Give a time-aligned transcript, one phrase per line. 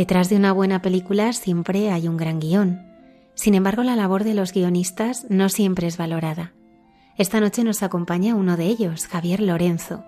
[0.00, 2.80] Detrás de una buena película siempre hay un gran guion.
[3.34, 6.54] Sin embargo, la labor de los guionistas no siempre es valorada.
[7.18, 10.02] Esta noche nos acompaña uno de ellos, Javier Lorenzo,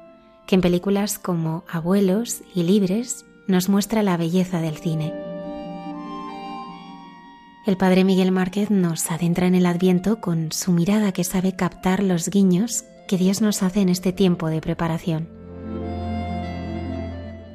[0.47, 5.13] que en películas como Abuelos y Libres nos muestra la belleza del cine.
[7.67, 12.03] El padre Miguel Márquez nos adentra en el adviento con su mirada que sabe captar
[12.03, 15.42] los guiños que Dios nos hace en este tiempo de preparación.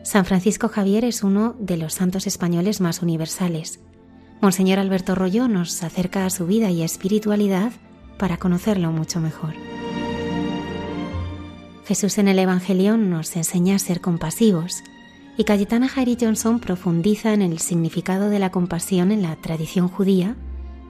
[0.08, 3.81] San Francisco Javier es uno de los santos españoles más universales.
[4.39, 7.73] Monseñor Alberto Rollo nos acerca a su vida y espiritualidad
[8.17, 9.53] para conocerlo mucho mejor.
[11.85, 14.81] Jesús en el Evangelio nos enseña a ser compasivos
[15.35, 20.38] y Cayetana Jairi Johnson profundiza en el significado de la compasión en la tradición judía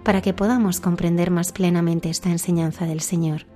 [0.03, 3.47] para que podamos comprender más plenamente esta enseñanza del Señor.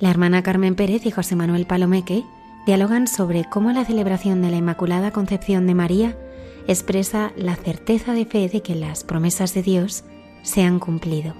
[0.00, 2.24] La hermana Carmen Pérez y José Manuel Palomeque
[2.68, 6.18] dialogan sobre cómo la celebración de la Inmaculada Concepción de María
[6.66, 10.04] expresa la certeza de fe de que las promesas de Dios
[10.42, 11.32] se han cumplido.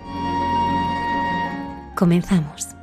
[1.94, 2.77] Comenzamos.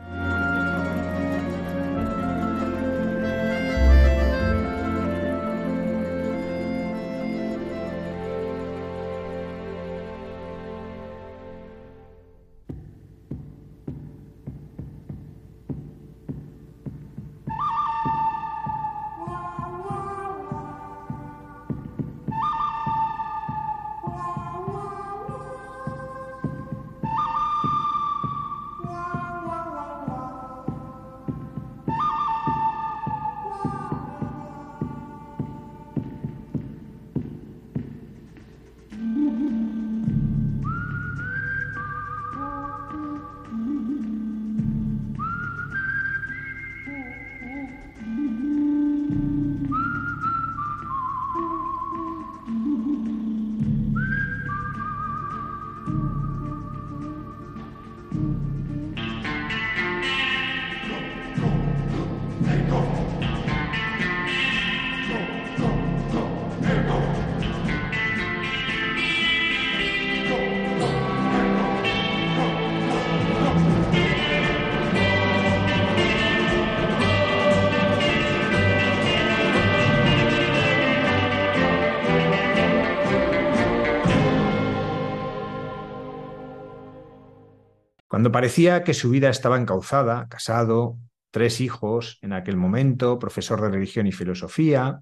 [88.36, 90.98] Parecía que su vida estaba encauzada, casado,
[91.32, 95.00] tres hijos en aquel momento, profesor de religión y filosofía,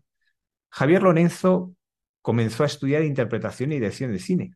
[0.70, 1.74] Javier Lorenzo
[2.22, 4.54] comenzó a estudiar interpretación y dirección de cine.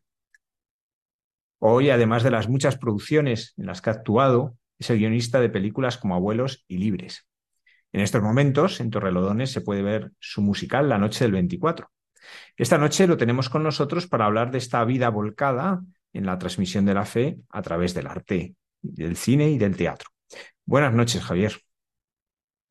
[1.58, 5.48] Hoy, además de las muchas producciones en las que ha actuado, es el guionista de
[5.48, 7.26] películas como Abuelos y Libres.
[7.90, 11.90] En estos momentos, en Torrelodones, se puede ver su musical La Noche del 24.
[12.56, 16.84] Esta noche lo tenemos con nosotros para hablar de esta vida volcada en la transmisión
[16.84, 20.08] de la fe a través del arte, del cine y del teatro.
[20.64, 21.52] Buenas noches, Javier.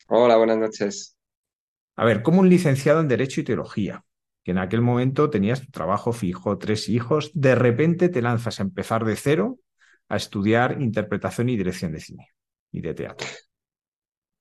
[0.07, 1.17] Hola, buenas noches.
[1.95, 4.03] A ver, como un licenciado en Derecho y Teología,
[4.43, 8.63] que en aquel momento tenías tu trabajo fijo, tres hijos, de repente te lanzas a
[8.63, 9.59] empezar de cero
[10.09, 12.27] a estudiar interpretación y dirección de cine
[12.71, 13.27] y de teatro.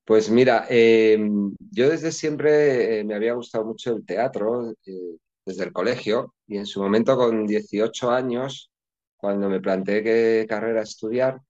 [0.05, 5.65] Pues mira, em, yo desde siempre eh, me había gustado mucho el teatro, eh, desde
[5.65, 8.71] el colegio, y en su momento con 18 años
[9.17, 11.41] cuando me planteé qué carrera estudiar,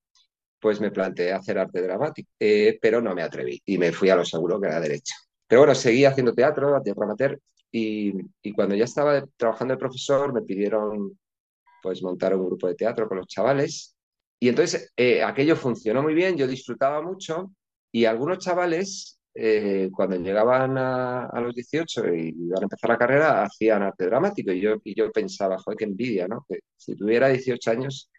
[0.66, 4.16] pues me planteé hacer arte dramático, eh, pero no me atreví y me fui a
[4.16, 5.14] lo seguro que era derecha.
[5.46, 7.40] Pero bueno, seguí haciendo teatro, teatro amateur,
[7.70, 11.16] y, y cuando ya estaba trabajando de profesor me pidieron
[11.80, 13.94] pues montar un grupo de teatro con los chavales
[14.40, 17.52] y entonces eh, aquello funcionó muy bien, yo disfrutaba mucho
[17.92, 23.42] y algunos chavales eh, cuando llegaban a, los 18 y iban a empezar la carrera,
[23.44, 24.50] hacían arte dramático.
[24.50, 26.44] Y yo, y yo pensaba, joder, qué envidia, ¿no?
[26.48, 28.10] Que si tuviera 18 años,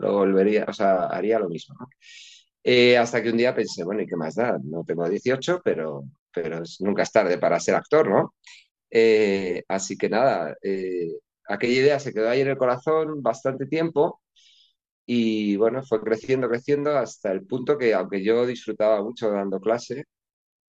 [0.00, 1.76] lo volvería, o sea, haría lo mismo,
[2.64, 4.58] Eh, hasta que un día pensé, bueno, ¿y qué más da?
[4.62, 8.34] No tengo 18, pero, pero nunca es tarde para ser actor, ¿no?
[8.90, 11.10] Eh, así que nada, eh,
[11.48, 14.20] aquella idea se quedó ahí en el corazón bastante tiempo
[15.06, 20.04] y bueno, fue creciendo, creciendo hasta el punto que aunque yo disfrutaba mucho dando clase,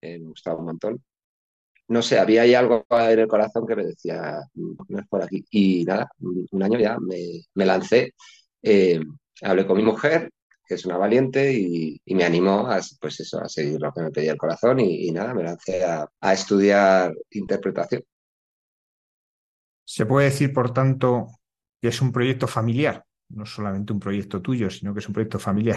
[0.02, 1.04] me gustaba un montón,
[1.88, 5.44] no sé, había ahí algo en el corazón que me decía, no es por aquí.
[5.52, 8.14] Y nada, un año ya me, lancé,
[9.42, 10.30] hablé con mi mujer
[10.72, 14.10] que es una valiente y, me animó a, pues eso, a seguir lo que me
[14.10, 18.04] pedía el corazón y, nada, me lancé a, estudiar interpretación.
[19.84, 21.28] Se puede decir, por tanto,
[21.82, 25.40] que es un proyecto familiar, no solamente un proyecto tuyo, sino que es un proyecto
[25.40, 25.76] familiar.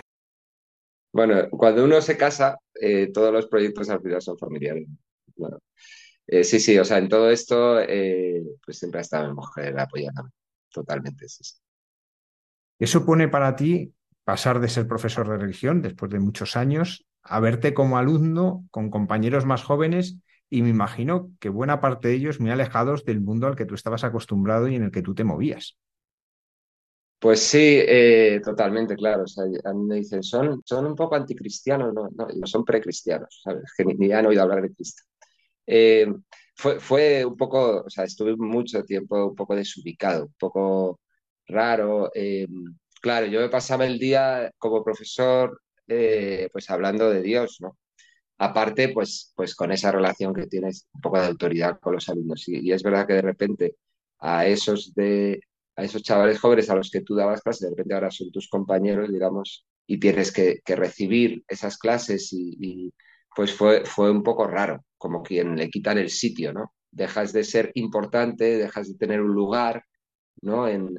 [1.13, 4.87] Bueno, cuando uno se casa, eh, todos los proyectos al final son familiares.
[5.35, 5.59] Bueno,
[6.29, 9.77] eh, sí, sí, o sea, en todo esto, eh, pues siempre ha estado mi mujer
[9.77, 10.31] apoyándome,
[10.71, 11.64] totalmente, sí, sí.
[12.79, 13.93] ¿Qué supone para ti
[14.25, 18.91] pasar de ser profesor de religión después de muchos años a verte como alumno con
[18.91, 20.19] compañeros más jóvenes
[20.51, 23.75] y me imagino que buena parte de ellos muy alejados del mundo al que tú
[23.75, 25.79] estabas acostumbrado y en el que tú te movías.
[27.19, 29.25] Pues sí, eh, totalmente, claro.
[29.65, 33.65] a mí me dicen, son, son un poco anticristianos, no, no, son precristianos, ¿sabes?
[33.77, 35.05] Que ni, han oído hablar de Cristo.
[35.67, 36.07] Eh,
[36.55, 41.01] fue, fue un poco, o sea, estuve mucho tiempo un poco desubicado, un poco
[41.47, 42.11] raro.
[42.15, 42.47] Eh,
[43.05, 47.77] Claro, yo me pasaba el día como profesor, eh, pues hablando de Dios, ¿no?
[48.39, 52.49] Aparte, pues, pues con esa relación que tienes un poco de autoridad con los alumnos.
[52.49, 53.77] Y, es verdad que de repente
[54.21, 55.41] a esos de
[55.77, 58.49] a esos chavales jóvenes a los que tú dabas clases, de repente ahora son tus
[58.49, 62.93] compañeros, digamos, y tienes que, recibir esas clases y,
[63.37, 66.73] pues fue, fue un poco raro, como quien le quitan el sitio, ¿no?
[66.91, 69.85] Dejas de ser importante, dejas de tener un lugar,
[70.45, 70.69] ¿no?
[70.69, 70.99] en,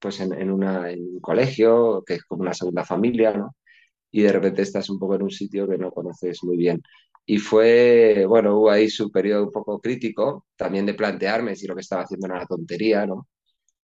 [0.00, 3.56] pues en, una, un colegio, que es como una segunda familia, ¿no?
[4.10, 6.82] Y de repente estás un poco en un sitio que no conoces muy bien.
[7.26, 11.74] Y fue, bueno, hubo ahí su periodo un poco crítico, también de plantearme si lo
[11.74, 13.28] que estaba haciendo era una tontería, ¿no?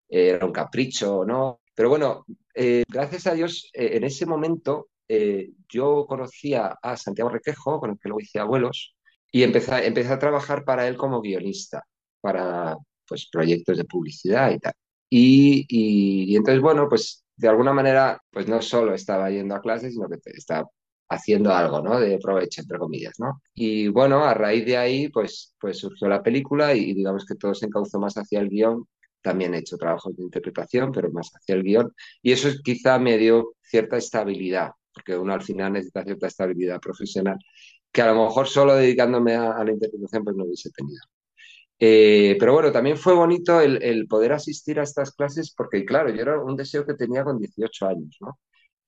[0.09, 1.61] Era un capricho, ¿no?
[1.75, 7.31] Pero bueno, eh, gracias a Dios, eh, en ese momento eh, yo conocía a Santiago
[7.31, 8.95] Requejo, con el que luego hice abuelos,
[9.33, 11.83] y empecé, empecé a trabajar para él como guionista,
[12.21, 12.77] para
[13.11, 14.73] pues, proyectos de publicidad y tal.
[15.11, 20.09] Y, entonces, bueno, pues de alguna manera, pues no solo estaba yendo a clases, sino
[20.09, 20.69] que estaba
[21.09, 21.99] haciendo algo, ¿no?
[22.01, 23.43] De provecho, entre comillas, ¿no?
[23.55, 27.55] Y bueno, a raíz de ahí, pues, pues surgió la película y, digamos que todo
[27.55, 28.87] se encauzó más hacia el guion.
[29.23, 31.93] También he hecho trabajos de interpretación, pero más hacia el guion.
[32.23, 37.39] Y eso quizá me dio cierta estabilidad, porque uno al final necesita cierta estabilidad profesional,
[37.93, 41.01] que a lo mejor solo dedicándome a, a la interpretación pues no hubiese tenido.
[41.83, 46.21] Eh, pero bueno, también fue bonito el, poder asistir a estas clases porque, claro, yo
[46.21, 48.39] era un deseo que tenía con 18 años, ¿no?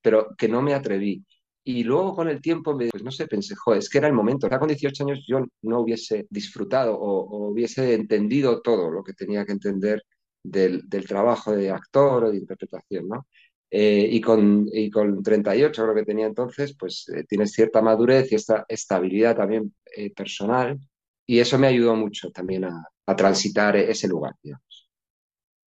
[0.02, 1.24] Pero que no me atreví.
[1.64, 4.48] Y luego con el tiempo, pues no sé, pensé, es que era el momento.
[4.48, 9.46] Ya con 18 años yo no hubiese disfrutado o, hubiese entendido todo lo que tenía
[9.46, 10.02] que entender
[10.42, 13.26] del, trabajo de actor o de interpretación, ¿no?
[13.70, 18.30] Eh, y, con, y con 38, lo que tenía entonces, pues eh, tienes cierta madurez
[18.32, 19.74] y esta estabilidad también
[20.14, 20.78] personal
[21.32, 24.34] y eso me ayudó mucho también a, transitar ese lugar.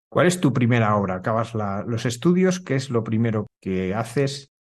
[0.08, 1.16] ¿Cuál es tu primera obra?
[1.16, 4.52] Acabas los estudios, ¿qué es lo primero que haces?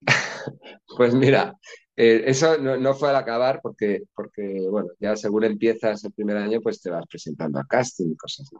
[0.96, 1.54] pues mira,
[1.94, 6.60] eh, eso no, fue al acabar porque, porque, bueno, ya según empiezas el primer año,
[6.62, 8.56] pues te vas presentando a casting y cosas así.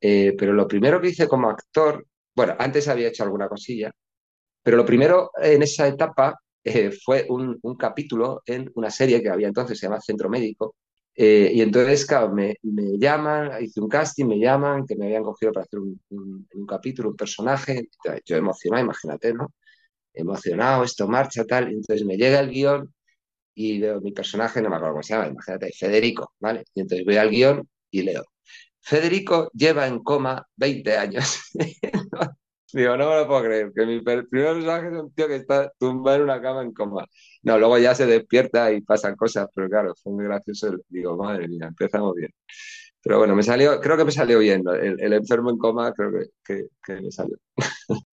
[0.00, 3.90] Eh, pero lo primero que hice como actor, bueno, antes había hecho alguna cosilla,
[4.62, 9.28] pero lo primero en esa etapa eh, fue un, un, capítulo en una serie que
[9.28, 10.74] había entonces, se llama Centro Médico,
[11.20, 15.24] eh, y entonces, claro, me, me, llaman, hice un casting, me llaman, que me habían
[15.24, 17.88] cogido para hacer un, un, capítulo, un personaje.
[18.24, 19.52] Yo emocionado, imagínate, ¿no?
[20.14, 21.68] Emocionado, esto marcha, tal.
[21.72, 22.94] Entonces me llega el guion
[23.54, 26.64] y veo mi personaje, no me acuerdo cómo se llama, imagínate, Federico, ¿vale?
[26.74, 28.24] Y entonces voy al guion y leo.
[28.80, 31.40] Federico lleva en coma 20 años.
[32.72, 35.72] Digo, no me lo puedo creer, que mi primer personaje es un tío que está
[35.78, 37.06] tumbado en una cama en coma.
[37.42, 40.76] No, luego ya se despierta y pasan cosas, pero claro, fue muy gracioso.
[40.88, 42.30] Digo, madre mía, empezamos bien.
[43.02, 44.62] Pero bueno, me salió, creo que me salió bien.
[44.68, 46.10] El, enfermo en coma creo
[46.44, 47.38] que, que me salió.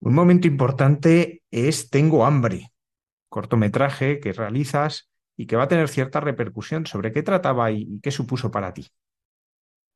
[0.00, 2.72] Un momento importante es Tengo hambre,
[3.28, 6.86] cortometraje que realizas y que va a tener cierta repercusión.
[6.86, 8.86] ¿Sobre qué trataba y qué supuso para ti?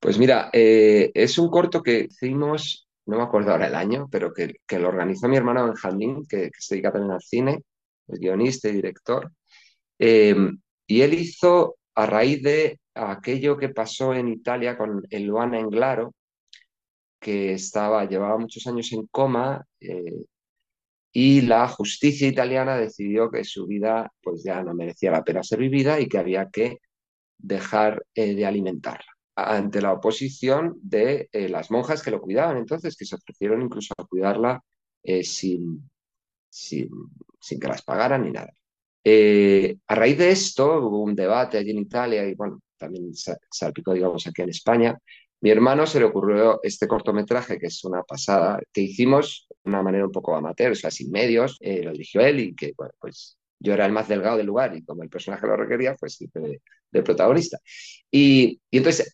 [0.00, 4.32] Pues mira, eh, es un corto que hicimos no me acuerdo ahora el año, pero
[4.34, 7.62] que, lo organizó mi hermano Benjamín, que, se dedica también al cine,
[8.06, 9.32] guionista y director.
[9.98, 16.14] Em, y él hizo, a raíz de aquello que pasó en Italia con Luana Englaro,
[17.20, 20.24] que estaba, llevaba muchos años en coma, eh,
[21.12, 25.60] y la justicia italiana decidió que su vida pues ya no merecía la pena ser
[25.60, 26.78] vivida y que había que
[27.38, 32.96] dejar eh, de alimentarla ante la oposición de eh, las monjas que lo cuidaban entonces,
[32.96, 34.62] que se ofrecieron incluso a cuidarla
[35.02, 35.88] eh, sin,
[36.48, 36.90] sin,
[37.40, 38.52] sin, que las pagaran ni nada.
[39.86, 44.26] a raíz de esto hubo un debate allí en Italia y bueno, también salpicó, digamos,
[44.26, 44.98] aquí en España,
[45.40, 49.82] mi hermano se le ocurrió este cortometraje, que es una pasada, que hicimos de una
[49.82, 52.92] manera un poco amateur, o sea, sin medios, eh, lo dirigió él y que, bueno,
[52.98, 56.18] pues yo era el más delgado del lugar y como el personaje lo requería, pues
[56.18, 56.60] de,
[56.90, 57.58] de protagonista.
[58.10, 59.12] Y, y entonces,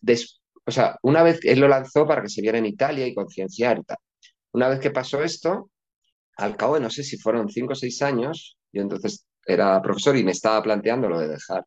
[0.65, 3.79] o sea, una vez él lo lanzó para que se viera en Italia y concienciar
[3.79, 3.97] y tal.
[4.53, 5.69] Una vez que pasó esto,
[6.37, 10.17] al cabo de no sé si fueron cinco o seis años, yo entonces era profesor
[10.17, 11.63] y me estaba planteando lo de dejar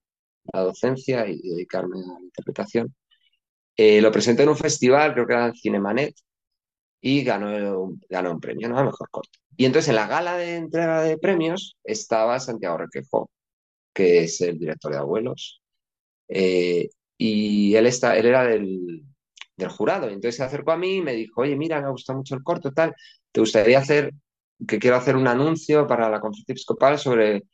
[0.52, 2.94] la docencia y dedicarme a la interpretación.
[3.76, 6.14] Eh, lo presenté en un festival, creo que era en Cinemanet,
[7.00, 8.84] y ganó, ganó un premio, ¿no?
[8.84, 9.38] mejor corto.
[9.56, 13.30] Y entonces en la gala de entrega de premios estaba Santiago Requejo,
[13.92, 15.62] que es el director de Abuelos,
[16.28, 19.04] eh, y él, está, él era del,
[19.70, 20.06] jurado.
[20.06, 22.44] Entonces se acercó a mí y me dijo, oye, mira, me ha gustado mucho el
[22.44, 22.94] corto, tal,
[23.32, 24.12] ¿te gustaría hacer,
[24.66, 27.44] que quiero hacer un anuncio para la conferencia episcopal sobre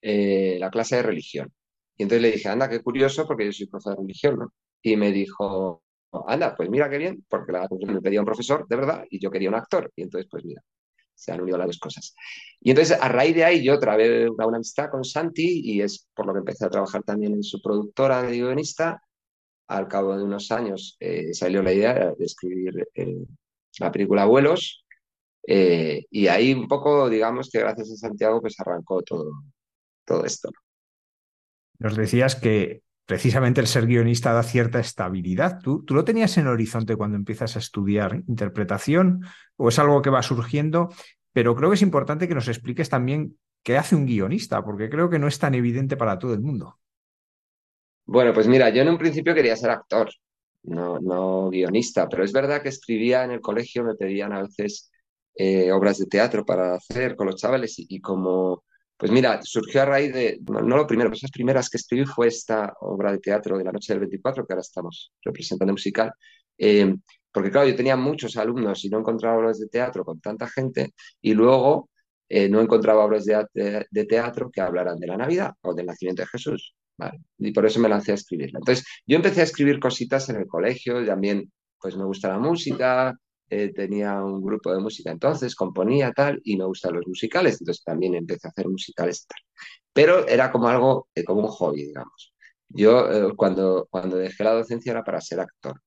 [0.00, 1.52] eh, la clase de religión?
[1.96, 4.52] Y entonces le dije, anda, qué curioso, porque yo soy profesor de religión, ¿no?
[4.82, 5.82] y me dijo,
[6.26, 7.52] anda, pues mira qué bien, porque
[7.86, 9.90] me pedía un profesor, de verdad, y yo quería un actor.
[9.96, 10.62] Y entonces, pues mira,
[11.14, 12.14] se han unido las dos cosas.
[12.60, 16.08] Y entonces, a raíz de ahí, yo trabé una, una amistad con Santi y es
[16.14, 19.02] por lo que empecé a trabajar también en su productora de guionista.
[19.68, 23.24] Al cabo de unos años eh, salió la idea de escribir eh,
[23.78, 24.84] la película Abuelos.
[25.46, 29.30] Eh, y ahí un poco, digamos que gracias a Santiago, pues arrancó todo,
[30.04, 30.50] todo esto.
[31.78, 35.60] Nos decías que precisamente el ser guionista da cierta estabilidad.
[35.60, 39.24] ¿Tú, ¿Tú, lo tenías en el horizonte cuando empiezas a estudiar interpretación
[39.56, 40.88] o es algo que va surgiendo?
[41.32, 45.08] Pero creo que es importante que nos expliques también qué hace un guionista, porque creo
[45.08, 46.78] que no es tan evidente para todo el mundo.
[48.04, 50.10] Bueno, pues mira, yo en un principio quería ser actor,
[50.64, 54.90] no, no guionista, pero es verdad que escribía en el colegio, me pedían a veces
[55.34, 58.64] eh, obras de teatro para hacer con los chavales y, y como
[59.02, 62.28] pues mira, surgió a raíz de, no, lo primero, pues las primeras que escribí fue
[62.28, 66.12] esta obra de teatro de la noche del 24, que ahora estamos representando musical,
[66.56, 66.94] eh,
[67.32, 70.94] porque claro, yo tenía muchos alumnos y no encontraba obras de teatro con tanta gente,
[71.20, 71.90] y luego
[72.28, 76.28] eh, no encontraba obras de, teatro que hablaran de la Navidad o del nacimiento de
[76.28, 76.72] Jesús.
[77.38, 78.60] Y por eso me lancé a escribirla.
[78.60, 83.18] Entonces, yo empecé a escribir cositas en el colegio, también pues me gusta la música,
[83.52, 87.84] eh, tenía un grupo de música entonces, componía tal, y me gustan los musicales, entonces
[87.84, 89.40] también empecé a hacer musicales tal.
[89.92, 92.32] Pero era como algo, eh, como un hobby, digamos.
[92.68, 95.80] Yo eh, cuando, cuando dejé la docencia era para ser actor.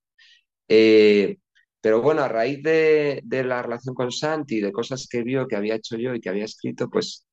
[1.82, 5.56] pero bueno, a raíz de, de, la relación con Santi, de cosas que vio que
[5.56, 7.26] había hecho yo y que había escrito, pues,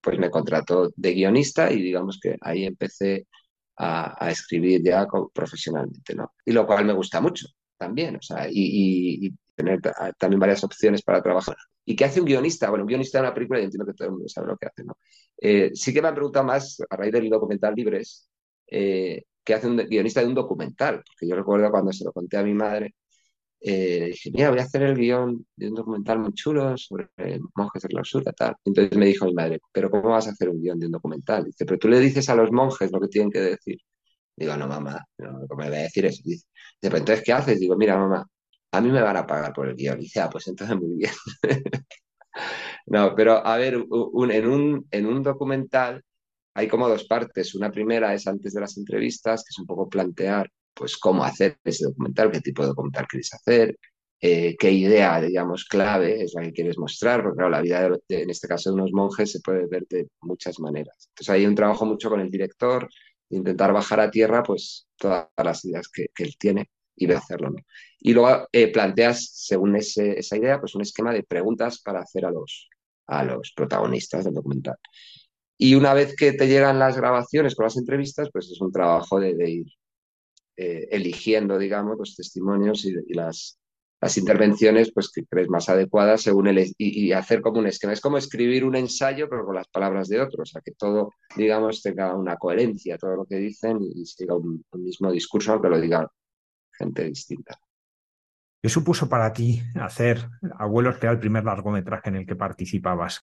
[0.00, 3.26] pues me contrató de guionista y digamos que ahí empecé
[3.76, 6.32] a, a escribir ya profesionalmente, ¿no?
[6.44, 7.46] Y lo cual me gusta mucho
[7.80, 9.80] también, o sea, y, y, tener
[10.18, 11.56] también varias opciones para trabajar.
[11.84, 12.70] ¿Y qué hace un guionista?
[12.70, 14.66] Bueno, un guionista de una película, y entiendo que todo el mundo sabe lo que
[14.66, 14.96] hace, ¿no?
[15.38, 18.28] Eh, sí que me han preguntado más, a raíz del documental Libres,
[18.66, 21.02] eh, ¿qué hace un guionista de un documental?
[21.06, 22.94] Porque yo recuerdo cuando se lo conté a mi madre,
[23.60, 27.08] eh, dije, mira, voy a hacer el guion de un documental muy chulo sobre
[27.54, 28.56] monjes de clausura, tal.
[28.64, 31.44] Entonces me dijo mi madre, ¿pero cómo vas a hacer un guion de un documental?
[31.44, 33.78] Dice, pero tú le dices a los monjes lo que tienen que decir.
[34.36, 36.22] Digo, no, mamá, no, ¿cómo me voy a decir eso?
[36.24, 36.46] Dice,
[36.80, 37.60] pero entonces, ¿qué haces?
[37.60, 38.26] Digo, mira, mamá,
[38.72, 39.98] a mí me van a pagar por el guion.
[39.98, 41.12] Y dice, ah, pues entonces muy bien.
[42.86, 46.02] no, pero a ver, en, un, en un documental
[46.54, 47.54] hay como dos partes.
[47.54, 51.58] Una primera es antes de las entrevistas, que es un poco plantear pues cómo hacer
[51.64, 53.76] ese documental, qué tipo de documental quieres hacer,
[54.20, 58.30] eh, qué idea, digamos, clave es la que quieres mostrar, porque la vida, de, en
[58.30, 61.08] este caso de unos monjes, se puede ver de muchas maneras.
[61.10, 62.88] Entonces hay un trabajo mucho con el director,
[63.30, 67.50] intentar bajar a tierra pues todas las ideas que, que él tiene y de hacerlo.
[67.50, 67.58] ¿no?
[68.00, 72.24] Y luego eh, planteas, según ese, esa idea, pues un esquema de preguntas para hacer
[72.24, 72.68] a los,
[73.06, 74.76] a los protagonistas del documental.
[75.58, 79.20] Y una vez que te llegan las grabaciones con las entrevistas, pues es un trabajo
[79.20, 79.66] de, de ir
[80.56, 83.58] eh, eligiendo, digamos, los testimonios y, y, las,
[84.00, 87.92] las intervenciones pues, que crees más adecuadas según el, y, y, hacer como un esquema.
[87.92, 91.12] Es como escribir un ensayo, pero con las palabras de otros, o sea, que todo,
[91.36, 95.68] digamos, tenga una coherencia, todo lo que dicen y siga un, un mismo discurso, aunque
[95.68, 96.10] lo diga
[96.72, 97.60] gente distinta.
[98.62, 103.22] ¿Qué supuso para ti hacer Abuelos, que era el primer largometraje en el que participabas?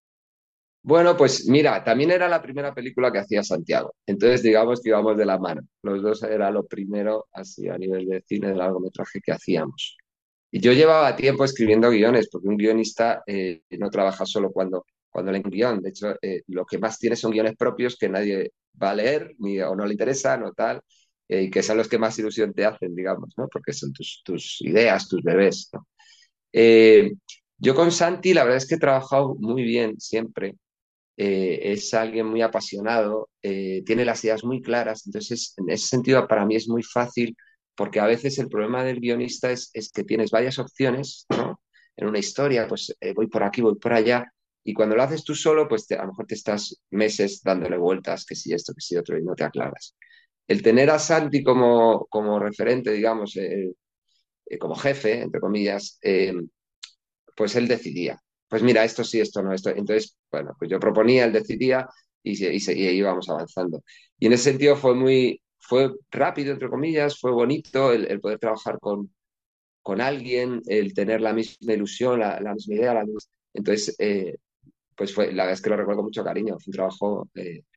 [0.82, 3.94] Bueno, pues mira, también era la primera película que hacía Santiago.
[4.06, 5.62] Entonces, digamos que íbamos de la mano.
[5.82, 9.96] Los dos era lo primero, así a nivel de cine, de largometraje que hacíamos.
[10.50, 15.32] Y yo llevaba tiempo escribiendo guiones, porque un guionista eh, no trabaja solo cuando, cuando
[15.32, 15.82] leen un guion.
[15.82, 19.34] De hecho, eh, lo que más tiene son guiones propios que nadie va a leer
[19.66, 20.80] o no le interesa, o tal,
[21.28, 23.48] y que son los que más ilusión te hacen, digamos, ¿no?
[23.48, 25.86] Porque son tus, tus ideas, tus bebés, ¿no?
[26.52, 27.12] Eh,
[27.58, 30.56] yo con Santi, la verdad es que he trabajado muy bien siempre.
[31.16, 36.56] es alguien muy apasionado, tiene las ideas muy claras, entonces en ese sentido para mí
[36.56, 37.36] es muy fácil
[37.76, 41.60] porque a veces el problema del guionista es, es que tienes varias opciones, ¿no?
[41.96, 44.24] En una historia, pues voy por aquí, voy por allá,
[44.64, 48.24] y cuando lo haces tú solo, pues a lo mejor te estás meses dándole vueltas,
[48.24, 49.94] que si esto, que si otro, y no te aclaras.
[50.46, 53.72] El tener a Santi como, como referente, digamos, eh,
[54.46, 56.34] eh, como jefe, entre comillas, eh,
[57.36, 58.20] pues él decidía.
[58.48, 59.70] Pues mira, esto sí, esto no, esto.
[59.70, 61.88] Entonces, bueno, pues yo proponía, él decidía
[62.22, 63.82] y, y, íbamos avanzando.
[64.18, 68.78] Y en ese sentido fue muy, fue rápido, entre comillas, fue bonito el, poder trabajar
[68.80, 69.12] con,
[69.82, 72.94] con alguien, el tener la misma ilusión, la, misma idea.
[72.94, 73.04] La
[73.54, 73.96] Entonces,
[74.96, 77.28] pues fue, la verdad es que lo recuerdo con mucho cariño, fue un trabajo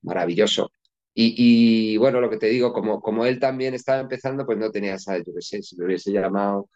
[0.04, 0.72] maravilloso.
[1.20, 5.00] Y, bueno, lo que te digo, como, como él también estaba empezando, pues no tenía,
[5.00, 5.24] ¿sabes?
[5.26, 6.70] Yo qué sé, si me hubiese llamado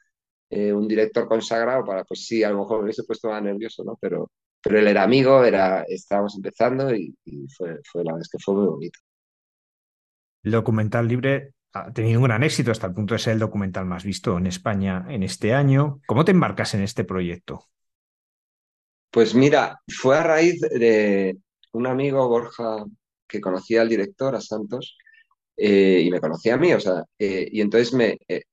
[0.49, 3.83] eh, un director consagrado, para, pues sí, a lo mejor me hubiese puesto más nervioso,
[3.83, 3.99] ¿no?
[4.01, 7.15] Pero, pero él era amigo, era, estábamos empezando y,
[7.55, 8.99] fue, fue, la es que fue muy bonito.
[10.41, 13.85] El documental libre ha tenido un gran éxito hasta el punto de ser el documental
[13.85, 16.01] más visto en España en este año.
[16.07, 17.67] ¿Cómo te embarcas en este proyecto?
[19.11, 21.37] Pues mira, fue a raíz de
[21.73, 22.85] un amigo, Borja,
[23.31, 24.97] que conocía al director, a Santos,
[25.55, 28.43] eh, y me conocía a mí, o sea, eh, y entonces me, eh,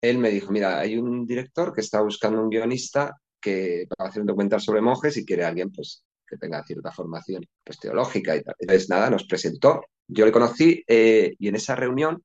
[0.00, 4.20] él me dijo, mira, hay un director que está buscando un guionista que va hacer
[4.20, 8.42] un documental sobre monjes y quiere alguien pues, que tenga cierta formación pues, teológica y
[8.42, 8.54] tal.
[8.58, 12.22] Entonces, nada, nos presentó, yo le conocí y en esa reunión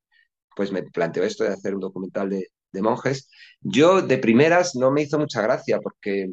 [0.54, 2.48] pues me planteó esto de hacer un documental de,
[2.82, 3.30] monjes.
[3.60, 6.30] Yo de primeras no me hizo mucha gracia porque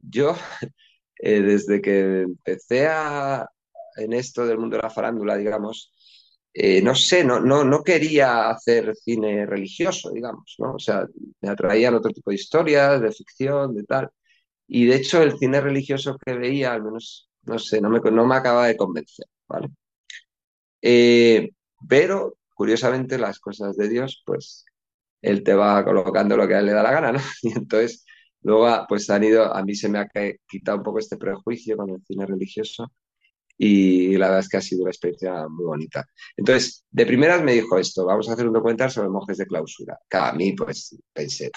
[0.00, 0.34] yo,
[1.20, 3.48] desde que empecé a,
[3.98, 5.92] en esto del mundo de la farándula, digamos,
[6.52, 10.74] eh, no sé, no, no, no quería hacer cine religioso, digamos, ¿no?
[10.74, 11.06] O sea,
[11.40, 14.10] me atraían otro tipo de historias, de ficción, de tal.
[14.66, 18.26] Y de hecho, el cine religioso que veía, al menos, no sé, no me, no
[18.26, 19.68] me acaba de convencer, ¿vale?
[20.82, 21.50] Eh,
[21.88, 24.64] pero, curiosamente, las cosas de Dios, pues,
[25.22, 27.20] él te va colocando lo que a él le da la gana, ¿no?
[27.42, 28.04] Y entonces
[28.42, 30.08] Luego, ah, pues han ido, a mí se me ha
[30.48, 32.92] quitado un poco este prejuicio con el cine religioso
[33.58, 36.06] y la verdad es que ha sido una experiencia muy bonita.
[36.36, 39.98] Entonces, de primeras me dijo esto, vamos a hacer un documental sobre monjes de clausura.
[40.08, 41.50] Cada a mí, pues pensé,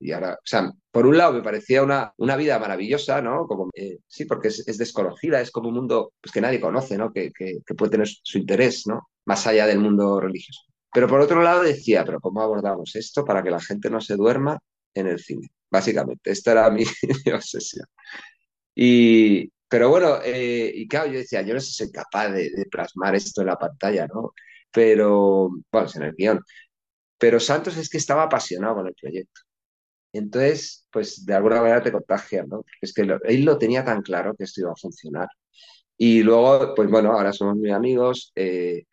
[0.00, 3.46] y ahora, o sea, por un lado me parecía una, una vida maravillosa, ¿no?
[3.46, 7.12] Como, eh, sí, porque es, desconocida, es como un mundo pues, que nadie conoce, ¿no?
[7.12, 9.08] Que, que, que, puede tener su interés, ¿no?
[9.24, 10.62] Más allá del mundo religioso.
[10.92, 14.16] Pero por otro lado decía, pero ¿cómo abordamos esto para que la gente no se
[14.16, 14.58] duerma
[14.94, 15.48] en el cine?
[15.74, 16.30] básicamente.
[16.30, 16.84] Esta era mi,
[17.34, 17.86] obsesión.
[18.74, 22.66] Y, pero bueno, eh, y claro, yo decía, yo no sé si soy capaz de,
[22.70, 24.32] plasmar esto en la pantalla, ¿no?
[24.70, 26.40] Pero, bueno, en el guion.
[27.18, 29.40] Pero Santos es que estaba apasionado con el proyecto.
[30.12, 32.64] Entonces, pues de alguna manera te contagia, ¿no?
[32.80, 35.28] Es que él lo tenía tan claro que esto iba a funcionar.
[35.96, 38.32] Y luego, pues bueno, ahora somos muy amigos.
[38.36, 38.84] Eh,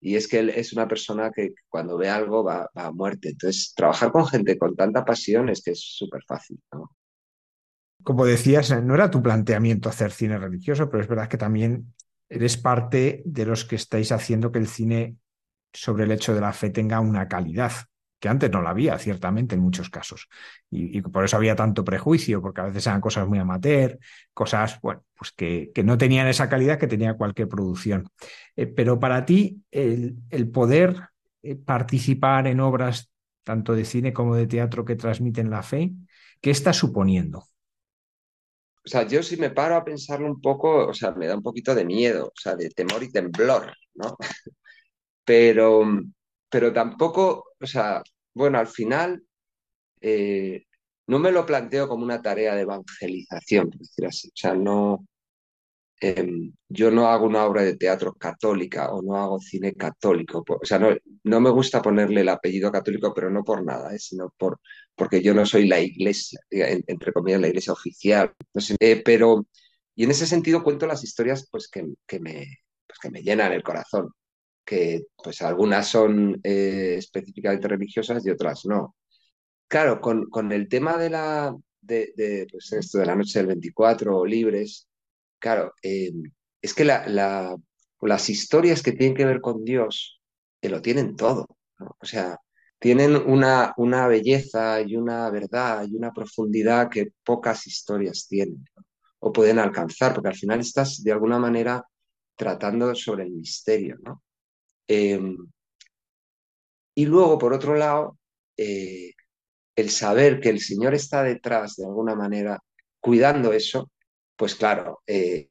[0.00, 3.30] y es que él es una persona que cuando ve algo va, a muerte.
[3.30, 6.60] Entonces, trabajar con gente con tanta pasión es que es súper fácil.
[8.08, 11.92] Como decías, no era tu planteamiento hacer cine religioso, pero es verdad que también
[12.30, 15.16] eres parte de los que estáis haciendo que el cine
[15.74, 17.70] sobre el hecho de la fe tenga una calidad
[18.18, 20.26] que antes no la había, ciertamente, en muchos casos.
[20.70, 23.98] Y, por eso había tanto prejuicio, porque a veces eran cosas muy amateur,
[24.32, 28.08] cosas, bueno, pues que, no tenían esa calidad que tenía cualquier producción.
[28.56, 31.10] Eh, pero para ti, el, el poder
[31.42, 33.10] eh, participar en obras
[33.44, 35.92] tanto de cine como de teatro que transmiten la fe,
[36.40, 37.44] ¿qué está suponiendo?
[38.88, 41.42] O sea, yo si me paro a pensarlo un poco, o sea, me da un
[41.42, 44.16] poquito de miedo, o sea, de temor y temblor, ¿no?
[45.24, 45.82] Pero,
[46.48, 49.22] pero tampoco, o sea, bueno, al final
[50.00, 50.64] eh,
[51.06, 54.28] no me lo planteo como una tarea de evangelización, por decir así.
[54.28, 55.06] O sea, no,
[56.00, 60.44] em, yo no hago una obra de teatro católica o no hago cine católico.
[60.48, 63.98] O sea, no, no me gusta ponerle el apellido católico, pero no por nada, ¿eh?
[63.98, 64.60] sino por,
[64.98, 68.34] porque yo no soy la iglesia, entre comillas, la iglesia oficial.
[68.80, 69.46] Eh, pero,
[69.94, 72.46] y en ese sentido cuento las historias pues, que, que me,
[72.86, 74.10] pues, que me llenan el corazón
[74.68, 78.96] que pues algunas son eh, específicamente religiosas y otras no.
[79.66, 84.26] Claro, con, el tema de la, de, pues esto de la noche del 24 o
[84.26, 84.86] libres,
[85.38, 86.12] claro, eh,
[86.60, 87.56] es que la,
[88.00, 90.20] las historias que tienen que ver con Dios,
[90.60, 91.46] que lo tienen todo,
[91.78, 92.38] o sea,
[92.78, 98.64] tienen una, una belleza y una verdad y una profundidad que pocas historias tienen.
[99.20, 101.84] o pueden alcanzar, porque al final estás de alguna manera
[102.36, 104.22] tratando sobre el misterio, ¿no?
[104.86, 105.36] Em,
[106.94, 108.18] y luego, por otro lado,
[108.56, 109.12] eh,
[109.76, 112.60] el saber que el Señor está detrás de alguna manera
[113.00, 113.90] cuidando eso,
[114.36, 115.50] pues claro, eh,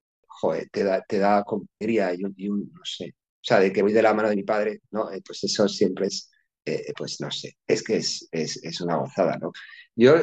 [0.71, 1.43] te da, te da
[1.79, 4.81] y un, no sé, o sea, de que voy de la mano de mi padre,
[4.91, 5.11] ¿no?
[5.11, 6.29] Eh, pues eso siempre es,
[6.97, 9.51] pues no sé, es que es, es, una gozada, ¿no?
[9.95, 10.13] Yo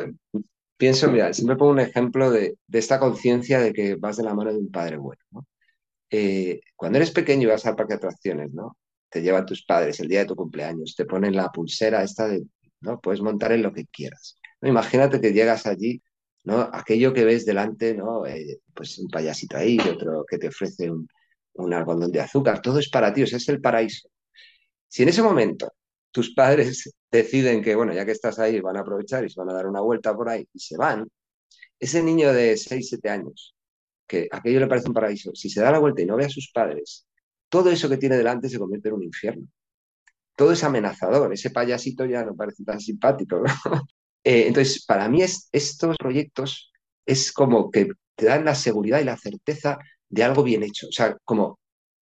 [0.76, 4.34] pienso, mira, siempre pongo un ejemplo de, de esta conciencia de que vas de la
[4.34, 5.46] mano de un padre bueno, ¿no?
[6.76, 8.76] cuando eres pequeño y vas al parque de atracciones, ¿no?
[9.14, 12.44] te llevan tus padres el día de tu cumpleaños, te ponen la pulsera esta de,
[12.80, 13.00] ¿no?
[13.00, 14.40] Puedes montar en lo que quieras.
[14.60, 16.02] Imagínate que llegas allí,
[16.42, 16.68] ¿no?
[16.72, 18.26] Aquello que ves delante, ¿no?
[18.26, 21.08] Eh, pues un payasito ahí, otro que te ofrece un,
[21.72, 24.08] algodón de azúcar, todo es para ti, o sea, es el paraíso.
[24.88, 25.72] Si en ese momento
[26.14, 29.50] tus padres deciden que, bueno, ya que estás ahí, van a aprovechar y se van
[29.50, 31.06] a dar una vuelta por ahí y se van,
[31.78, 33.54] ese niño de 6, 7 años,
[34.06, 36.30] que aquello le parece un paraíso, si se da la vuelta y no ve a
[36.30, 37.06] sus padres
[37.54, 39.46] todo eso que tiene delante se convierte en un infierno.
[40.34, 43.42] Todo es amenazador, ese payasito ya no parece tan simpático.
[44.26, 46.72] Eh, entonces, para mí estos proyectos
[47.04, 49.76] es como que te dan la seguridad y la certeza
[50.08, 51.58] de algo bien hecho, o sea, como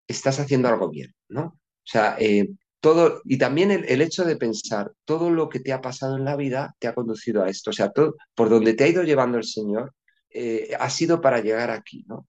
[0.09, 1.45] estás haciendo algo bien, ¿no?
[1.45, 2.49] O sea, eh,
[2.81, 6.37] todo, y también el, hecho de pensar, todo lo que te ha pasado en la
[6.37, 9.39] vida te ha conducido a esto, o sea, todo, por donde te ha ido llevando
[9.39, 9.95] el Señor,
[10.31, 12.27] eh, ha sido para llegar aquí, ¿no?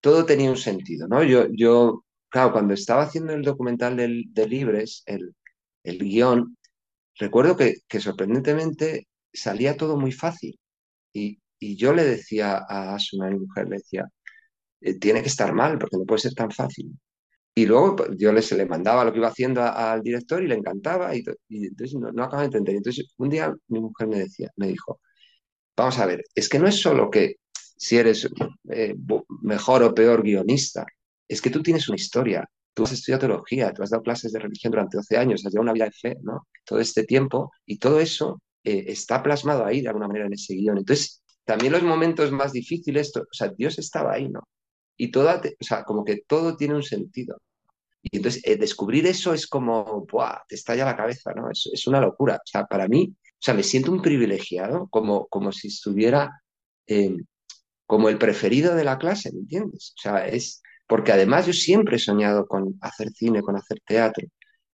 [0.00, 1.22] Todo tenía un sentido, ¿no?
[1.24, 5.34] Yo, yo claro, cuando estaba haciendo el documental de Libres, el,
[5.84, 6.56] guion,
[7.18, 10.58] recuerdo que, sorprendentemente salía todo muy fácil.
[11.12, 14.04] Y, yo le decía a Asuna, mi mujer, le decía,
[14.82, 16.92] eh, tiene que estar mal porque no puede ser tan fácil.
[17.58, 20.56] Y luego pues, yo les, le mandaba lo que iba haciendo al director y le
[20.56, 22.76] encantaba y, entonces no, no acababa de entender.
[22.76, 25.00] Entonces un día mi mujer me decía, me dijo,
[25.74, 28.28] vamos a ver, es que no es solo que si eres
[28.70, 28.94] eh,
[29.40, 30.84] mejor o peor guionista,
[31.26, 34.38] es que tú tienes una historia, tú has estudiado teología, tú has dado clases de
[34.38, 36.46] religión durante 12 años, has llevado una vida de fe, ¿no?
[36.62, 40.54] Todo este tiempo y todo eso eh, está plasmado ahí de alguna manera en ese
[40.54, 40.76] guion.
[40.76, 44.46] Entonces, también los momentos más difíciles, o sea, Dios estaba ahí, ¿no?
[44.96, 47.40] Y todo, o sea, como que todo tiene un sentido.
[48.02, 50.44] Y entonces, eh, descubrir eso es como, ¡buah!
[50.48, 51.50] Te estalla la cabeza, ¿no?
[51.50, 52.36] Es, es, una locura.
[52.36, 56.42] O sea, para mí, o sea, me siento un privilegiado, como, como si estuviera
[56.86, 57.16] eh,
[57.86, 59.94] como el preferido de la clase, ¿me entiendes?
[59.96, 64.26] O sea, es, porque además yo siempre he soñado con hacer cine, con hacer teatro,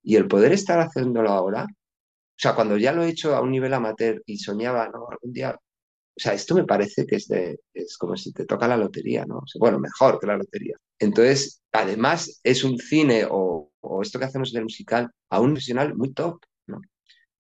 [0.02, 3.50] y el poder estar haciéndolo ahora, o sea, cuando ya lo he hecho a un
[3.50, 5.08] nivel amateur y soñaba, ¿no?
[5.10, 5.58] Algún día,
[6.20, 9.24] o sea, esto me parece que es, de, es como si te toca la lotería,
[9.24, 9.42] ¿no?
[9.58, 10.76] bueno, mejor que la lotería.
[10.98, 15.94] Entonces, además es un cine o, esto que hacemos en el musical a un profesional
[15.94, 16.82] muy top, ¿no?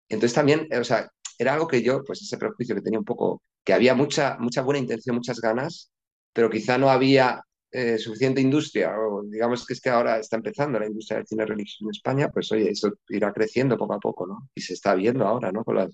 [0.08, 3.42] Entonces también, o sea, era algo que yo, pues ese prejuicio que tenía un poco,
[3.62, 5.92] que había mucha, mucha buena intención, muchas ganas,
[6.32, 10.78] pero quizá no había eh, suficiente industria, o digamos que es que ahora está empezando
[10.78, 14.26] la industria del cine religioso en España, pues oye, eso irá creciendo poco a poco,
[14.26, 14.48] ¿no?
[14.54, 15.64] Y se está viendo ahora, ¿no?
[15.64, 15.90] Con las,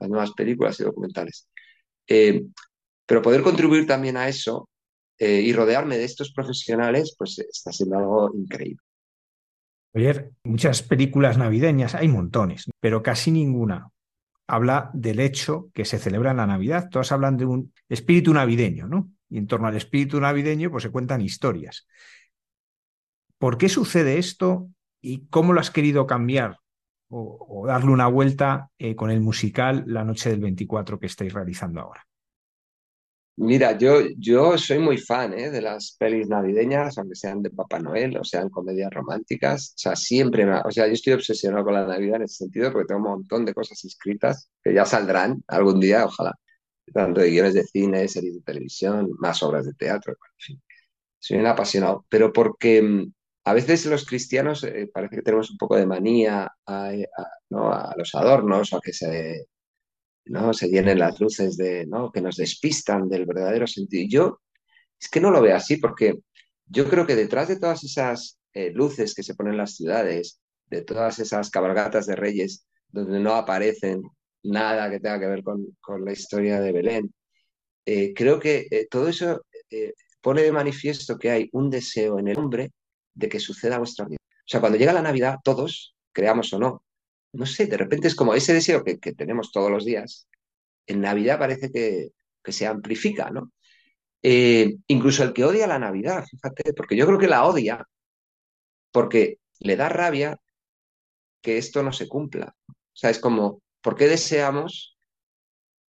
[0.00, 1.48] nuevas películas y documentales.
[2.08, 2.44] Eh,
[3.06, 4.68] pero poder contribuir también a eso
[5.18, 8.82] eh, y rodearme de estos profesionales, pues está siendo algo increíble.
[9.94, 13.90] Oye, muchas películas navideñas, hay montones, pero casi ninguna
[14.46, 16.88] habla del hecho que se celebra en la Navidad.
[16.90, 19.10] Todas hablan de un espíritu navideño, ¿no?
[19.28, 21.86] y en torno al espíritu navideño pues se cuentan historias.
[23.38, 26.58] ¿Por qué sucede esto y cómo lo has querido cambiar
[27.08, 31.80] o, darle una vuelta eh, con el musical La Noche del 24 que estáis realizando
[31.80, 32.06] ahora?
[33.38, 35.50] Mira, yo, yo soy muy fan ¿eh?
[35.50, 39.74] de las pelis navideñas, aunque sean de Papá Noel o sean comedias románticas.
[39.76, 42.86] O sea, siempre, o sea, yo estoy obsesionado con la Navidad en ese sentido porque
[42.86, 46.32] tengo un montón de cosas escritas que ya saldrán algún día, ojalá
[46.92, 50.62] tanto de guiones de cine, series de televisión, más obras de teatro, en fin.
[51.18, 53.12] Soy un apasionado, pero porque mm,
[53.46, 56.92] a veces los cristianos eh, parece que tenemos un poco de manía a,
[57.48, 59.46] los adornos a que se,
[60.24, 60.52] ¿no?
[60.52, 62.10] se llenen las luces de, ¿no?
[62.10, 64.02] que nos despistan del verdadero sentido.
[64.02, 64.40] Y yo
[65.00, 66.14] es que no lo veo así porque
[66.66, 70.40] yo creo que detrás de todas esas eh, luces que se ponen en las ciudades,
[70.68, 74.02] de todas esas cabalgatas de reyes donde no aparecen
[74.42, 77.14] nada que tenga que ver con, la historia de Belén.
[77.84, 82.26] Eh, creo que eh, todo eso eh, pone de manifiesto que hay un deseo en
[82.26, 82.72] el hombre
[83.16, 84.18] de que suceda vuestra vida.
[84.20, 86.84] O sea, cuando llega la Navidad, todos, creamos o no,
[87.32, 90.28] no sé, de repente es como ese deseo que, tenemos todos los días,
[90.86, 92.12] en Navidad parece que,
[92.52, 93.50] se amplifica, ¿no?
[94.22, 97.84] incluso el que odia la Navidad, fíjate, porque yo creo que la odia
[98.92, 100.40] porque le da rabia
[101.42, 102.56] que esto no se cumpla.
[102.68, 104.98] O sea, es como, ¿Por qué deseamos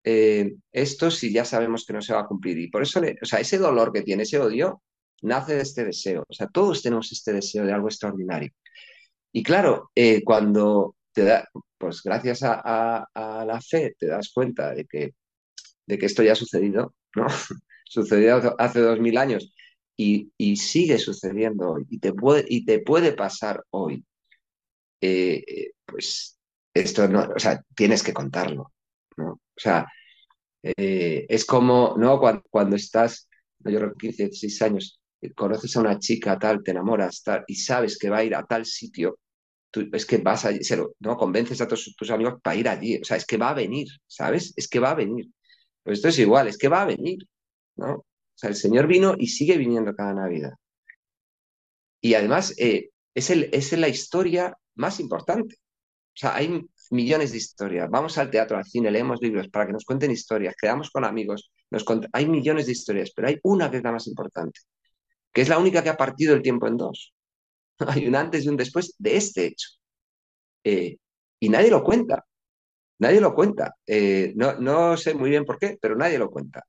[0.04, 2.60] eh, esto si ya sabemos que no se va a cumplir?
[2.60, 4.84] Y por eso, o sea, ese dolor que tiene, ese odio,
[5.22, 6.24] nace de este deseo.
[6.28, 8.52] O sea, todos tenemos este deseo de algo extraordinario.
[9.32, 14.86] Y claro, eh, cuando te da, pues gracias a, la fe te das cuenta de
[14.86, 15.14] que,
[15.86, 17.28] de que esto ya ha sucedido, ¿no?
[17.86, 19.54] Sucedió hace dos mil años
[19.96, 24.06] y, sigue sucediendo hoy y te puede, y te puede pasar hoy.
[25.02, 26.38] Eh, pues
[26.74, 28.74] esto no, o sea, tienes que contarlo,
[29.18, 29.32] ¿no?
[29.34, 29.88] O sea,
[30.64, 32.20] eh, es como, ¿no?
[32.20, 35.00] Cuando, estás, yo creo 15, 16 años,
[35.36, 38.44] conoces a una chica tal, te enamoras tal, y sabes que va a ir a
[38.44, 39.20] tal sitio,
[39.92, 40.60] es que vas allí,
[41.00, 41.18] ¿no?
[41.18, 44.54] Convences a tus amigos para ir allí, o sea, es que va a venir, ¿sabes?
[44.56, 45.28] Es que va a venir.
[45.84, 47.20] Pues esto es igual, es que va a venir,
[47.76, 47.94] ¿no?
[47.94, 50.54] O sea, el Señor vino y sigue viniendo cada Navidad.
[52.02, 55.56] Y además, eh, es, el, es la historia más importante.
[55.56, 57.90] O sea, hay millones de historias.
[57.90, 61.52] Vamos al teatro, al cine, leemos libros para que nos cuenten historias, quedamos con amigos.
[61.70, 64.60] Nos hay millones de historias, pero hay una que es la más importante,
[65.38, 67.14] que es la única que ha partido el tiempo en dos.
[67.88, 69.70] hay un antes y un después de este hecho.
[70.64, 70.98] Eh,
[71.40, 72.26] y nadie lo cuenta.
[72.98, 73.76] Nadie lo cuenta.
[73.86, 76.64] Eh, no, no sé muy bien por qué, pero nadie lo cuenta.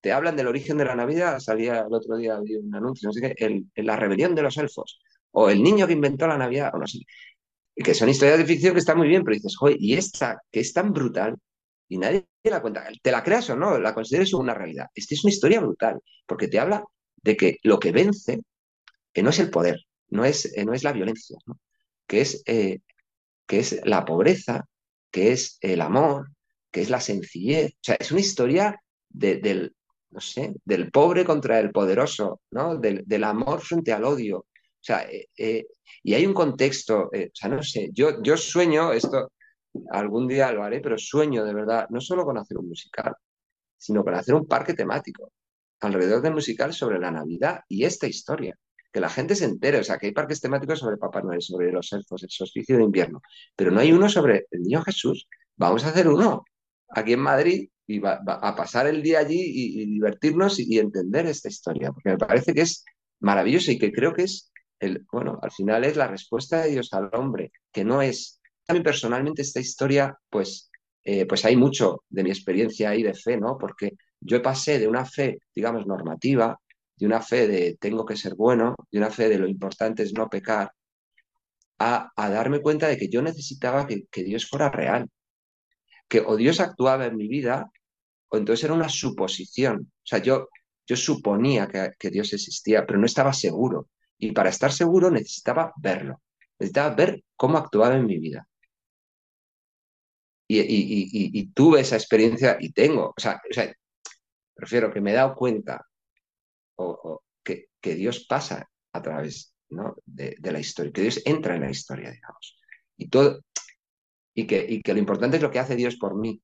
[0.00, 3.34] Te hablan del origen de la Navidad, salía el otro día un anuncio, no sé
[3.36, 4.98] qué, la rebelión de los elfos,
[5.32, 7.00] o el niño que inventó la Navidad, o no sé
[7.74, 10.60] que son historias de ficción que están muy bien, pero dices, joder, y esta que
[10.60, 11.36] es tan brutal
[11.86, 14.86] y nadie la cuenta, te la creas o no, la consideres una realidad.
[14.94, 16.82] Esta es una historia brutal, porque te habla
[17.26, 18.40] de que lo que vence,
[19.12, 21.36] que no es el poder, no es, eh, no es la violencia,
[22.06, 22.78] que, es, eh,
[23.46, 24.64] que es la pobreza,
[25.10, 26.30] que es el amor,
[26.70, 27.72] que es la sencillez.
[27.72, 29.74] O sea, es una historia del,
[30.10, 32.76] no sé, del pobre contra el poderoso, ¿no?
[32.76, 34.38] Del, del amor frente al odio.
[34.38, 35.04] O sea,
[35.36, 35.66] eh,
[36.04, 39.32] y hay un contexto, eh, o sea, no sé, yo, yo sueño, esto
[39.90, 43.14] algún día lo haré, pero sueño de verdad, no solo con hacer un musical,
[43.76, 45.32] sino con hacer un parque temático
[45.80, 48.58] alrededor del musical sobre la Navidad y esta historia.
[48.92, 51.70] Que la gente se entere, o sea, que hay parques temáticos sobre Papá Noel, sobre
[51.70, 53.20] los elfos, el solsticio de invierno,
[53.54, 55.28] pero no hay uno sobre el niño Jesús.
[55.56, 56.44] Vamos a hacer uno
[56.88, 61.26] aquí en Madrid y va, a pasar el día allí y, divertirnos y, y, entender
[61.26, 62.84] esta historia, porque me parece que es
[63.20, 64.50] maravilloso y que creo que es
[65.10, 68.40] bueno, al final es la respuesta de Dios al hombre, que no es.
[68.68, 70.70] A mí personalmente esta historia, pues,
[71.04, 73.56] eh, pues hay mucho de mi experiencia ahí de fe, ¿no?
[73.58, 76.58] Porque yo pasé de una fe, digamos, normativa,
[76.96, 80.12] de una fe de tengo que ser bueno, de una fe de lo importante es
[80.14, 80.72] no pecar,
[81.78, 85.08] a, darme cuenta de que yo necesitaba que, Dios fuera real,
[86.08, 87.70] que o Dios actuaba en mi vida,
[88.28, 89.92] o entonces era una suposición.
[89.92, 90.48] O sea, yo,
[90.86, 93.88] yo suponía que Dios existía, pero no estaba seguro.
[94.18, 96.22] Y para estar seguro necesitaba verlo,
[96.58, 98.48] necesitaba ver cómo actuaba en mi vida.
[100.48, 103.40] Y, tuve esa experiencia y tengo, o sea,
[104.56, 105.86] prefiero que me he dado cuenta
[106.76, 109.54] o, que, Dios pasa a través
[110.04, 112.58] de, la historia, que Dios entra en la historia, digamos.
[112.96, 113.44] Y, todo,
[114.34, 116.42] y, que, y que lo importante es lo que hace Dios por mí,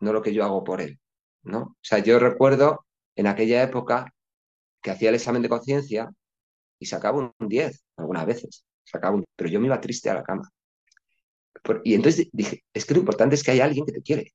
[0.00, 0.98] no lo que yo hago por Él.
[1.44, 1.60] ¿no?
[1.60, 4.12] O sea, yo recuerdo en aquella época
[4.82, 6.10] que hacía el examen de conciencia
[6.78, 10.24] y sacaba un 10 algunas veces, sacaba un, pero yo me iba triste a la
[10.24, 10.50] cama.
[11.84, 14.34] y entonces dije, es que lo importante es que hay alguien que te quiere.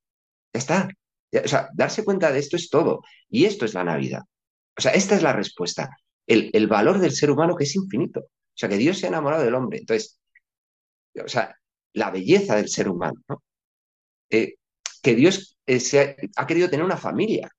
[0.52, 0.88] Ya está.
[1.32, 3.02] O sea, darse cuenta de esto es todo.
[3.28, 4.22] Y esto es la Navidad.
[4.76, 5.90] O sea, esta es la respuesta.
[6.26, 8.20] El, el valor del ser humano que es infinito.
[8.20, 9.78] O sea, que Dios se ha enamorado del hombre.
[9.78, 10.20] Entonces,
[11.22, 11.56] o sea,
[11.94, 13.42] la belleza del ser humano, ¿no?
[14.30, 14.54] Eh,
[15.02, 17.50] que Dios eh, ha, querido tener una familia,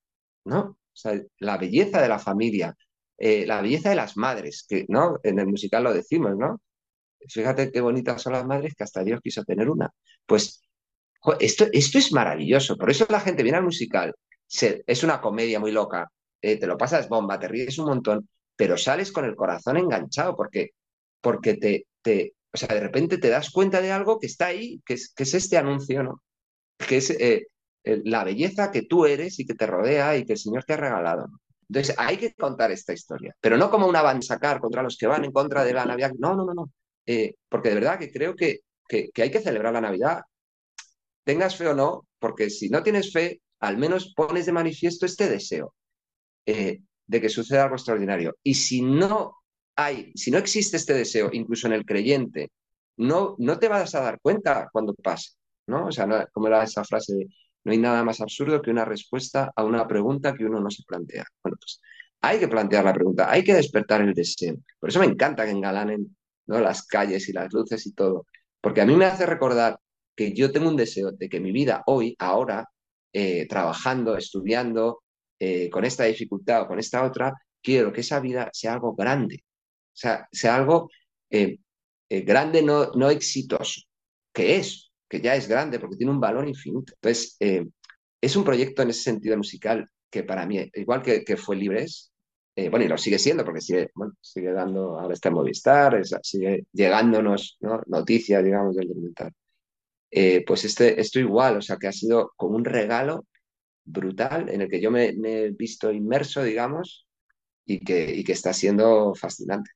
[0.45, 0.59] ¿no?
[0.61, 2.75] O sea, la belleza de la familia,
[3.17, 5.19] eh, la belleza de las madres, que ¿no?
[5.23, 6.61] en el musical lo decimos, ¿no?
[7.27, 9.89] Fíjate qué bonitas son las madres que hasta Dios quiso tener una.
[10.25, 10.63] Pues
[11.39, 14.13] esto, esto es maravilloso, por eso la gente viene al musical,
[14.49, 18.77] es una comedia muy loca, eh, te lo pasas bomba, te ríes un montón, pero
[18.77, 20.71] sales con el corazón enganchado porque,
[21.21, 24.95] porque te, o sea, de repente te das cuenta de algo que está ahí, que
[24.95, 26.21] es, que es este anuncio, ¿no?
[26.77, 27.47] Que es eh,
[27.83, 30.77] la belleza que tú eres y que te rodea y que el Señor te ha
[30.77, 31.27] regalado.
[31.69, 34.19] Entonces, hay que contar esta historia, pero no como una van
[34.59, 36.11] contra los que van en contra de la Navidad.
[36.19, 36.69] No, no, no, no.
[37.05, 40.21] Eh, porque de verdad que creo que, que, hay que celebrar la Navidad,
[41.23, 45.29] tengas fe o no, porque si no tienes fe, al menos pones de manifiesto este
[45.29, 45.73] deseo
[46.45, 48.35] eh, de que suceda algo extraordinario.
[48.43, 49.37] Y si no
[49.75, 52.51] hay, si no existe este deseo, incluso en el creyente,
[52.97, 55.31] no, no te vas a dar cuenta cuando pase,
[55.67, 55.87] ¿no?
[55.87, 57.27] O sea, como era esa frase de
[57.63, 60.83] no hay nada más absurdo que una respuesta a una pregunta que uno no se
[60.83, 61.25] plantea.
[61.43, 61.79] Bueno, pues
[62.21, 64.55] hay que plantear la pregunta, hay que despertar el deseo.
[64.79, 66.15] Por eso me encanta que engalanen
[66.47, 66.59] ¿no?
[66.59, 68.25] las calles y las luces y todo,
[68.61, 69.79] porque a mí me hace recordar
[70.15, 72.67] que yo tengo un deseo de que mi vida hoy, ahora,
[73.13, 75.03] eh, trabajando, estudiando,
[75.39, 79.43] eh, con esta dificultad o con esta otra, quiero que esa vida sea algo grande,
[79.43, 80.89] o sea, sea algo
[82.09, 83.81] grande, no, no exitoso,
[84.33, 86.93] que es, que ya es grande porque tiene un valor infinito.
[86.95, 91.55] Entonces, es un proyecto en ese sentido musical que para mí, igual que, que fue
[91.55, 92.11] Libres,
[92.55, 96.65] eh, bueno, y lo sigue siendo porque sigue, sigue dando, ahora está en Movistar, sigue
[96.73, 99.31] llegándonos noticias, digamos, del documental.
[100.11, 103.25] Eh, pues este, esto igual, o sea, que ha sido como un regalo
[103.85, 107.07] brutal en el que yo me, he visto inmerso, digamos,
[107.65, 109.71] y que, y que está siendo fascinante.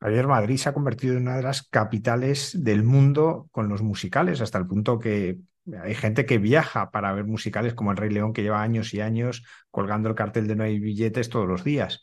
[0.00, 4.42] Javier, Madrid se ha convertido en una de las capitales del mundo con los musicales,
[4.42, 5.38] hasta el punto que
[5.82, 9.00] hay gente que viaja para ver musicales como El Rey León, que lleva años y
[9.00, 12.00] años colgando el cartel de no hay billetes todos los días.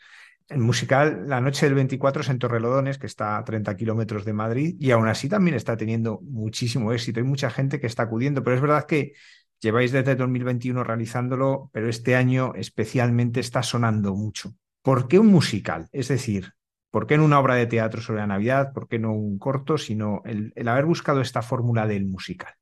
[0.54, 4.34] El musical La Noche del 24 es en Torrelodones, que está a 30 kilómetros de
[4.34, 7.20] Madrid, y aún así también está teniendo muchísimo éxito.
[7.20, 9.14] Hay mucha gente que está acudiendo, pero es verdad que
[9.60, 14.54] lleváis desde 2021 realizándolo, pero este año especialmente está sonando mucho.
[14.84, 15.88] ¿Por qué un musical?
[15.92, 16.54] Es decir,
[16.92, 18.74] ¿por qué no una obra de teatro sobre la Navidad?
[18.74, 19.80] ¿Por qué no un corto?
[19.80, 22.54] Sino el, el haber buscado esta fórmula del musical.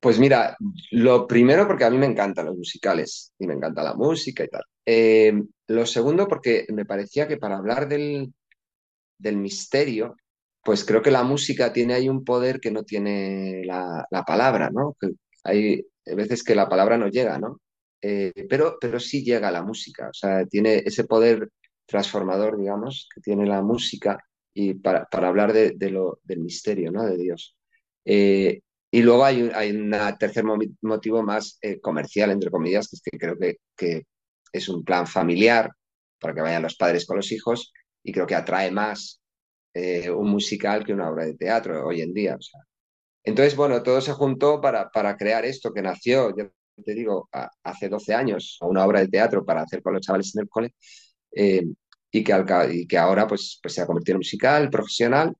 [0.00, 0.56] Pues mira,
[0.92, 4.48] lo primero porque a mí me encantan los musicales y me encanta la música y
[4.48, 4.64] tal.
[4.86, 8.32] Eh, lo segundo porque me parecía que para hablar del,
[9.18, 10.16] del, misterio,
[10.64, 14.96] pues creo que la música tiene ahí un poder que no tiene la, palabra, ¿no?
[15.44, 17.60] hay veces que la palabra no llega, ¿no?
[18.02, 21.50] Eh, pero, pero sí llega la música, o sea, tiene ese poder
[21.86, 24.18] transformador, digamos, que tiene la música
[24.54, 27.04] y para, para hablar de, lo, del misterio, ¿no?
[27.04, 27.56] De Dios.
[28.04, 30.44] Eh, y luego hay un, hay tercer
[30.82, 34.06] motivo más eh, comercial, entre comillas, que es que creo que, que,
[34.52, 35.70] es un plan familiar
[36.18, 37.72] para que vayan los padres con los hijos
[38.02, 39.20] y creo que atrae más
[39.72, 42.34] eh, un musical que una obra de teatro hoy en día.
[42.34, 42.60] O sea.
[43.22, 46.50] Entonces, bueno, todo se juntó para, para crear esto que nació, yo
[46.84, 47.28] te digo,
[47.62, 50.74] hace 12 años, una obra de teatro para hacer con los chavales en el cole,
[51.32, 51.64] eh,
[52.10, 52.34] y, que
[52.72, 55.36] y que ahora pues, pues se ha convertido en musical profesional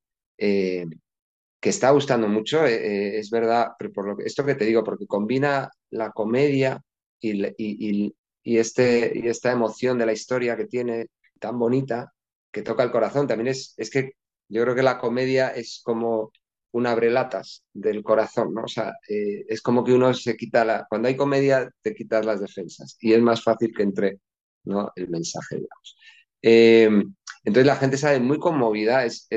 [1.61, 4.83] que está gustando mucho, eh, eh, es verdad, pero por lo esto que te digo,
[4.83, 6.81] porque combina la comedia
[7.19, 11.07] y, y, y, este, y esta emoción de la historia que tiene
[11.39, 12.11] tan bonita,
[12.51, 13.27] que toca el corazón.
[13.27, 14.13] También es, es que
[14.49, 16.31] yo creo que la comedia es como
[16.71, 18.63] un abrelatas del corazón, ¿no?
[18.63, 20.87] O sea, eh, es como que uno se quita la...
[20.89, 24.19] Cuando hay comedia, te quitas las defensas y es más fácil que entre
[24.63, 24.91] ¿no?
[24.95, 25.97] el mensaje, digamos.
[26.41, 29.27] entonces la gente sabe muy conmovida, es,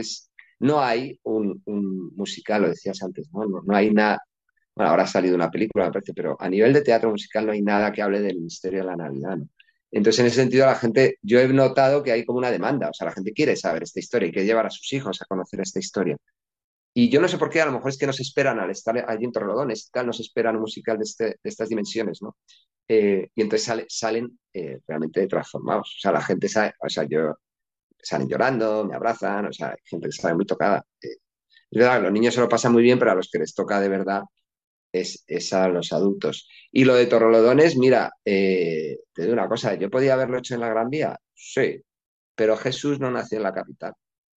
[0.61, 1.63] no hay un,
[2.17, 3.45] musical, lo decías antes, ¿no?
[3.47, 4.21] No, hay nada,
[4.75, 7.53] bueno, ahora ha salido una película, me parece, pero a nivel de teatro musical no
[7.53, 9.39] hay nada que hable del misterio de la Navidad.
[9.91, 12.95] Entonces, en ese sentido, la gente, yo he notado que hay como una demanda, o
[12.95, 15.61] sea, la gente quiere saber esta historia y quiere llevar a sus hijos a conocer
[15.61, 16.17] esta historia.
[16.97, 18.97] Y yo no sé por qué, a lo mejor es que nos esperan al estar
[19.09, 22.37] allí en Torrelodones, tal, nos esperan un musical de, este, estas dimensiones, ¿no?
[22.87, 25.97] Eh, y entonces salen eh, realmente transformados.
[25.97, 27.37] O sea, la gente sabe, o sea, yo
[28.05, 30.85] salen llorando, me abrazan, o sea, hay gente que sale muy tocada.
[31.01, 31.09] Eh,
[31.71, 33.81] es verdad, los niños se lo pasan muy bien, pero a los que les toca
[33.81, 34.23] de verdad
[34.95, 36.49] es, a los adultos.
[36.71, 40.61] Y lo de Torrolodones, mira, eh, te digo una cosa, ¿yo podía haberlo hecho en
[40.61, 41.19] la Gran Vía?
[41.35, 41.83] Sí,
[42.35, 43.93] pero Jesús no nació en la capital,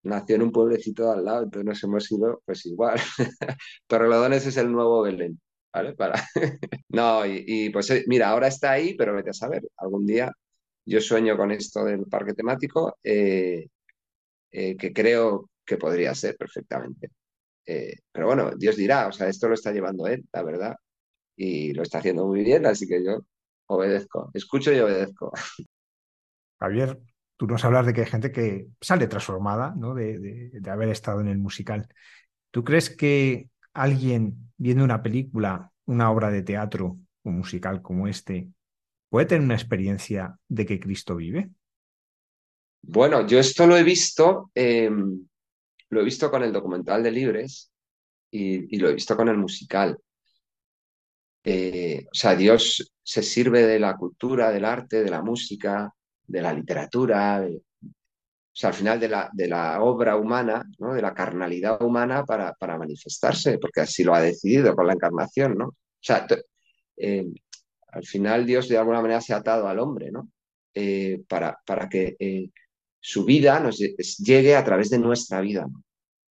[0.04, 3.00] nació en un pueblecito al lado, entonces nos hemos ido pues igual.
[3.88, 5.40] Torrelodones es el nuevo Belén,
[5.74, 5.94] ¿vale?
[5.94, 6.24] Para...
[6.90, 10.32] no, y, y, pues eh, mira, ahora está ahí, pero vete a saber, algún día
[10.86, 13.68] yo sueño con esto del parque temático, eh,
[14.52, 17.12] eh, que creo que podría ser perfectamente.
[17.66, 20.76] Eh, pero bueno, Dios dirá, o sea, esto lo está llevando él, la verdad,
[21.36, 23.26] y lo está haciendo muy bien, así que yo
[23.68, 25.32] obedezco, escucho y obedezco.
[26.60, 27.00] Javier,
[27.36, 29.96] tú nos hablas de que hay gente que sale transformada ¿no?
[29.96, 31.88] de, de haber estado en el musical.
[32.52, 38.50] ¿Tú crees que alguien viendo una película, una obra de teatro o musical como este,
[39.16, 41.50] ¿Puede tener una experiencia de que Cristo vive?
[42.82, 45.26] Bueno, yo esto lo he visto, em,
[45.90, 47.72] lo he visto con el documental de Libres
[48.30, 49.98] y, lo he visto con el musical.
[51.46, 55.90] Eh, o sea, Dios se sirve de la cultura, del arte, de la música,
[56.28, 57.92] de la literatura, o
[58.52, 60.94] sea, al final de la, de la obra humana, ¿no?
[60.94, 65.58] de la carnalidad humana para, para, manifestarse, porque así lo ha decidido con la encarnación,
[65.58, 65.68] ¿no?
[65.68, 66.28] O sea,
[66.98, 67.26] eh,
[67.96, 70.30] al final Dios de alguna manera se ha atado al hombre, ¿no?
[70.74, 72.50] Eh, para, para, que eh,
[73.00, 75.66] su vida nos llegue a través de nuestra vida.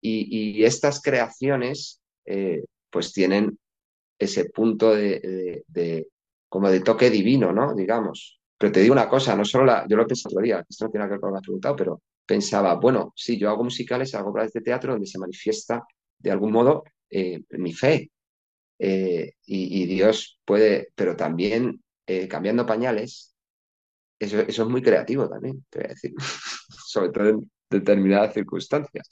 [0.00, 3.56] Y, estas creaciones, eh, pues tienen
[4.18, 5.62] ese punto de,
[6.48, 7.74] como de toque divino, ¿no?
[7.74, 8.40] Digamos.
[8.58, 10.90] Pero te digo una cosa, no solo la, yo lo pensé otro día, esto no
[10.90, 14.14] tiene que ver con lo que has preguntado, pero pensaba, bueno, sí, yo hago musicales,
[14.16, 15.84] hago obras de teatro donde se manifiesta
[16.18, 16.82] de algún modo
[17.50, 18.10] mi fe,
[18.84, 23.36] Eh, y, Dios puede, pero también eh, cambiando pañales,
[24.18, 26.12] eso, es muy creativo también, te voy a decir,
[26.86, 29.08] sobre todo en determinadas circunstancias.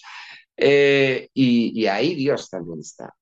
[0.56, 3.14] Eh, y, ahí Dios también está.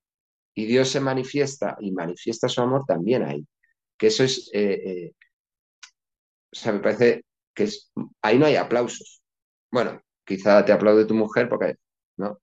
[0.55, 3.45] Y Dios se manifiesta y manifiesta su amor también ahí.
[3.95, 4.49] Que eso es,
[6.51, 7.91] o sea, me parece que es,
[8.23, 9.21] ahí no hay aplausos.
[9.71, 11.75] Bueno, quizá te aplaude tu mujer porque
[12.17, 12.39] no,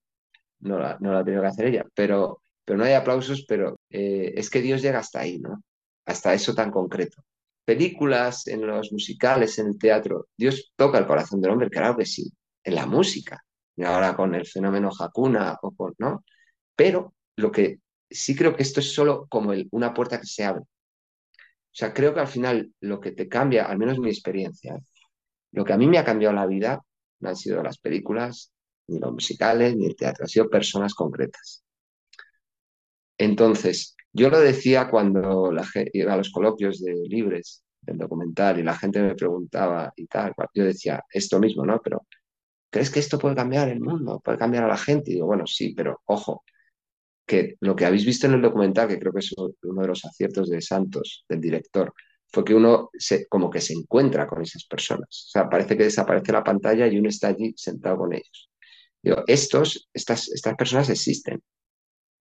[0.61, 3.76] no la, no la ha tenido que hacer ella, pero, pero no hay aplausos, pero
[3.91, 5.63] eh, es que Dios llega hasta ahí, ¿no?
[6.05, 7.23] Hasta eso tan concreto.
[7.65, 12.07] Películas, en los musicales, en el teatro, Dios toca el corazón del hombre, claro que
[12.07, 12.33] sí,
[12.63, 13.45] en la música,
[13.77, 16.25] y ahora con el fenómeno Hakuna, o con, ¿no?
[16.77, 20.63] Pero lo que sí creo que esto es solo como una puerta que se abre.
[20.63, 24.79] O sea, creo que al final lo que te cambia, al menos mi experiencia,
[25.53, 26.81] lo que a mí me ha cambiado la vida
[27.21, 28.53] no han sido las películas,
[28.89, 31.66] ni los musicales, ni el teatro, han sido personas concretas.
[33.19, 38.63] Entonces, yo lo decía cuando la iba a los coloquios de libres del documental y
[38.63, 41.81] la gente me preguntaba y tal, yo decía esto mismo, ¿no?
[41.83, 42.07] Pero,
[42.71, 44.21] ¿crees que esto puede cambiar el mundo?
[44.25, 45.11] ¿Puede cambiar a la gente?
[45.11, 46.45] Y digo, bueno, sí, pero ojo,
[47.27, 50.05] que lo que habéis visto en el documental, que creo que es uno de los
[50.05, 51.93] aciertos de Santos, del director,
[52.29, 55.09] fue que uno se, como que se encuentra con esas personas.
[55.09, 58.51] O sea, parece que desaparece la pantalla y uno está allí sentado con ellos.
[59.03, 61.41] Digo, estos, estas, estas personas existen.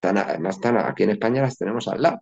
[0.02, 2.20] Además, están aquí en España las tenemos al lado.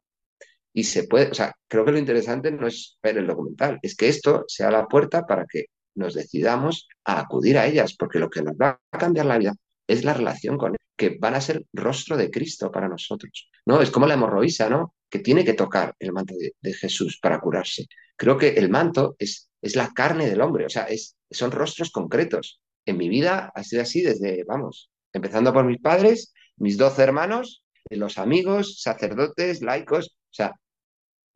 [0.74, 3.96] Y se puede, o sea, creo que lo interesante no es ver el documental, es
[3.96, 5.66] que esto sea la puerta para que
[5.96, 9.54] nos decidamos a acudir a ellas, porque lo que nos va a cambiar la vida
[9.88, 13.50] es la relación con él, que van a ser rostro de Cristo para nosotros.
[13.66, 13.82] ¿no?
[13.82, 14.96] Es como la hemorroísa, ¿no?
[15.10, 17.86] Que tiene que tocar el manto de, Jesús para curarse.
[18.16, 21.92] Creo que el manto es, es la carne del hombre, o sea, es, son rostros
[21.92, 22.62] concretos.
[22.86, 27.63] En mi vida ha sido así desde, vamos, empezando por mis padres, mis doce hermanos,
[27.90, 30.54] los amigos, sacerdotes, laicos, o sea,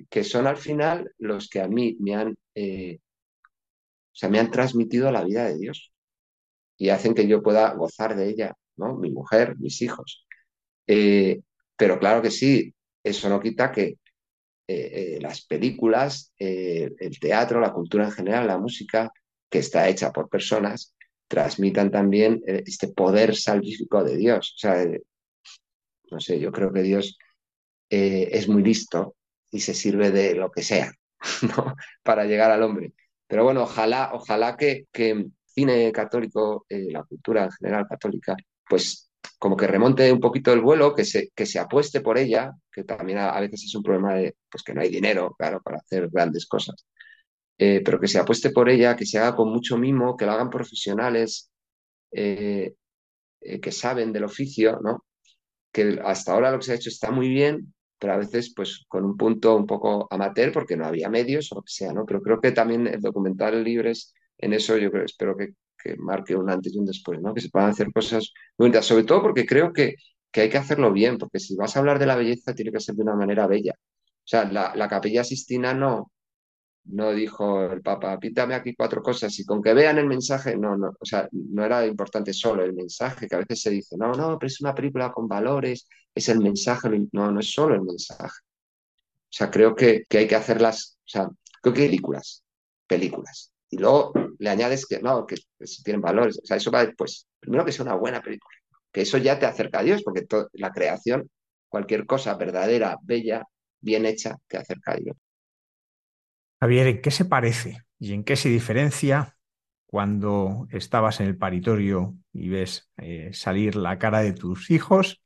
[0.09, 4.51] que son al final los que a mí me han, eh, o sea, me han
[4.51, 5.91] transmitido la vida de Dios
[6.77, 8.95] y hacen que yo pueda gozar de ella, ¿no?
[8.97, 10.25] Mi mujer, mis hijos.
[10.87, 11.41] Eh,
[11.75, 12.73] pero claro que sí,
[13.03, 13.97] eso no quita que
[14.67, 19.11] eh, las películas, el teatro, la cultura en general, la música,
[19.49, 20.95] que está hecha por personas,
[21.27, 24.53] transmitan también este poder salvífico de Dios.
[24.55, 24.85] O sea,
[26.11, 27.17] no sé, yo creo que Dios
[27.89, 29.15] es muy listo
[29.51, 30.91] y se sirve de lo que sea,
[31.57, 31.75] ¿no?
[32.03, 32.93] Para llegar al hombre.
[33.27, 38.35] Pero bueno, ojalá, ojalá que, que cine católico, eh, la cultura en general católica,
[38.67, 42.51] pues como que remonte un poquito el vuelo, que se, que se apueste por ella,
[42.71, 45.77] que también a, veces es un problema de pues que no hay dinero, claro, para
[45.77, 46.85] hacer grandes cosas,
[47.57, 50.31] eh, pero que se apueste por ella, que se haga con mucho mimo, que lo
[50.31, 51.51] hagan profesionales
[52.11, 52.73] eh,
[53.61, 55.05] que saben del oficio, ¿no?
[55.77, 58.83] Que hasta ahora lo que se ha hecho está muy bien, pero a veces pues
[58.87, 62.03] con un punto un poco amateur porque no había medios o lo que sea, ¿no?
[62.03, 65.53] Pero creo que también el documental Libres en eso yo creo, espero que,
[65.99, 67.31] marque un antes y un después, ¿no?
[67.31, 69.97] Que se puedan hacer cosas muy bonitas, sobre todo porque creo que,
[70.33, 72.95] hay que hacerlo bien, porque si vas a hablar de la belleza tiene que ser
[72.95, 73.73] de una manera bella.
[73.75, 76.11] O sea, la, capilla Sistina no,
[76.89, 80.77] no dijo el Papa, pítame aquí cuatro cosas y con que vean el mensaje, no,
[80.77, 84.13] no, o sea, no era importante solo el mensaje, que a veces se dice, no,
[84.13, 87.81] no, pero es una película con valores, es el mensaje, no, no es solo el
[87.81, 88.39] mensaje.
[89.29, 91.29] O sea, creo que, que hay que hacerlas, o sea,
[91.61, 92.43] creo que películas,
[92.87, 95.35] películas y luego le añades que no, que,
[95.65, 97.27] si tienen valores, o sea, eso va después.
[97.39, 98.55] Primero que sea una buena película,
[98.91, 101.29] que eso ya te acerca a Dios, porque la creación,
[101.67, 103.43] cualquier cosa verdadera, bella,
[103.81, 105.17] bien hecha, te acerca a Dios.
[106.59, 109.35] Javier, ¿en qué se parece y en qué se diferencia
[109.85, 115.23] cuando estabas en el paritorio y ves eh, salir la cara de tus hijos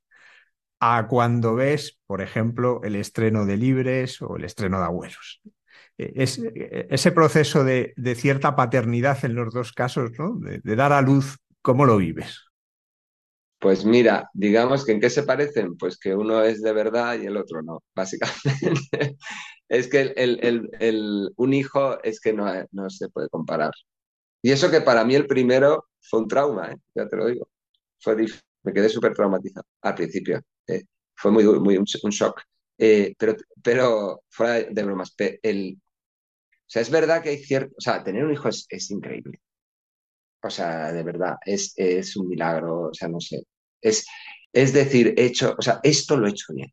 [0.80, 5.42] a cuando ves, por ejemplo, el estreno de Libres o el estreno de Abuelos?
[5.98, 6.42] es,
[6.90, 10.36] ese proceso de, cierta paternidad en los dos casos, ¿no?
[10.40, 12.46] De, dar a luz, ¿cómo lo vives?
[13.62, 17.28] Pues mira, digamos que en qué se parecen, pues que uno es de verdad y
[17.28, 19.18] el otro no, básicamente.
[19.70, 23.72] es que el, un hijo es que no, no, se puede comparar.
[24.42, 26.78] Y eso que para mí el primero fue un trauma, ¿eh?
[26.96, 27.48] ya te lo digo.
[28.00, 28.16] Fue
[28.64, 30.42] me quedé súper traumatizado al principio.
[30.68, 30.84] ¿eh?
[31.16, 32.42] Fue muy, muy un, shock.
[32.80, 37.82] Eh, pero, pero fuera de bromas, el, o sea, es verdad que hay cierto, o
[37.82, 39.40] sea, tener un hijo es, increíble.
[40.44, 43.44] O sea, de verdad, es, es, un milagro, o sea, no sé.
[43.82, 44.06] Es,
[44.54, 46.70] es decir, hecho, o sea, esto lo he hecho bien.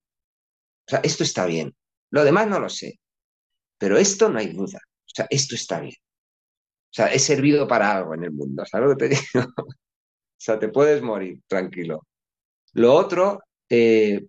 [0.86, 1.74] O sea, esto está bien.
[2.10, 2.98] Lo demás no lo sé.
[3.78, 4.80] Pero esto no hay duda.
[4.84, 5.96] O sea, esto está bien.
[6.90, 8.64] O sea, he servido para algo en el mundo.
[8.66, 9.52] ¿Sabes lo que te digo?
[9.56, 9.66] o
[10.36, 12.06] sea, te puedes morir tranquilo.
[12.74, 14.26] Lo otro, eh,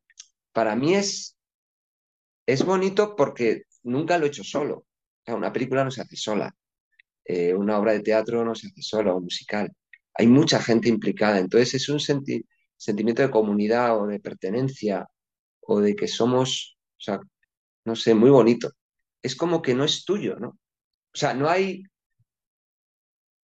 [0.53, 1.37] para mí es
[2.49, 4.85] es bonito porque nunca lo he hecho solo.
[5.27, 6.51] una película no se hace sola.
[7.31, 9.71] Eh, una obra de teatro no se hace sola, un musical.
[10.15, 11.37] Hay mucha gente implicada.
[11.37, 15.07] Entonces es un sentimiento de comunidad o de pertenencia
[15.61, 17.19] o de que somos, o sea,
[17.85, 18.71] no sé, muy bonito.
[19.21, 20.49] Es como que no es tuyo, ¿no?
[20.49, 21.83] O sea, no hay...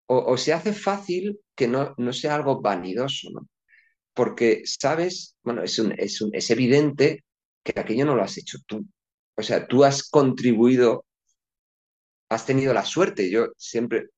[0.06, 3.48] O, se hace fácil que no, no sea algo vanidoso, ¿no?
[4.14, 5.36] Porque, ¿sabes?
[5.42, 7.24] Bueno, es, es, es evidente
[7.62, 8.86] que aquello no lo has hecho tú.
[9.36, 11.04] O sea, tú has contribuido,
[12.28, 13.30] has tenido la suerte.
[13.30, 14.08] Yo siempre,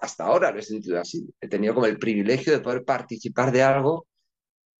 [0.00, 1.28] hasta ahora lo he sentido así.
[1.40, 4.06] He tenido como el privilegio de poder participar de algo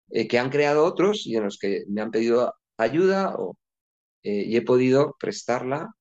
[0.09, 3.35] eh, que han creado otros y en los que me han pedido ayuda
[4.23, 5.93] eh, y he podido prestarla.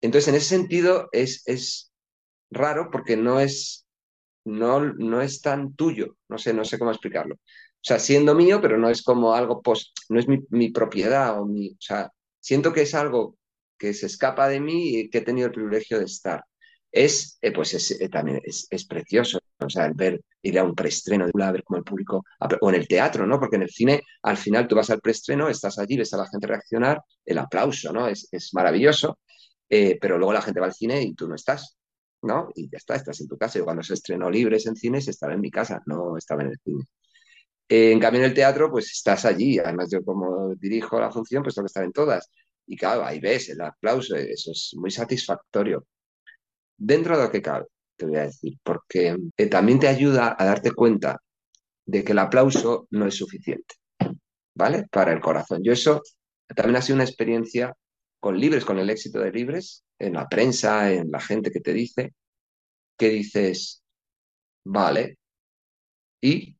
[0.00, 1.92] Entonces, en ese sentido, es, es
[2.50, 3.86] raro porque no es,
[4.44, 6.16] no, no es tan tuyo.
[6.28, 7.36] No sé, no sé cómo explicarlo.
[7.84, 11.44] O sea, siendo mío, pero no es como algo post, no es mi, propiedad o
[11.44, 13.36] mi, o sea, siento que es algo
[13.84, 16.42] que se escapa de mí y que he tenido el privilegio de estar.
[16.90, 20.64] Es, eh, pues es, eh, también es, es, precioso, o sea, el ver, ir a
[20.64, 22.24] un preestreno de a ver cómo el público,
[22.60, 23.38] o en el teatro, ¿no?
[23.38, 26.28] Porque en el cine, al final tú vas al preestreno, estás allí, ves a la
[26.28, 28.08] gente reaccionar, el aplauso, ¿no?
[28.08, 29.18] Es, maravilloso,
[29.68, 31.76] eh, pero luego la gente va al cine y tú no estás,
[32.22, 32.48] ¿no?
[32.54, 33.58] Y ya está, estás en tu casa.
[33.58, 36.58] Yo cuando se estrenó Libres en cines estaba en mi casa, no estaba en el
[36.64, 36.84] cine.
[37.68, 39.58] Eh, en cambio, en el teatro, pues estás allí.
[39.58, 42.30] Además, yo como dirijo la función, pues tengo que estar en todas.
[42.66, 45.86] Y claro, ahí ves el aplauso, eso es muy satisfactorio.
[46.76, 50.44] Dentro de lo que cabe, te voy a decir, porque eh, también te ayuda a
[50.44, 51.20] darte cuenta
[51.86, 53.74] de que el aplauso no es suficiente,
[54.54, 54.84] ¿vale?
[54.90, 55.62] Para el corazón.
[55.62, 56.02] Yo eso
[56.54, 57.74] también ha sido una experiencia
[58.20, 61.72] con Libres, con el éxito de Libres, en la prensa, en la gente que te
[61.72, 62.14] dice,
[62.96, 63.82] que dices,
[64.64, 65.18] vale,
[66.20, 66.56] y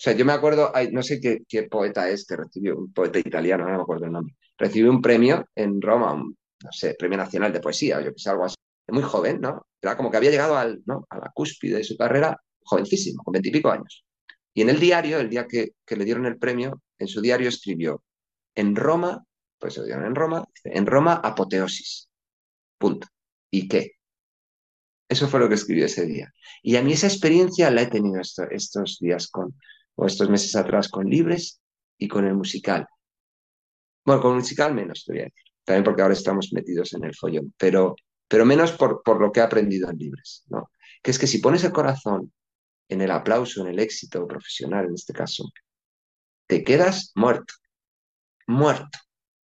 [0.00, 3.64] o sea, yo me acuerdo, no sé qué, poeta es que recibió, un poeta italiano,
[3.64, 7.52] no me acuerdo el nombre, recibió un premio en Roma, un, no sé, premio nacional
[7.52, 8.54] de poesía, yo que algo así.
[8.88, 9.66] Muy joven, ¿no?
[9.80, 11.06] Era como que había llegado al, ¿no?
[11.10, 14.04] a la cúspide de su carrera, jovencísimo, con veintipico años.
[14.52, 17.48] Y en el diario, el día que, que, le dieron el premio, en su diario
[17.48, 18.02] escribió,
[18.56, 19.24] en Roma,
[19.58, 22.10] pues se lo dieron en Roma, en Roma apoteosis.
[22.78, 23.06] Punto.
[23.50, 23.92] ¿Y qué?
[25.08, 26.32] Eso fue lo que escribió ese día.
[26.62, 29.54] Y a mí esa experiencia la he tenido estos días con,
[29.94, 31.60] o estos meses atrás con Libres
[31.96, 32.86] y con el musical.
[34.10, 35.44] Bueno, con musical menos, te voy a decir.
[35.62, 37.94] También porque ahora estamos metidos en el follón, pero,
[38.26, 40.44] pero menos por, por lo que he aprendido en Libres.
[41.00, 42.32] Que es que si pones el corazón
[42.88, 45.44] en el aplauso, en el éxito profesional en este caso,
[46.48, 47.54] te quedas muerto,
[48.48, 48.98] muerto.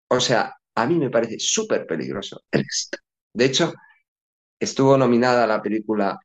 [0.08, 2.98] O sea, a mí me parece súper peligroso el éxito.
[3.32, 3.72] De hecho,
[4.58, 6.20] estuvo nominada la película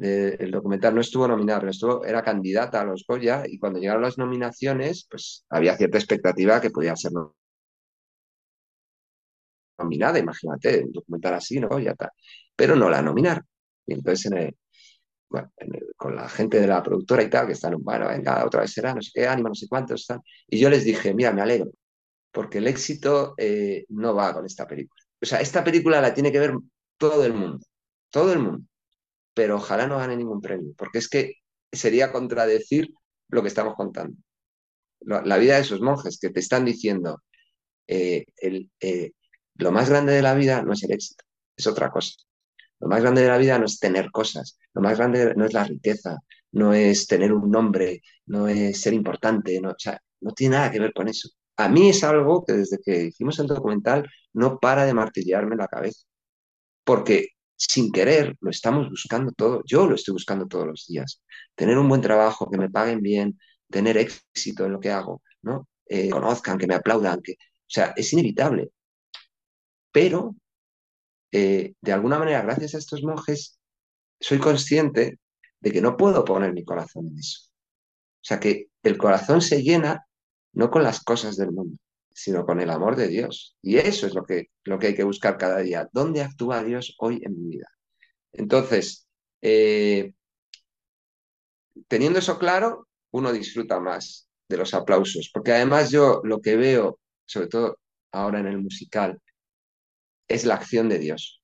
[0.00, 4.02] el documental no estuvo nominada, pero estuvo, era candidata a los Goya y cuando llegaron
[4.02, 7.12] las nominaciones, pues había cierta expectativa que podía ser
[9.78, 11.78] nominada, imagínate, un documental así, ¿no?
[11.78, 12.12] Ya está.
[12.56, 13.44] Pero no la nominaron.
[13.86, 14.30] Y entonces
[15.28, 15.52] bueno,
[15.96, 18.94] con la gente de la productora y tal, que están, bueno, venga, otra vez será,
[18.94, 20.20] no sé qué, ánimo, no sé cuántos están.
[20.48, 21.70] Y yo les dije, mira, me alegro,
[22.32, 25.02] porque el éxito eh, no va con esta película.
[25.20, 26.54] O sea, esta película la tiene que ver
[26.96, 27.66] todo el mundo,
[28.10, 28.68] todo el mundo
[29.38, 31.34] pero ojalá no gane ningún premio, porque es que
[31.70, 32.88] sería contradecir
[33.28, 34.16] lo que estamos contando.
[34.98, 37.22] La vida de esos monjes que te están diciendo,
[37.86, 38.24] eh,
[38.80, 39.12] eh,
[39.54, 41.24] lo más grande de la vida no es el éxito,
[41.56, 42.14] es otra cosa.
[42.80, 45.52] Lo más grande de la vida no es tener cosas, lo más grande no es
[45.52, 46.18] la riqueza,
[46.50, 49.72] no es tener un nombre, no es ser importante, no,
[50.20, 51.28] no tiene nada que ver con eso.
[51.58, 55.68] A mí es algo que desde que hicimos el documental no para de martillearme la
[55.68, 56.08] cabeza,
[56.82, 59.62] porque sin querer, lo estamos buscando todo.
[59.66, 61.22] Yo lo estoy buscando todos los días.
[61.54, 63.38] Tener un buen trabajo, que me paguen bien,
[63.68, 65.68] tener éxito en lo que hago, ¿no?
[65.86, 67.36] Eh, conozcan, que me aplaudan, que, o
[67.66, 68.70] sea, es inevitable.
[69.90, 70.36] Pero,
[71.32, 73.58] eh, de alguna manera, gracias a estos monjes,
[74.20, 75.18] soy consciente
[75.60, 77.48] de que no puedo poner mi corazón en eso.
[77.50, 80.06] O sea, que el corazón se llena
[80.52, 81.76] no con las cosas del mundo,
[82.18, 83.56] sino con el amor de Dios.
[83.62, 85.88] Y eso es lo que, lo que hay que buscar cada día.
[85.92, 87.68] ¿Dónde actúa Dios hoy en mi vida?
[88.32, 89.08] Entonces,
[89.40, 90.12] eh,
[91.86, 96.98] teniendo eso claro, uno disfruta más de los aplausos, porque además yo lo que veo,
[97.24, 97.78] sobre todo
[98.10, 99.20] ahora en el musical,
[100.26, 101.40] es la acción de Dios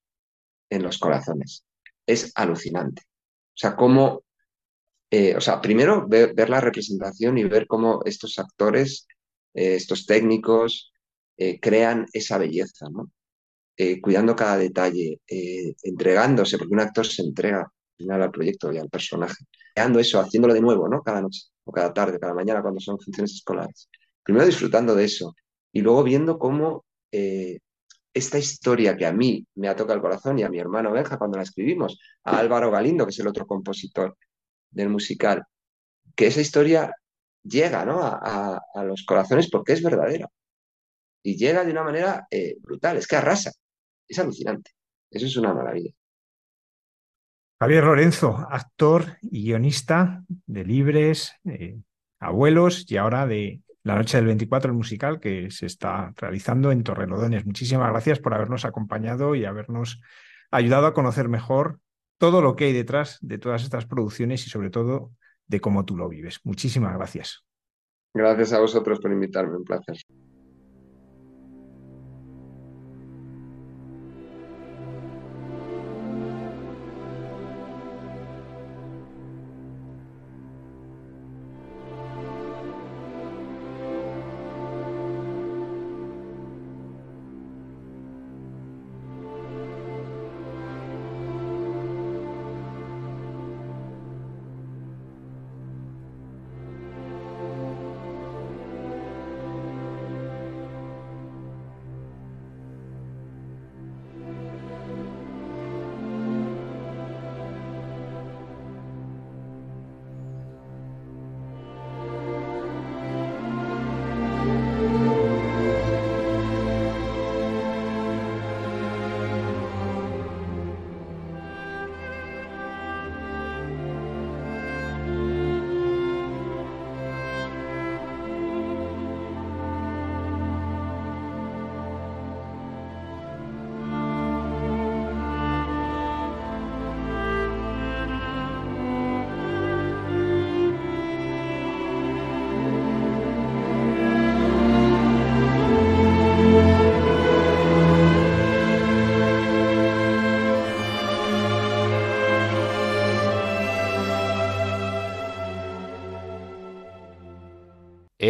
[0.71, 1.65] en los corazones.
[2.05, 3.03] Es alucinante.
[3.03, 4.25] O sea, cómo,
[5.09, 9.07] eh, o sea, primero ver, ver, la representación y ver cómo estos actores
[9.55, 10.93] eh, estos técnicos
[11.37, 12.87] eh, crean esa belleza.
[13.77, 18.79] Eh, cuidando cada detalle, entregándose, porque un actor se entrega al final al proyecto y
[18.79, 19.45] al personaje,
[19.75, 21.03] creando eso, haciéndolo de nuevo, ¿no?
[21.03, 23.89] Cada noche, o cada tarde, cada mañana, cuando son funciones escolares.
[24.23, 25.35] Primero disfrutando de eso
[25.73, 26.85] y luego viendo cómo
[28.15, 31.19] esta historia que a mí me ha tocado el corazón y a mi hermano Benja
[31.19, 34.17] cuando la escribimos, a Álvaro Galindo, que es el otro compositor
[34.71, 35.43] del musical,
[36.15, 36.95] que esa historia
[37.45, 38.01] llega ¿no?
[38.03, 40.29] a, los corazones porque es verdadera.
[41.23, 43.53] Y llega de una manera eh, brutal, es que arrasa,
[44.09, 44.73] es alucinante.
[45.11, 45.93] Eso es una maravilla.
[47.61, 51.33] Javier Lorenzo, actor y guionista de Libres,
[52.19, 56.83] Abuelos y ahora de La Noche del 24, el musical que se está realizando en
[56.83, 57.47] Torrelodones.
[57.47, 60.01] Muchísimas gracias por habernos acompañado y habernos
[60.51, 61.79] ayudado a conocer mejor
[62.19, 65.13] todo lo que hay detrás de todas estas producciones y sobre todo
[65.47, 66.41] de cómo tú lo vives.
[66.45, 67.45] Muchísimas gracias.
[68.15, 69.97] Gracias a vosotros por invitarme, un placer.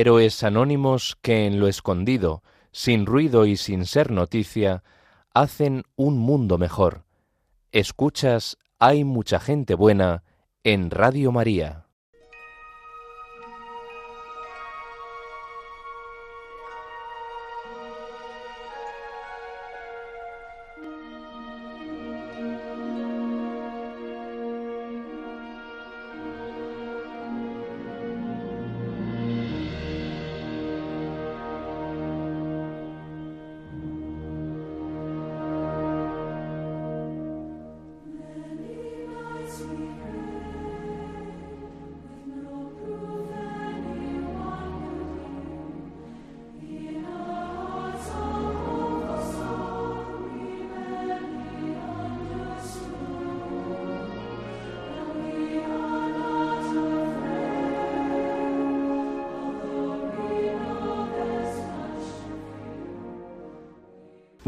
[0.00, 2.42] Héroes anónimos que en lo escondido,
[2.72, 4.82] sin ruido y sin ser noticia,
[5.32, 7.04] hacen un mundo mejor.
[7.70, 10.24] Escuchas Hay mucha gente buena
[10.64, 11.83] en Radio María.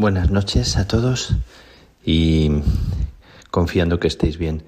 [0.07, 1.35] Buenas noches a todos
[2.05, 2.63] y
[3.51, 4.63] confiando que estéis bien.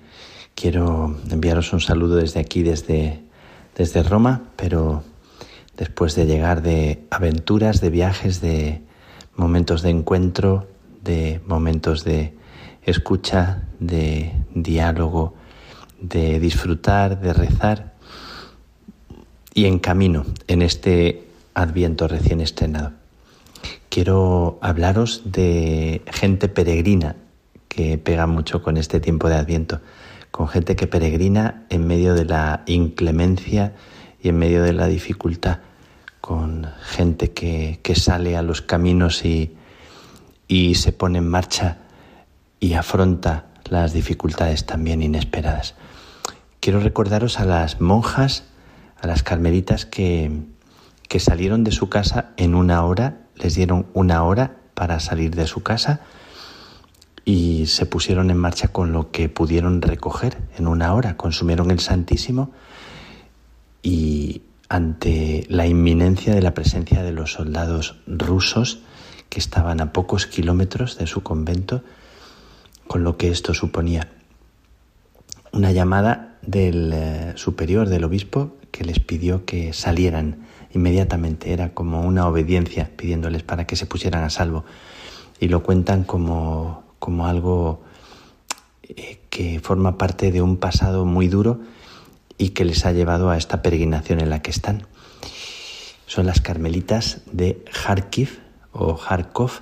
[0.57, 3.23] Quiero enviaros un saludo desde aquí, desde,
[3.77, 5.05] desde Roma, pero
[5.77, 8.83] después de llegar de aventuras, de viajes, de
[9.37, 10.67] momentos de encuentro,
[11.05, 12.35] de momentos de
[12.83, 15.35] escucha, de diálogo,
[16.01, 17.95] de disfrutar, de rezar
[19.55, 22.98] y en camino en este adviento recién estrenado
[23.89, 27.17] quiero hablaros de gente peregrina
[27.69, 29.81] que pega mucho con este tiempo de Adviento,
[30.31, 33.75] con gente que peregrina en medio de la inclemencia
[34.21, 35.61] y en medio de la dificultad,
[36.21, 39.55] con gente que, sale a los caminos y,
[40.75, 41.79] se pone en marcha
[42.61, 45.75] y afronta las dificultades también inesperadas.
[46.61, 48.45] Quiero recordaros a las monjas,
[49.01, 50.49] a las carmelitas que
[51.19, 55.63] salieron de su casa en una hora les dieron una hora para salir de su
[55.63, 56.01] casa
[57.25, 61.17] y se pusieron en marcha con lo que pudieron recoger en una hora.
[61.17, 62.53] Consumieron el Santísimo
[63.83, 68.81] y ante la inminencia de la presencia de los soldados rusos
[69.29, 71.83] que estaban a pocos kilómetros de su convento,
[72.87, 74.09] con lo que esto suponía.
[75.53, 82.03] Una llamada del eh, superior, del obispo, que les pidió que salieran inmediatamente, era como
[82.03, 84.65] una obediencia pidiéndoles para que se pusieran a salvo.
[85.41, 87.83] Y lo cuentan como, como algo
[88.83, 91.61] eh, que forma parte de un pasado muy duro
[92.37, 94.87] y que les ha llevado a esta peregrinación en la que están.
[96.07, 98.41] Son las carmelitas de Kharkiv
[98.73, 99.61] o Kharkov,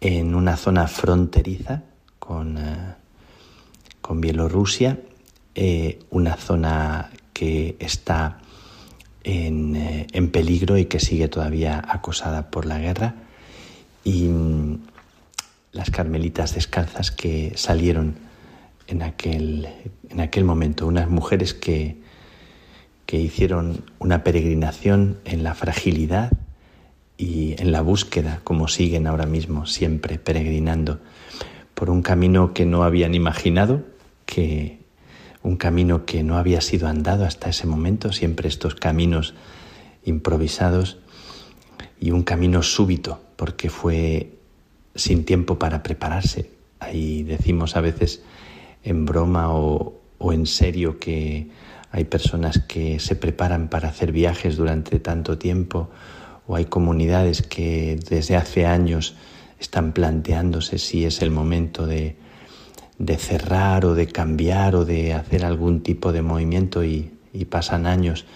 [0.00, 1.82] en una zona fronteriza
[2.18, 2.94] con, eh,
[4.00, 4.98] con Bielorrusia,
[5.54, 8.38] eh, una zona que está
[9.24, 13.14] en, eh, en, peligro y que sigue todavía acosada por la guerra,
[14.04, 14.78] y mm,
[15.72, 18.16] las carmelitas descalzas que salieron
[18.86, 19.68] en aquel,
[20.08, 21.98] en aquel momento, unas mujeres que,
[23.06, 26.32] que hicieron una peregrinación en la fragilidad
[27.16, 31.00] y en la búsqueda, como siguen ahora mismo, siempre peregrinando
[31.74, 33.82] por un camino que no habían imaginado,
[34.26, 34.79] que
[35.42, 39.34] un camino que no había sido andado hasta ese momento, siempre estos caminos
[40.04, 40.98] improvisados
[41.98, 44.38] y un camino súbito, porque fue
[44.94, 46.50] sin tiempo para prepararse.
[46.78, 48.22] Ahí decimos a veces
[48.82, 51.48] en broma o, o en serio que
[51.90, 55.90] hay personas que se preparan para hacer viajes durante tanto tiempo
[56.46, 59.14] o hay comunidades que desde hace años
[59.58, 62.16] están planteándose si es el momento de,
[63.18, 67.12] cerrar o de cambiar o de hacer algún tipo de movimiento y,
[67.48, 68.26] pasan años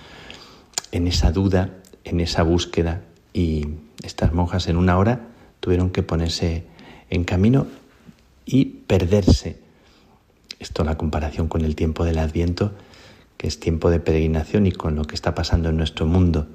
[0.92, 1.70] en esa duda,
[2.04, 3.02] en esa búsqueda
[3.32, 3.66] y
[4.02, 5.28] estas monjas en una hora
[5.60, 6.64] tuvieron que ponerse
[7.10, 7.66] en camino
[8.46, 9.58] y perderse.
[10.58, 12.72] Esto la comparación con el tiempo del Adviento,
[13.36, 16.46] que es tiempo de peregrinación y con lo que está pasando en nuestro mundo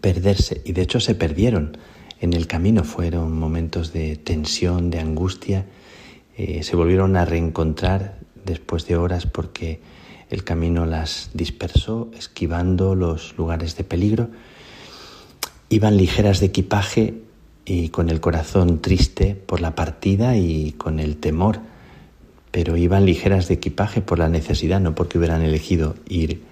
[0.00, 1.76] perderse, y de hecho se perdieron
[2.20, 5.66] en el camino, fueron momentos de tensión, de angustia,
[6.36, 9.80] eh, se volvieron a reencontrar después de horas porque
[10.30, 14.30] el camino las dispersó, esquivando los lugares de peligro.
[15.68, 17.14] Iban ligeras de equipaje
[17.64, 21.60] y con el corazón triste por la partida y con el temor,
[22.50, 26.42] pero iban ligeras de equipaje por la necesidad, no porque hubieran elegido ir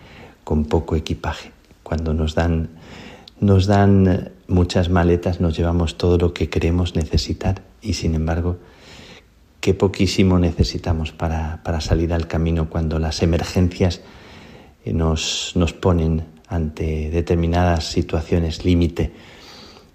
[0.45, 1.53] con poco equipaje.
[1.83, 2.69] Cuando nos dan
[3.41, 8.59] nos dan muchas maletas, nos llevamos todo lo que queremos necesitar y sin embargo,
[9.61, 14.01] qué poquísimo necesitamos para, salir al camino cuando las emergencias
[14.85, 19.13] eh, nos, nos ponen ante determinadas situaciones límite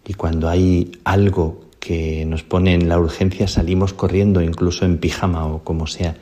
[0.07, 5.45] y cuando hay algo que nos pone en la urgencia salimos corriendo incluso en pijama
[5.45, 6.15] o como sea.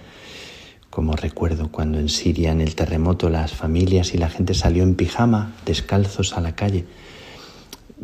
[0.89, 4.95] Como recuerdo cuando en Siria en el terremoto las familias y la gente salió en
[4.95, 6.85] pijama, descalzos a la calle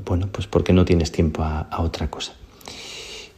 [0.06, 2.34] bueno, pues porque no tienes tiempo a, otra cosa.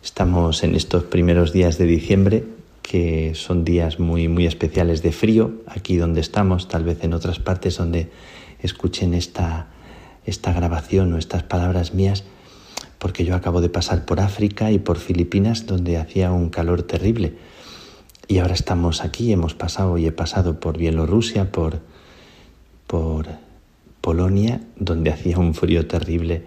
[0.04, 2.44] Estamos en estos primeros días de diciembre,
[2.82, 7.38] que son días muy, muy especiales de frío, aquí donde estamos, tal vez en otras
[7.38, 8.10] partes donde
[8.64, 9.68] escuchen esta,
[10.26, 12.24] esta grabación o estas palabras mías,
[12.98, 17.36] porque yo acabo de pasar por África y por Filipinas, donde hacía un calor terrible.
[18.28, 21.80] Y ahora estamos aquí, hemos pasado y he pasado por Bielorrusia, por,
[22.88, 23.28] por
[24.02, 26.44] Polonia, donde hacía un frío terrible.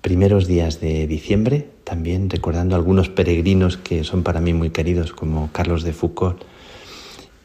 [0.00, 5.50] Primeros días de diciembre, también recordando algunos peregrinos que son para mí muy queridos, como
[5.50, 6.40] Carlos de Foucault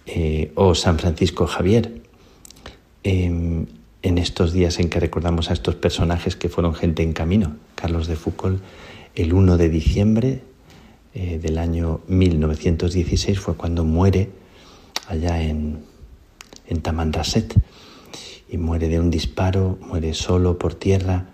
[0.05, 2.03] eh, o San Francisco Javier.
[3.01, 3.65] Em,
[4.03, 8.05] en estos días en que recordamos a estos personajes que fueron gente en camino, Carlos
[8.05, 8.61] de Foucault,
[9.15, 10.41] el 1 de diciembre
[11.15, 14.29] eh, del año 1916 fue cuando muere
[15.07, 15.79] allá en,
[16.67, 16.83] en
[18.47, 21.29] y muere de un disparo, muere solo por tierra,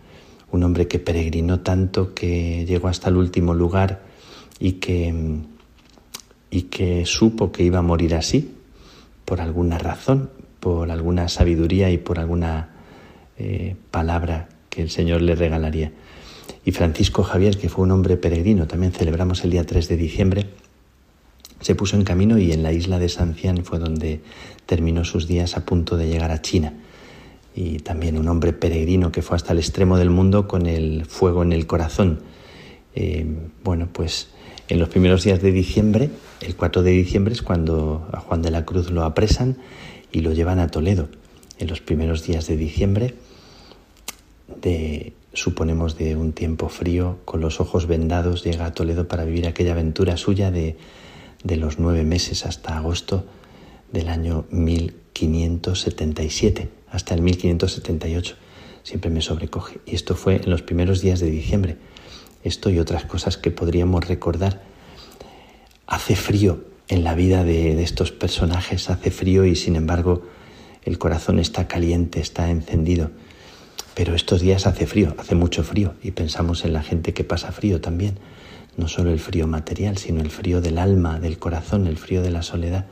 [0.52, 4.02] un hombre que peregrinó tanto que llegó hasta el último lugar
[4.60, 5.14] y que,
[6.49, 8.54] y que supo que iba a morir así,
[9.26, 10.30] por alguna razón,
[10.60, 12.70] por alguna sabiduría y por alguna
[13.38, 15.91] eh, palabra que el Señor le regalaría.
[16.64, 20.49] Y Francisco Javier, que fue un hombre peregrino, también celebramos el día 3 de diciembre,
[21.62, 24.22] se puso en camino y en la isla de Sancián fue donde
[24.66, 26.74] terminó sus días a punto de llegar a China
[27.56, 31.43] y también un hombre peregrino que fue hasta el extremo del mundo con el fuego
[31.43, 32.22] en el corazón.
[32.95, 33.26] Eh,
[33.64, 34.30] bueno, pues
[34.70, 36.10] en los primeros días de diciembre,
[36.41, 39.58] el 4 de diciembre es cuando a Juan de la Cruz lo apresan
[40.12, 41.10] y lo llevan a Toledo.
[41.60, 43.14] En los primeros días de diciembre,
[44.62, 49.47] de, suponemos de un tiempo frío, con los ojos vendados, llega a Toledo para vivir
[49.47, 50.78] aquella aventura suya de,
[51.43, 53.26] de los nueve meses hasta agosto
[53.91, 54.45] del año
[55.28, 58.36] 1577 hasta el 1578.
[58.84, 59.80] Siempre me sobrecoge.
[59.86, 61.78] Y esto fue en los primeros días de diciembre.
[62.43, 64.61] Esto y otras cosas que podríamos recordar.
[65.88, 70.24] Hace frío en la vida de, estos personajes, hace frío y sin embargo
[70.84, 73.11] el corazón está caliente, está encendido.
[73.93, 77.51] Pero estos días hace frío, hace mucho frío y pensamos en la gente que pasa
[77.51, 78.17] frío también.
[78.78, 82.32] No solo el frío material, sino el frío del alma, del corazón, el frío de
[82.32, 82.88] la soledad.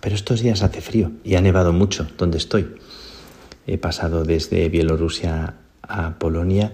[0.00, 2.74] Pero estos días hace frío y ha nevado mucho donde estoy.
[3.66, 6.72] He pasado desde Bielorrusia a Polonia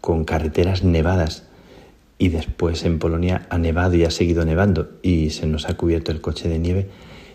[0.00, 1.44] con carreteras nevadas
[2.18, 6.12] y después en Polonia ha nevado y ha seguido nevando y se nos ha cubierto
[6.12, 6.88] el coche de nieve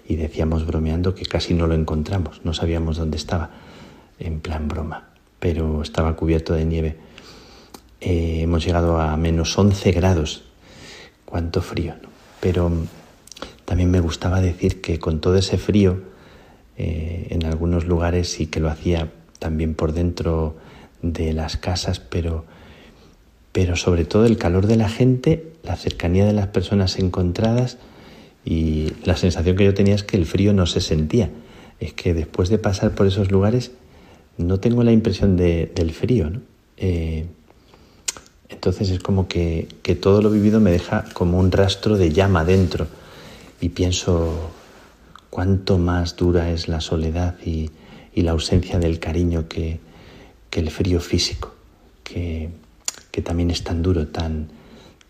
[0.07, 3.51] y decíamos bromeando que casi no lo encontramos, no sabíamos dónde estaba,
[4.17, 5.09] en plan broma,
[5.39, 6.97] pero estaba cubierto de nieve.
[8.01, 10.43] Eh, hemos llegado a menos 11 grados,
[11.25, 11.93] cuánto frío,
[12.39, 12.71] pero
[13.69, 15.99] también me gustaba decir que con todo ese frío,
[16.75, 20.57] eh, en algunos lugares sí que lo hacía también por dentro
[21.03, 22.45] de las casas, pero,
[23.51, 27.77] pero sobre todo el calor de la gente, la cercanía de las personas encontradas
[28.43, 31.29] y la sensación que yo tenía es que el frío no se sentía.
[31.79, 33.73] Es que después de pasar por esos lugares
[34.39, 36.31] no tengo la impresión de, del frío.
[36.77, 37.27] Eh,
[38.49, 39.67] entonces es como que,
[40.01, 42.87] todo lo vivido me deja como un rastro de llama dentro
[43.61, 44.51] y pienso
[45.29, 47.71] cuánto más dura es la soledad y,
[48.15, 49.79] la ausencia del cariño que,
[50.51, 51.53] el frío físico,
[52.03, 52.49] que,
[53.11, 54.49] que, también es tan duro, tan,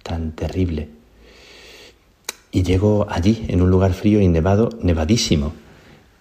[0.04, 0.90] tan terrible.
[2.52, 5.54] Y llego allí, en un lugar frío y nevado, nevadísimo,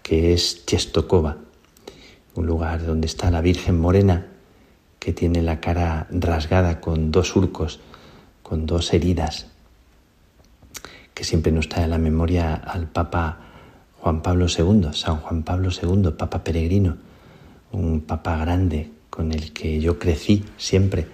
[0.03, 1.37] que es Chestokova,
[2.35, 4.26] un lugar donde está la Virgen Morena,
[4.99, 7.81] que tiene la cara rasgada con dos surcos,
[8.43, 9.49] con dos heridas,
[11.19, 13.39] que siempre nos trae a la memoria al Papa
[13.99, 16.97] Juan Pablo II, San Juan Pablo II, Papa peregrino,
[17.73, 21.09] un Papa grande con el que yo crecí siempre.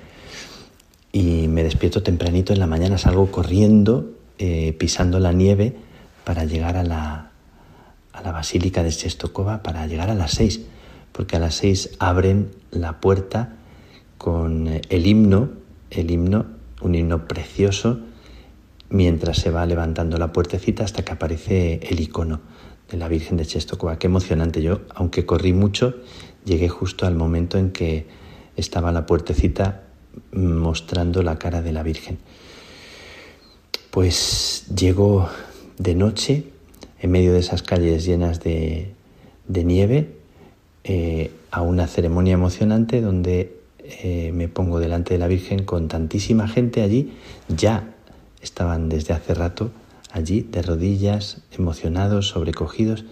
[1.11, 5.75] Y me despierto tempranito en la mañana, salgo corriendo, eh, pisando la nieve
[6.25, 7.31] para llegar a la,
[8.13, 10.67] a la Basílica de Chestokova, para llegar a las seis,
[11.13, 13.55] porque a las seis abren la puerta
[14.19, 15.49] con el himno,
[15.91, 16.45] el himno,
[16.83, 18.01] un himno precioso,
[18.95, 22.41] mientras se va levantando la puertecita hasta que aparece el icono
[22.89, 23.99] de la Virgen de Chestokova.
[23.99, 24.63] Qué emocionante.
[24.63, 25.97] Yo, aunque corrí mucho,
[26.45, 28.07] llegué justo al momento en que
[28.57, 29.83] estaba la puertecita
[30.31, 32.19] mostrando la cara de la Virgen.
[33.91, 35.29] Pues llego
[35.77, 36.45] de noche,
[37.01, 38.95] en medio de esas calles llenas de,
[39.49, 40.19] nieve,
[40.85, 46.47] eh, a una ceremonia emocionante donde eh, me pongo delante de la Virgen con tantísima
[46.47, 47.13] gente allí,
[47.49, 47.94] ya
[48.45, 49.71] estaban desde hace rato
[50.13, 53.05] allí de rodillas, emocionados, sobrecogidos,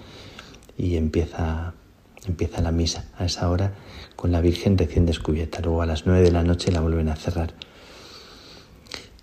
[0.78, 1.74] y empieza,
[2.26, 3.74] empieza la misa a esa hora
[4.14, 5.60] con la Virgen recién descubierta.
[5.60, 7.54] Luego a las nueve de la noche la vuelven a cerrar.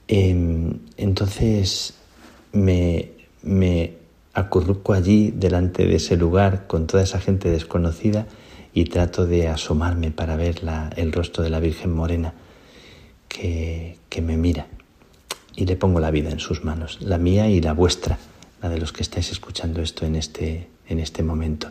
[0.08, 1.94] Em, entonces
[2.52, 3.12] me,
[3.44, 3.94] me
[4.34, 8.28] acurruco allí delante de ese lugar con toda esa gente desconocida
[8.74, 10.62] y trato de asomarme para ver
[10.96, 12.34] el rostro de la Virgen Morena
[13.28, 14.68] que, que me mira
[15.60, 18.18] y le pongo la vida en sus manos, la mía y la vuestra,
[18.62, 21.70] la de los que estáis escuchando esto en este, en este momento.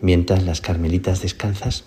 [0.00, 1.84] Mientras las carmelitas descalzas,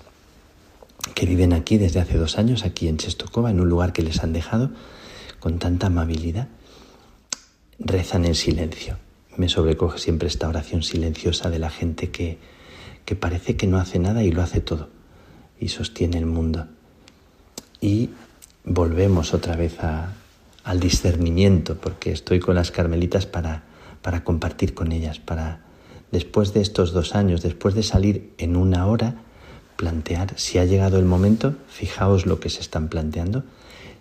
[1.16, 4.24] que viven aquí desde hace dos años, aquí en Chestokova, en un lugar que les
[4.24, 4.72] han dejado
[5.42, 6.48] con tanta amabilidad,
[7.80, 8.96] rezan en silencio.
[9.36, 12.38] Me sobrecoge siempre esta oración silenciosa de la gente que,
[13.04, 14.88] que parece que no hace nada y lo hace todo
[15.60, 16.68] y sostiene el mundo.
[17.82, 18.12] Y
[18.64, 20.14] volvemos otra vez a,
[20.64, 23.64] al discernimiento, porque estoy con las carmelitas para,
[24.02, 25.62] para compartir con ellas, para
[26.12, 29.16] después de estos dos años, después de salir en una hora,
[29.78, 33.44] plantear si ha llegado el momento, fijaos lo que se están planteando,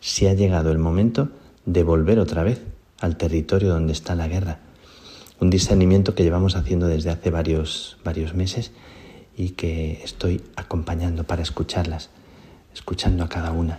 [0.01, 1.29] si ha llegado el momento
[1.67, 2.63] de volver otra vez
[3.01, 4.61] al territorio donde está la guerra.
[5.41, 8.73] Un discernimiento que llevamos haciendo desde hace varios, varios meses
[9.37, 12.11] y que estoy acompañando para escucharlas,
[12.75, 13.79] escuchando a cada una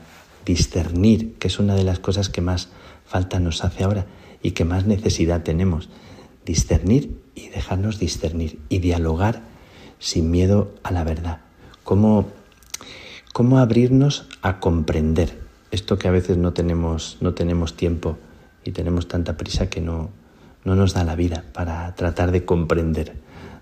[0.50, 2.70] discernir, que es una de las cosas que más
[3.06, 4.08] falta nos hace ahora
[4.42, 5.90] y que más necesidad tenemos.
[6.44, 9.44] Discernir y dejarnos discernir y dialogar
[10.00, 11.42] sin miedo a la verdad.
[11.84, 12.26] Cómo,
[13.32, 15.38] cómo abrirnos a comprender
[15.70, 18.18] esto que a veces no tenemos, no tenemos tiempo
[18.64, 20.10] y tenemos tanta prisa que no,
[20.66, 23.18] no nos da la vida para tratar de comprender.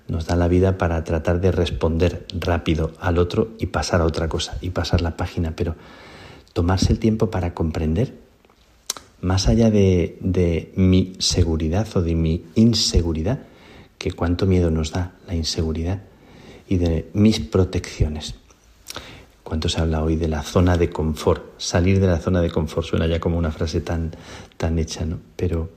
[0.08, 4.30] Nos da la vida para tratar de responder rápido al otro y pasar a otra
[4.30, 5.76] cosa y pasar la página, pero
[6.58, 8.16] tomarse el tiempo para comprender,
[9.22, 13.44] más allá de, mi seguridad o de mi inseguridad,
[14.00, 16.02] que cuánto miedo nos da la inseguridad,
[16.68, 18.34] y de mis protecciones.
[19.44, 21.44] ¿Cuánto se habla hoy de la zona de confort?
[21.60, 24.16] Salir de la zona de confort suena ya como una frase tan,
[24.58, 25.20] tan hecha, ¿no?
[25.36, 25.70] Pero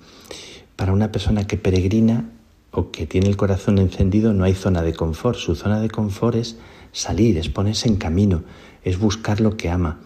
[0.77, 2.31] para una persona que peregrina
[2.71, 5.37] o que tiene el corazón encendido no hay zona de confort.
[5.37, 6.57] Su zona de confort es
[6.91, 8.45] salir, es ponerse en camino,
[8.83, 10.01] es buscar lo que ama,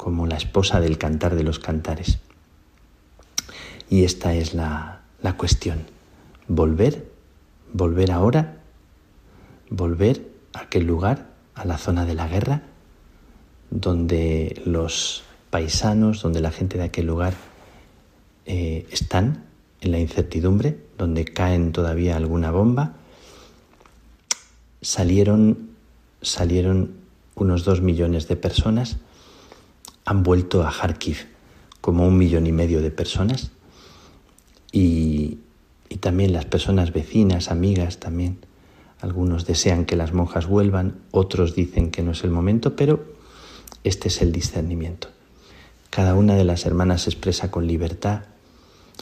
[0.00, 2.20] como la esposa del cantar de los cantares.
[3.90, 5.80] Y esta es la, la cuestión.
[6.48, 7.06] Volver,
[7.74, 8.62] volver ahora,
[9.68, 12.62] volver a aquel lugar, a la zona de la guerra,
[13.68, 17.34] donde los paisanos, donde la gente de aquel lugar
[18.46, 19.44] eh, están
[19.82, 22.94] en la incertidumbre, donde caen todavía alguna bomba,
[24.80, 25.72] salieron,
[26.22, 26.94] salieron
[27.34, 28.96] unos dos millones de personas,
[30.10, 31.18] han vuelto a Kharkiv
[31.80, 33.52] como un millón y medio de personas
[34.72, 35.38] y,
[35.88, 38.38] y también las personas vecinas, amigas también.
[39.00, 43.04] Algunos desean que las monjas vuelvan, otros dicen que no es el momento, pero
[43.84, 45.06] este es el discernimiento.
[45.90, 48.24] Cada una de las hermanas se expresa con libertad,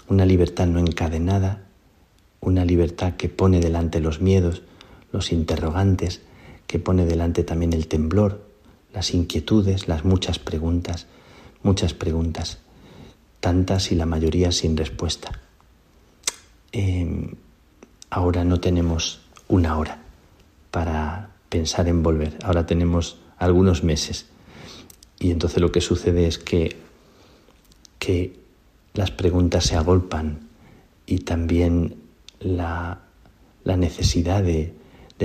[0.09, 1.65] una libertad no encadenada,
[2.41, 4.61] una libertad que pone delante los miedos,
[5.11, 6.21] los interrogantes,
[6.67, 8.48] que pone delante también el temblor,
[8.99, 11.07] las inquietudes, las muchas preguntas,
[11.63, 12.59] muchas preguntas,
[13.39, 15.39] tantas y la mayoría sin respuesta.
[16.73, 17.37] Em,
[18.11, 20.03] ahora no tenemos una hora
[20.73, 24.27] para pensar en volver, ahora tenemos algunos meses.
[25.21, 26.77] Y entonces lo que sucede es que,
[28.01, 28.35] que
[28.95, 30.41] las preguntas se agolpan
[31.07, 32.03] y también
[32.41, 33.03] la,
[33.65, 34.75] necesidad de,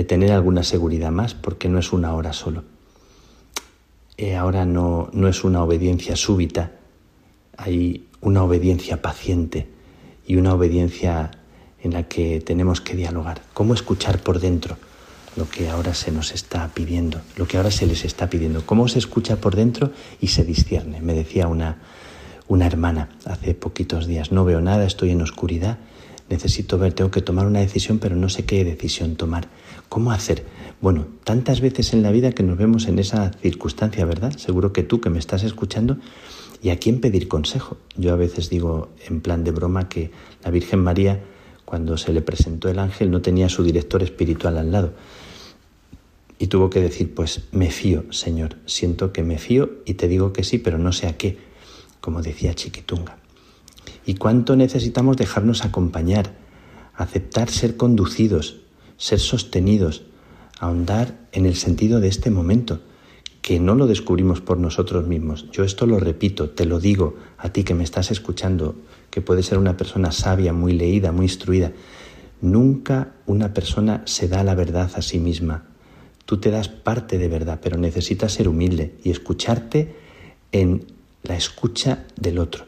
[0.06, 2.62] tener alguna seguridad más, porque no es una hora solo.
[4.16, 6.72] Eh, ahora no, no es una obediencia súbita,
[7.56, 9.68] hay una obediencia paciente
[10.26, 11.32] y una obediencia
[11.82, 13.42] en la que tenemos que dialogar.
[13.54, 14.76] ¿Cómo escuchar por dentro
[15.36, 18.64] lo que ahora se nos está pidiendo, lo que ahora se les está pidiendo?
[18.64, 19.90] ¿Cómo se escucha por dentro
[20.20, 21.00] y se discierne?
[21.00, 21.78] Me decía una,
[22.46, 25.78] una hermana hace poquitos días, no veo nada, estoy en oscuridad,
[26.30, 29.48] necesito ver, tengo que tomar una decisión, pero no sé qué decisión tomar.
[29.88, 30.44] ¿Cómo hacer?
[30.80, 34.36] Bueno, tantas veces en la vida que nos vemos en esa circunstancia, ¿verdad?
[34.36, 35.98] Seguro que tú que me estás escuchando,
[36.62, 37.78] ¿y a quién pedir consejo?
[37.96, 40.10] Yo a veces digo en plan de broma que
[40.44, 41.22] la Virgen María,
[41.64, 44.92] cuando se le presentó el ángel, no tenía su director espiritual al lado.
[46.38, 50.32] Y tuvo que decir, pues me fío, Señor, siento que me fío y te digo
[50.32, 51.38] que sí, pero no sé a qué
[52.04, 53.16] como decía Chiquitunga.
[54.04, 56.34] Y cuánto necesitamos dejarnos acompañar,
[56.94, 58.58] aceptar ser conducidos,
[58.98, 60.02] ser sostenidos,
[60.60, 62.80] ahondar en el sentido de este momento,
[63.42, 65.50] que no lo descubrimos por nosotros mismos.
[65.52, 68.74] Yo esto lo repito, te lo digo a ti que me estás escuchando,
[69.10, 71.72] que puede ser una persona sabia, muy leída, muy instruida.
[72.40, 75.64] Nunca una persona se da la verdad a sí misma.
[76.24, 79.94] Tú te das parte de verdad, pero necesitas ser humilde y escucharte
[80.52, 80.86] en
[81.22, 82.64] la escucha del otro.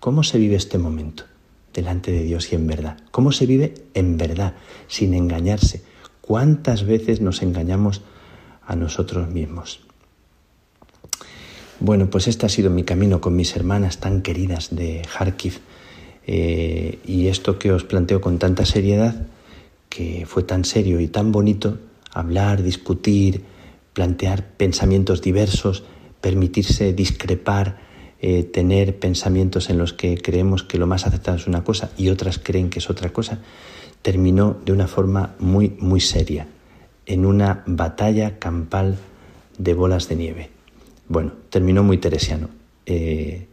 [0.00, 1.24] ¿Cómo se vive este momento
[1.72, 2.98] delante de Dios y en verdad?
[3.12, 4.54] ¿Cómo se vive en verdad,
[4.88, 5.82] sin engañarse?
[6.28, 8.02] ¿Cuántas veces nos engañamos
[8.66, 9.80] a nosotros mismos?
[11.80, 15.60] Bueno, pues este ha sido mi camino con mis hermanas tan queridas de Kharkiv.
[16.26, 19.26] Eh, y esto que os planteo con tanta seriedad,
[19.88, 21.78] que fue tan serio y tan bonito,
[22.12, 23.44] hablar, discutir,
[23.94, 25.84] plantear pensamientos diversos,
[26.20, 27.78] permitirse discrepar,
[28.20, 32.10] eh, tener pensamientos en los que creemos que lo más acertado es una cosa y
[32.10, 33.40] otras creen que es otra cosa,
[34.02, 36.46] terminó de una forma muy, muy seria,
[37.06, 38.98] en una batalla campal
[39.58, 40.50] de bolas de nieve.
[41.08, 42.48] Bueno, terminó muy teresiano
[42.86, 43.46] eh,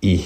[0.00, 0.24] y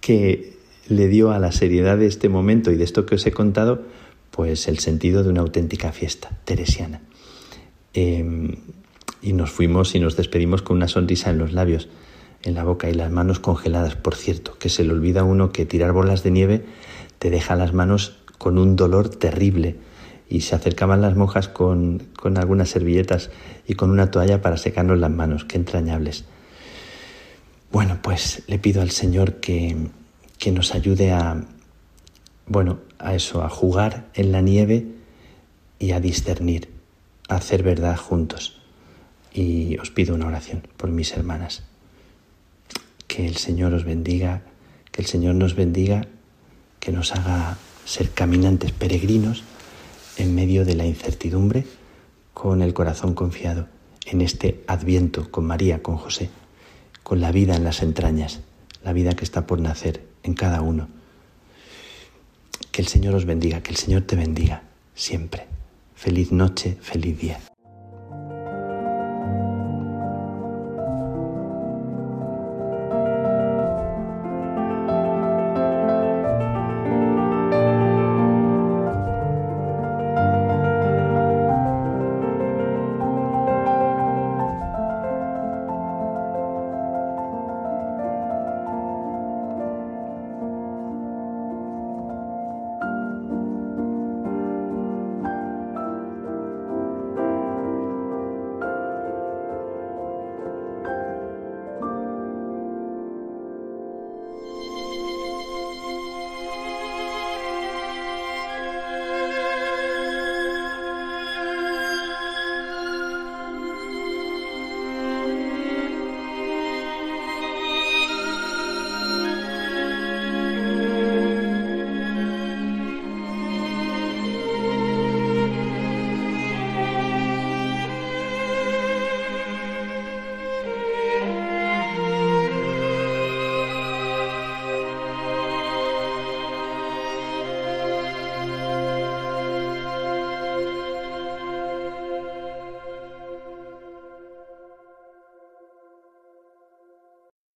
[0.00, 0.54] que
[0.88, 3.82] le dio a la seriedad de este momento y de esto que os he contado,
[4.30, 7.00] pues el sentido de una auténtica fiesta teresiana.
[7.94, 8.56] Em,
[9.22, 11.88] y nos fuimos y nos despedimos con una sonrisa en los labios
[12.42, 15.50] en la boca y las manos congeladas, por cierto, que se le olvida a uno
[15.50, 16.64] que tirar bolas de nieve
[17.18, 19.76] te deja las manos con un dolor terrible.
[20.28, 23.30] Y se acercaban las monjas con, con algunas servilletas
[23.66, 25.44] y con una toalla para secarnos las manos.
[25.44, 26.24] Qué entrañables.
[27.70, 29.76] Bueno, pues le pido al Señor que,
[30.38, 31.44] que nos ayude a,
[32.46, 34.86] bueno, a eso, a jugar en la nieve
[35.78, 36.70] y a discernir,
[37.28, 38.60] a hacer verdad juntos.
[39.32, 41.64] Y os pido una oración por mis hermanas.
[43.08, 44.42] Que el Señor os bendiga,
[44.92, 46.06] que el Señor nos bendiga,
[46.78, 49.44] que nos haga ser caminantes peregrinos
[50.16, 51.66] en medio de la incertidumbre,
[52.32, 53.68] con el corazón confiado
[54.06, 56.30] en este adviento con María, con José,
[57.02, 58.40] con la vida en las entrañas,
[58.82, 60.88] la vida que está por nacer en cada uno.
[62.70, 64.62] Que el Señor os bendiga, que el Señor te bendiga
[64.94, 65.46] siempre.
[65.94, 67.53] Feliz noche, feliz día.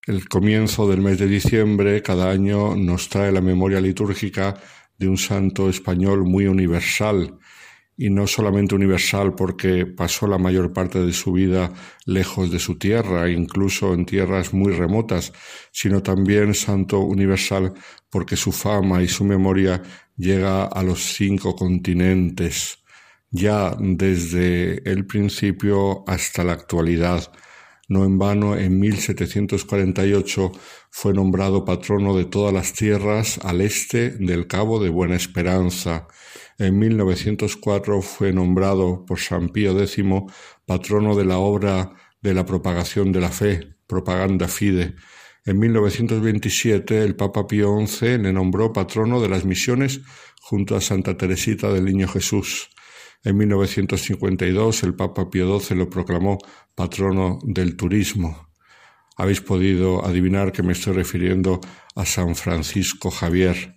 [0.08, 4.54] El comienzo del mes de diciembre cada año nos trae la memoria litúrgica
[4.96, 7.38] de un santo español muy universal,
[7.94, 11.74] y no solamente universal porque pasó la mayor parte de su vida
[12.06, 15.34] lejos de su tierra, incluso en tierras muy remotas,
[15.72, 17.74] sino también santo universal
[18.08, 19.82] porque su fama y su memoria
[20.16, 22.78] llega a los cinco continentes,
[23.30, 27.30] ya desde el principio hasta la actualidad.
[27.88, 30.52] No en vano, en 1748
[30.90, 36.06] fue nombrado patrono de todas las tierras al este del Cabo de Buena Esperanza.
[36.58, 40.04] En 1904 fue nombrado por San Pío X
[40.66, 44.94] patrono de la obra de la propagación de la fe, Propaganda Fide.
[45.46, 50.02] En 1927 el Papa Pío XI le nombró patrono de las misiones
[50.42, 52.68] junto a Santa Teresita del Niño Jesús.
[53.24, 56.38] En 1952 el Papa Pío XII lo proclamó
[56.74, 58.48] patrono del turismo.
[59.16, 61.60] Habéis podido adivinar que me estoy refiriendo
[61.96, 63.76] a San Francisco Javier,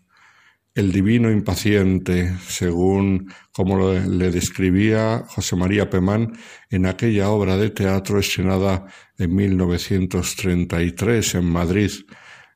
[0.76, 6.34] el divino impaciente, según como le describía José María Pemán
[6.70, 8.86] en aquella obra de teatro estrenada
[9.18, 11.92] en 1933 en Madrid,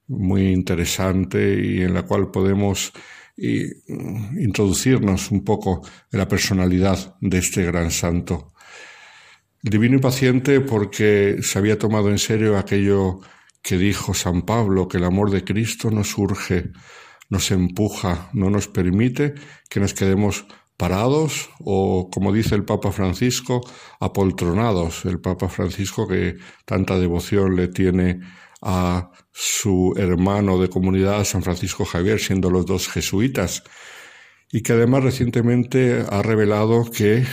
[0.07, 2.93] muy interesante y en la cual podemos
[3.37, 5.81] y mm, introducirnos un poco
[6.11, 8.53] en la personalidad de este gran santo.
[9.61, 13.19] Divino impaciente porque se había tomado en serio aquello
[13.61, 16.71] que dijo San Pablo, que el amor de Cristo nos surge,
[17.29, 19.33] nos empuja, no nos permite
[19.69, 20.45] que nos quedemos
[20.77, 23.61] parados o, como dice el Papa Francisco,
[23.99, 25.05] apoltronados.
[25.05, 28.19] El Papa Francisco que tanta devoción le tiene
[28.61, 33.63] a su hermano de comunidad, San Francisco Javier, siendo los dos jesuitas,
[34.51, 37.25] y que además recientemente ha revelado que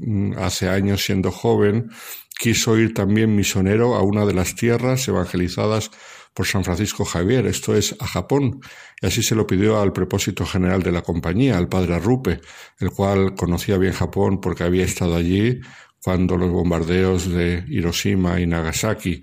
[0.00, 1.90] mm, hace años siendo joven
[2.38, 5.90] quiso ir también misionero a una de las tierras evangelizadas
[6.34, 8.60] por San Francisco Javier, esto es a Japón,
[9.00, 12.40] y así se lo pidió al propósito general de la compañía, al padre Arrupe,
[12.78, 15.60] el cual conocía bien Japón porque había estado allí
[16.02, 19.20] cuando los bombardeos de Hiroshima y Nagasaki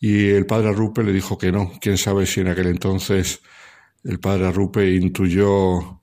[0.00, 1.72] y el padre Arrupe le dijo que no.
[1.80, 3.40] Quién sabe si en aquel entonces
[4.02, 6.00] el padre Arrupe intuyó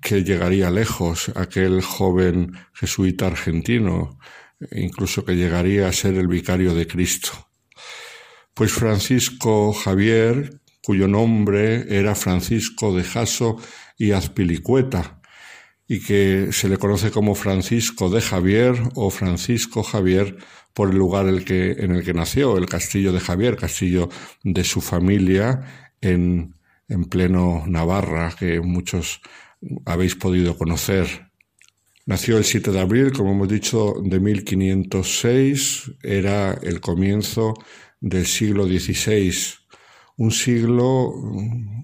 [0.00, 4.18] que llegaría lejos aquel joven jesuita argentino,
[4.70, 7.48] incluso que llegaría a ser el vicario de Cristo.
[8.54, 13.56] Pues Francisco Javier, cuyo nombre era Francisco de Jaso
[13.98, 15.20] y Azpilicueta,
[15.88, 20.36] y que se le conoce como Francisco de Javier o Francisco Javier
[20.74, 21.44] por el lugar en el
[22.04, 24.08] que, nació, el castillo de Javier, castillo
[24.42, 26.54] de su familia en,
[26.88, 29.20] en pleno Navarra, que muchos
[29.84, 31.30] habéis podido conocer.
[32.06, 37.54] Nació el 7 de abril, como hemos dicho, de 1506, era el comienzo
[38.00, 39.32] del siglo XVI,
[40.16, 41.14] un siglo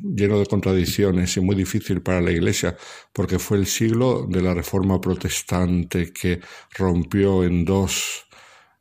[0.03, 2.77] lleno de contradicciones y muy difícil para la Iglesia,
[3.13, 6.41] porque fue el siglo de la Reforma Protestante que
[6.77, 8.28] rompió en dos Mm,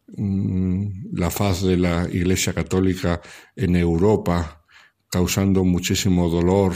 [0.08, 3.22] la faz de la Iglesia Católica
[3.56, 4.64] en Europa,
[5.10, 6.74] causando muchísimo dolor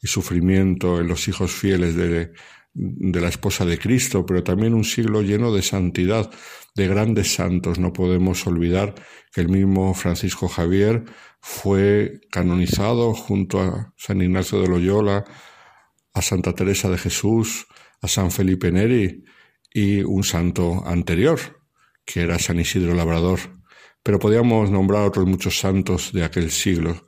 [0.00, 2.32] y sufrimiento en los hijos fieles de,
[2.74, 6.30] de la esposa de Cristo, pero también un siglo lleno de santidad,
[6.74, 7.78] de grandes santos.
[7.78, 8.94] No podemos olvidar
[9.32, 11.04] que el mismo Francisco Javier
[11.40, 15.24] fue canonizado junto a San Ignacio de Loyola,
[16.14, 17.66] a Santa Teresa de Jesús,
[18.00, 19.24] a San Felipe Neri
[19.72, 21.61] y un santo anterior,
[22.04, 23.40] que era San Isidro Labrador,
[24.02, 27.06] pero podíamos nombrar otros muchos santos de aquel siglo,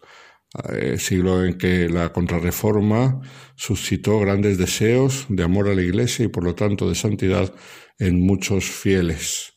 [0.73, 3.21] eh, siglo en que la contrarreforma
[3.57, 7.53] suscitó grandes deseos de amor a la Iglesia y por lo tanto de santidad
[7.99, 9.55] en muchos fieles.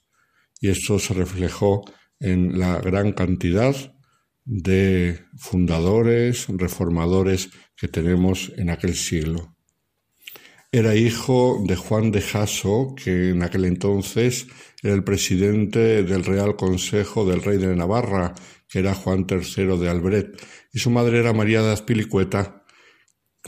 [0.60, 1.84] Y esto se reflejó
[2.20, 3.76] en la gran cantidad
[4.44, 9.56] de fundadores, reformadores que tenemos en aquel siglo.
[10.72, 14.48] Era hijo de Juan de Jaso, que en aquel entonces
[14.84, 18.34] el presidente del Real Consejo del Rey de Navarra,
[18.68, 20.41] que era Juan III de Albret,
[20.72, 22.64] y su madre era María de Azpilicueta,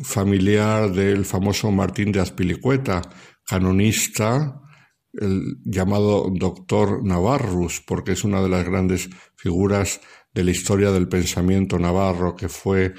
[0.03, 3.01] familiar del famoso Martín de Azpilicueta,
[3.45, 4.61] canonista,
[5.13, 10.01] el llamado doctor Navarrus, porque es una de las grandes figuras
[10.33, 12.93] de la historia del pensamiento navarro, que fue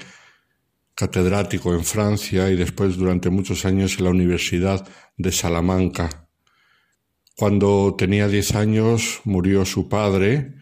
[0.93, 4.87] catedrático en Francia y después durante muchos años en la Universidad
[5.17, 6.20] de Salamanca.
[7.37, 10.53] Cuando tenía diez años murió su padre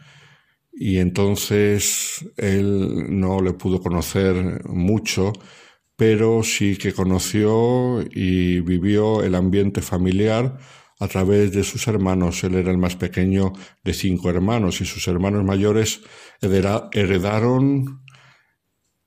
[0.72, 5.34] y entonces él no le pudo conocer mucho,
[5.96, 10.58] pero sí que conoció y vivió el ambiente familiar
[11.00, 12.44] a través de sus hermanos.
[12.44, 16.02] Él era el más pequeño de cinco hermanos y sus hermanos mayores
[16.42, 18.04] heredaron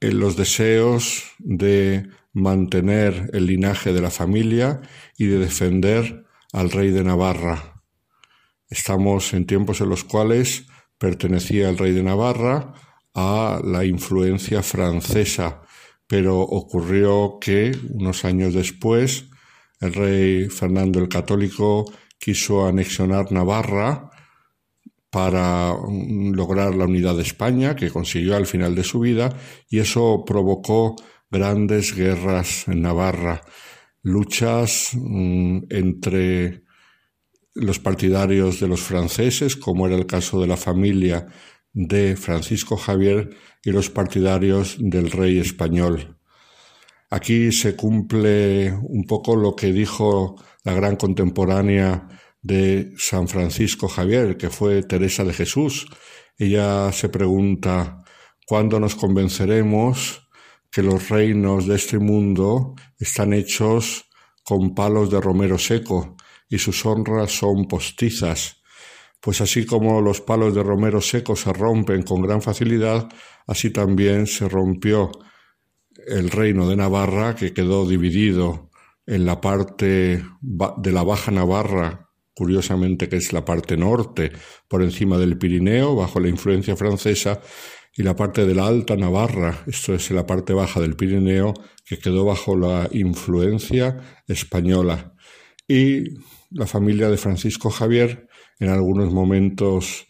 [0.01, 4.81] eh, los deseos de mantener el linaje de la familia
[5.17, 6.22] y de defender
[6.53, 7.83] al rey de Navarra.
[8.69, 10.67] Estamos en tiempos en los cuales
[10.99, 12.75] pertenecía el rey de Navarra
[13.15, 15.63] a la influencia francesa,
[16.07, 19.27] pero ocurrió que unos años después
[19.81, 24.11] el rey Fernando el Católico quiso anexionar Navarra
[25.11, 25.75] para
[26.33, 29.37] lograr la unidad de España, que consiguió al final de su vida,
[29.69, 30.97] y eso provocó
[31.31, 33.43] grandes guerras en Navarra,
[34.03, 36.65] luchas mm, entre
[37.55, 41.27] los partidarios de los franceses, como era el caso de la familia
[41.73, 43.31] de Francisco Javier,
[43.65, 46.19] y los partidarios del rey español.
[47.11, 52.09] Aquí se cumple un poco lo que dijo la gran contemporánea
[52.41, 55.87] de San Francisco Javier, que fue Teresa de Jesús.
[56.39, 58.03] Ella se pregunta,
[58.47, 60.29] ¿cuándo nos convenceremos
[60.73, 64.07] que los reinos de este mundo están hechos
[64.43, 66.17] con palos de romero seco
[66.49, 68.63] y sus honras son postizas?
[69.21, 73.09] Pues así como los palos de romero seco se rompen con gran facilidad,
[73.47, 75.13] así también se rompió
[76.09, 78.71] el reino de Navarra, que quedó dividido
[79.07, 84.33] en la parte de la Baja Navarra, curiosamente que es la parte norte,
[84.69, 87.41] por encima del Pirineo, bajo la influencia francesa,
[87.95, 91.55] y la parte de la Alta Navarra, esto es la parte baja del Pirineo,
[91.85, 95.15] que quedó bajo la influencia española.
[95.69, 96.05] Y
[96.51, 98.29] la familia de Francisco Javier
[98.59, 100.07] en algunos momentos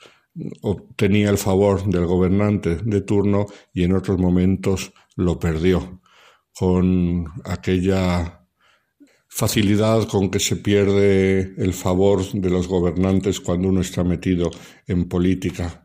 [0.63, 6.01] obtenía el favor del gobernante de turno y en otros momentos lo perdió
[6.55, 8.47] con aquella
[9.29, 14.51] facilidad con que se pierde el favor de los gobernantes cuando uno está metido
[14.87, 15.82] en política.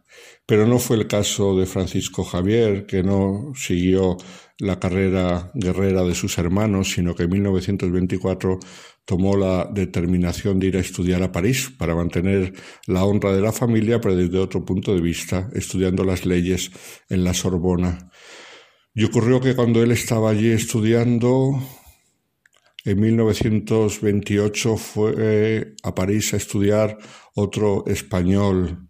[0.48, 4.15] Pero no fue el caso de Francisco Javier, que no siguió
[4.60, 8.57] la carrera guerrera de sus hermanos, sino que en 1924
[9.03, 12.53] tomó la determinación de ir a estudiar a París para mantener
[12.88, 16.72] la honra de la familia, pero desde otro punto de vista, estudiando las leyes
[17.10, 18.10] en la Sorbona.
[18.94, 21.61] Y ocurrió que cuando él estaba allí estudiando,
[22.86, 26.98] en 1928 fue a París a estudiar
[27.36, 28.86] otro español,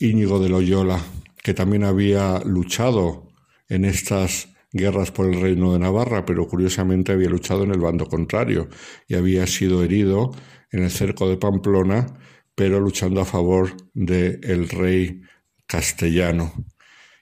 [0.00, 0.98] Íñigo de Loyola,
[1.42, 3.28] que también había luchado
[3.68, 8.06] en estas guerras por el reino de Navarra, pero curiosamente había luchado en el bando
[8.06, 8.68] contrario
[9.06, 10.30] y había sido herido
[10.72, 12.06] en el cerco de Pamplona,
[12.54, 15.20] pero luchando a favor del rey
[15.66, 16.52] castellano.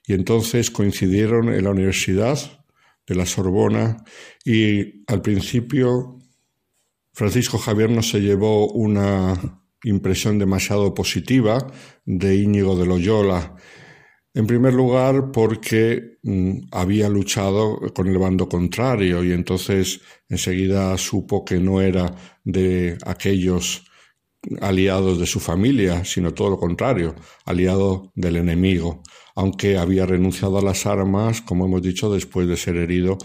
[0.07, 2.65] Y entonces coincidieron en la Universidad
[3.07, 4.05] de la Sorbona
[4.45, 6.19] y al principio
[7.13, 11.67] Francisco Javier no se llevó una impresión demasiado positiva
[12.05, 13.57] de Íñigo de Loyola.
[14.35, 21.45] En primer lugar, porque mm, había luchado con el bando contrario y entonces enseguida supo
[21.45, 22.15] que no era
[22.45, 23.85] de aquellos
[24.61, 27.15] aliados de su familia, sino todo lo contrario,
[27.45, 29.03] aliado del enemigo
[29.39, 33.19] aunque había renunciado a las armas, como hemos dicho, después de ser herido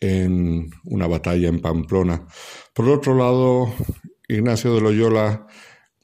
[0.00, 2.24] en una batalla en Pamplona.
[2.72, 3.74] Por otro lado,
[4.28, 5.48] Ignacio de Loyola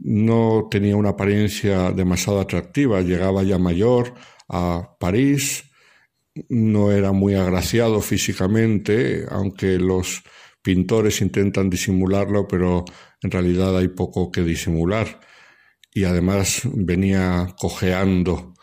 [0.05, 4.15] no tenía una apariencia demasiado atractiva, llegaba ya mayor
[4.49, 5.65] a París,
[6.49, 10.23] no era muy agraciado físicamente, aunque los
[10.63, 12.85] pintores intentan disimularlo, pero
[13.23, 15.21] en realidad hay poco que disimular.
[15.95, 18.55] Y además venía cojeando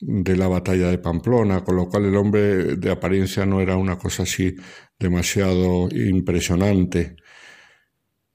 [0.00, 3.98] de la batalla de Pamplona, con lo cual el hombre de apariencia no era una
[3.98, 4.56] cosa así
[4.98, 7.16] demasiado impresionante.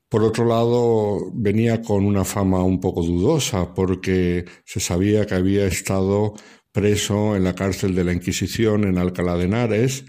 [0.10, 5.66] Por otro lado, venía con una fama un poco dudosa, porque se sabía que había
[5.66, 6.34] estado
[6.72, 10.06] preso en la cárcel de la Inquisición en Alcalá de Henares,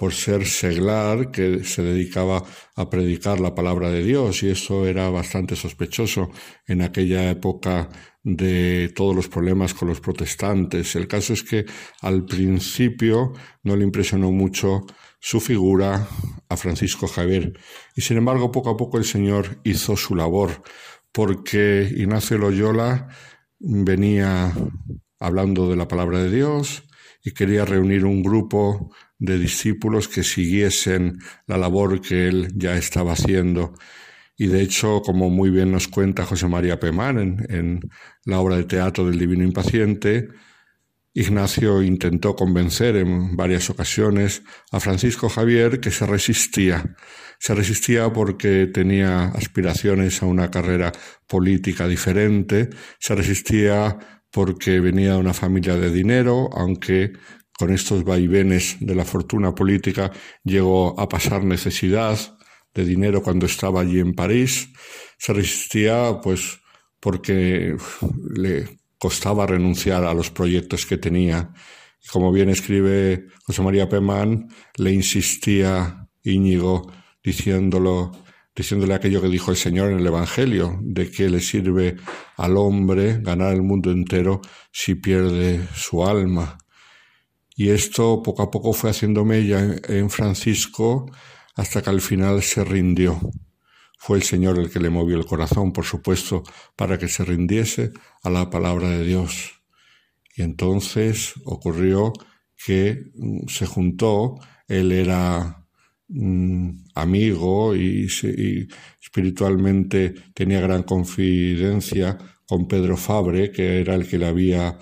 [0.00, 2.42] por ser seglar que se dedicaba
[2.74, 6.30] a predicar la palabra de Dios y eso era bastante sospechoso
[6.66, 7.90] en aquella época
[8.22, 10.96] de todos los problemas con los protestantes.
[10.96, 11.66] El caso es que
[12.00, 14.86] al principio no le impresionó mucho
[15.20, 16.08] su figura
[16.48, 17.52] a Francisco Javier
[17.94, 20.62] y sin embargo poco a poco el Señor hizo su labor
[21.12, 23.08] porque Ignacio Loyola
[23.58, 24.52] venía
[25.18, 26.84] hablando de la palabra de Dios
[27.22, 33.12] y quería reunir un grupo de discípulos que siguiesen la labor que él ya estaba
[33.12, 33.74] haciendo.
[34.36, 37.80] Y de hecho, como muy bien nos cuenta José María Pemán en,
[38.24, 40.28] la obra de teatro del Divino Impaciente,
[41.12, 46.96] Ignacio intentó convencer en varias ocasiones a Francisco Javier que se resistía,
[47.38, 50.92] Se resistía porque tenía aspiraciones a una carrera
[51.26, 52.68] política diferente,
[52.98, 53.98] se resistía
[54.30, 57.12] porque venía de una familia de dinero, aunque
[57.58, 60.12] con estos vaivenes de la fortuna política
[60.44, 62.18] llegó a pasar necesidad
[62.74, 64.68] de dinero cuando estaba allí en París.
[65.18, 66.60] Se resistía pues
[67.00, 67.76] porque
[68.34, 71.52] le costaba renunciar a los proyectos que tenía.
[72.04, 76.92] Y como bien escribe José María Pemán, le insistía Íñigo
[77.24, 78.12] diciéndolo,
[78.54, 81.96] diciéndole aquello que dijo el Señor en el Evangelio, de que le sirve
[82.36, 86.58] al hombre ganar el mundo entero si pierde su alma.
[87.56, 91.10] Y esto poco a poco fue haciendo mella en Francisco
[91.56, 93.18] hasta que al final se rindió.
[94.02, 96.42] Fue el Señor el que le movió el corazón, por supuesto,
[96.74, 99.60] para que se rindiese a la palabra de Dios.
[100.34, 102.14] Y entonces ocurrió
[102.64, 105.66] que mm, se juntó, él era
[106.08, 108.68] mm, amigo y, y,
[109.02, 112.16] espiritualmente tenía gran confidencia
[112.46, 114.78] con Pedro Fabre, que era el que le había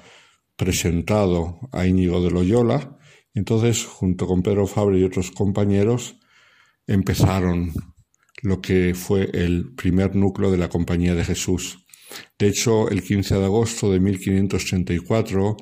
[0.54, 2.96] presentado a Íñigo de Loyola.
[3.34, 6.20] Entonces, junto con Pedro Fabre y otros compañeros,
[6.86, 7.72] empezaron
[8.42, 11.84] lo que fue el primer núcleo de la Compañía de Jesús.
[12.38, 15.56] De hecho, el 15 de agosto de 1534,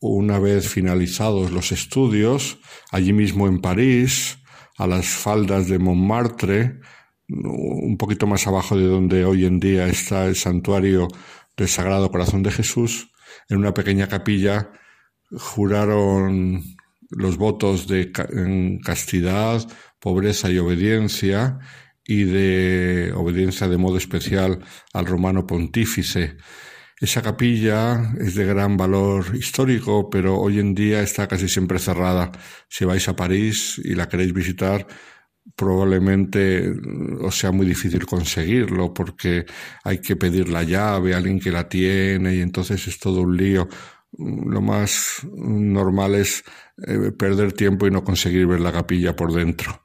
[0.00, 2.58] una vez finalizados los estudios,
[2.90, 4.38] allí mismo en París,
[4.78, 6.80] a las faldas de Montmartre,
[7.28, 11.08] un poquito más abajo de donde hoy en día está el santuario
[11.56, 13.12] del Sagrado Corazón de Jesús,
[13.48, 14.70] en una pequeña capilla
[15.38, 16.62] juraron
[17.10, 18.12] los votos de
[18.82, 19.66] castidad,
[20.02, 21.60] pobreza y obediencia,
[22.04, 24.58] y de obediencia de modo especial
[24.92, 26.36] al romano pontífice.
[27.00, 32.30] Esa capilla es de gran valor histórico, pero hoy en día está casi siempre cerrada.
[32.68, 34.86] Si vais a París y la queréis visitar,
[35.56, 36.72] probablemente
[37.20, 39.46] os sea muy difícil conseguirlo porque
[39.84, 43.36] hay que pedir la llave a alguien que la tiene y entonces es todo un
[43.36, 43.68] lío.
[44.18, 46.44] Lo más normal es
[46.86, 49.82] eh, perder tiempo y no conseguir ver la capilla por dentro.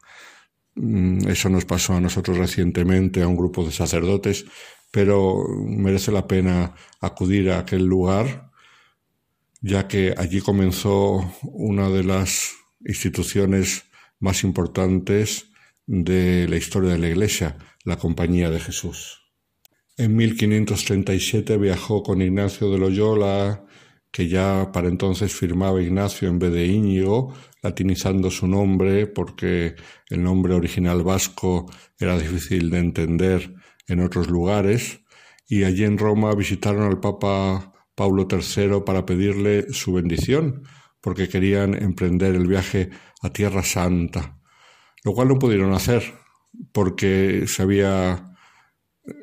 [0.77, 4.45] Mm, eso nos pasó a nosotros recientemente, a un grupo de sacerdotes,
[4.91, 8.51] pero merece la pena acudir a aquel lugar,
[9.61, 12.53] ya que allí comenzó una de las
[12.85, 13.85] instituciones
[14.19, 15.47] más importantes
[15.87, 19.21] de la historia de la Iglesia, la Compañía de Jesús.
[19.97, 23.65] En 1537 viajó con Ignacio de Loyola,
[24.11, 29.75] que ya para entonces firmaba Ignacio en vez de Íñigo, latinizando su nombre porque
[30.09, 31.65] el nombre original vasco
[31.99, 33.55] era difícil de entender
[33.87, 35.01] en otros lugares,
[35.47, 40.63] y allí en Roma visitaron al Papa Paulo III para pedirle su bendición,
[41.01, 42.89] porque querían emprender el viaje
[43.21, 44.39] a Tierra Santa,
[45.03, 46.03] lo cual no pudieron hacer
[46.71, 48.26] porque se había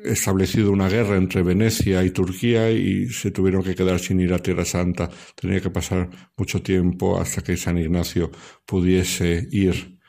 [0.03, 4.39] establecido una guerra entre Venecia y Turquía y se tuvieron que quedar sin ir a
[4.39, 5.09] Tierra Santa.
[5.35, 8.31] Tenía que pasar mucho tiempo hasta que San Ignacio
[8.65, 9.99] pudiese ir.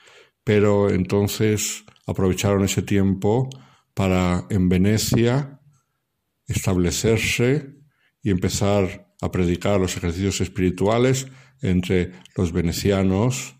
[0.44, 3.51] Pero entonces aprovecharon ese tiempo
[3.94, 5.61] para en Venecia
[6.47, 7.74] establecerse
[8.23, 11.27] y empezar a predicar los ejercicios espirituales
[11.62, 13.57] entre los venecianos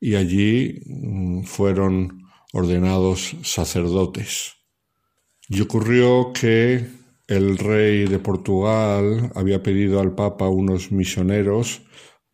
[0.00, 2.22] y allí mm, fueron
[2.52, 4.57] ordenados sacerdotes.
[5.48, 6.86] Y ocurrió que
[7.26, 11.82] el rey de Portugal había pedido al Papa unos misioneros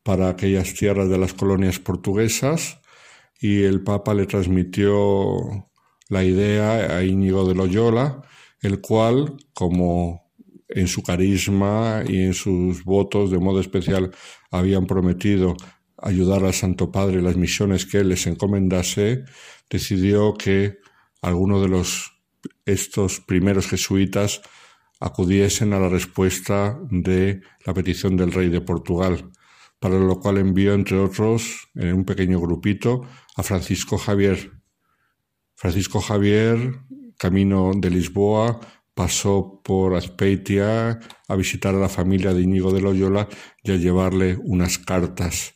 [0.03, 2.81] para aquellas tierras de las colonias portuguesas
[3.41, 5.69] y el Papa le transmitió
[6.09, 8.23] la idea a Íñigo de Loyola,
[8.61, 10.33] el cual, como
[10.69, 14.11] en su carisma y en sus votos de modo especial
[14.51, 15.57] habían prometido
[15.99, 19.25] ayudar al Santo Padre en las misiones que él les encomendase,
[19.71, 20.79] decidió que
[21.23, 22.14] alguno de los
[22.65, 24.43] estos primeros jesuitas
[25.01, 29.31] acudiesen a la respuesta de la petición del rey de Portugal,
[29.79, 33.03] para lo cual envió, entre otros, en un pequeño grupito,
[33.37, 34.53] a Francisco Javier.
[35.55, 36.81] Francisco Javier,
[37.19, 38.61] camino de Lisboa,
[38.95, 43.29] pasó por Azpeitia a visitar a la familia de Íñigo de Loyola
[43.63, 45.55] y a llevarle unas cartas.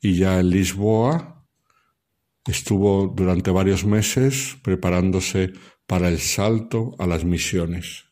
[0.00, 1.46] Y ya en Lisboa
[2.46, 5.52] estuvo durante varios meses preparándose
[5.86, 8.04] para el salto a las misiones.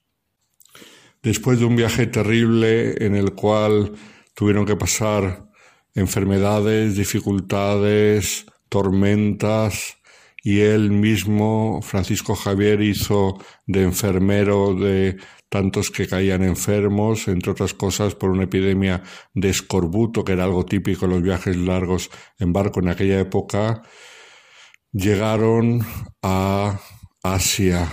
[1.22, 3.92] Después de un viaje terrible en el cual
[4.34, 5.48] tuvieron que pasar
[5.94, 9.98] enfermedades, dificultades, tormentas,
[10.42, 15.16] y él mismo, Francisco Javier, hizo de enfermero de
[15.48, 19.02] tantos que caían enfermos, entre otras cosas por una epidemia
[19.34, 23.82] de escorbuto, que era algo típico en los viajes largos en barco en aquella época,
[24.90, 25.86] llegaron
[26.22, 26.80] a
[27.22, 27.90] Asia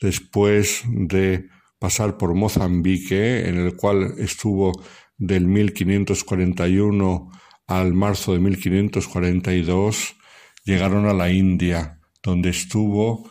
[0.00, 1.48] después de
[1.78, 4.72] pasar por Mozambique, en el cual estuvo
[5.16, 7.30] del 1541
[7.66, 10.16] al marzo de 1542,
[10.64, 13.30] llegaron a la India, donde estuvo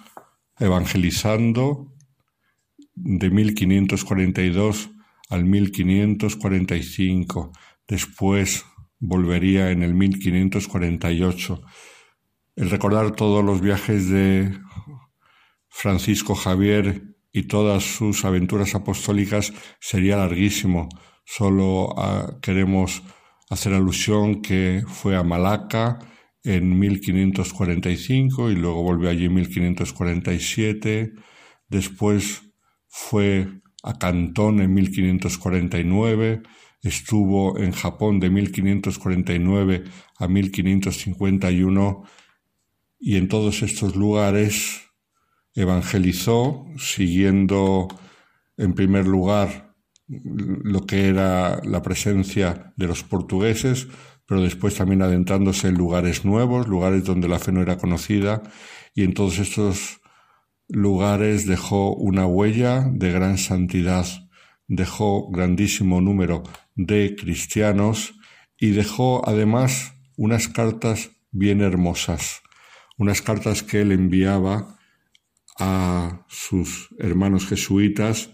[0.57, 1.93] evangelizando
[2.95, 4.89] de 1542
[5.29, 7.51] al 1545.
[7.87, 8.65] Después
[8.99, 11.61] volvería en el 1548.
[12.55, 14.59] El recordar todos los viajes de
[15.69, 20.89] Francisco Javier y todas sus aventuras apostólicas sería larguísimo.
[21.25, 23.03] Solo ah, queremos
[23.49, 25.99] hacer alusión que fue a Malaca
[26.43, 31.13] en 1545 y luego volvió allí en 1547.
[31.67, 32.41] Después
[32.87, 36.41] fue a Cantón en 1549,
[36.81, 39.83] estuvo en Japón de 1549
[40.17, 42.03] a 1551
[42.99, 44.88] y en todos estos lugares
[45.61, 47.88] evangelizó siguiendo
[48.57, 49.73] en primer lugar
[50.07, 53.88] lo que era la presencia de los portugueses,
[54.26, 58.41] pero después también adentrándose en lugares nuevos, lugares donde la fe no era conocida,
[58.95, 60.02] y en todos estos
[60.68, 64.06] lugares dejó una huella de gran santidad,
[64.68, 66.44] dejó grandísimo número
[66.76, 68.14] de cristianos
[68.57, 72.41] y dejó además unas cartas bien hermosas,
[72.98, 74.78] unas cartas que él enviaba
[75.60, 78.31] a sus hermanos jesuitas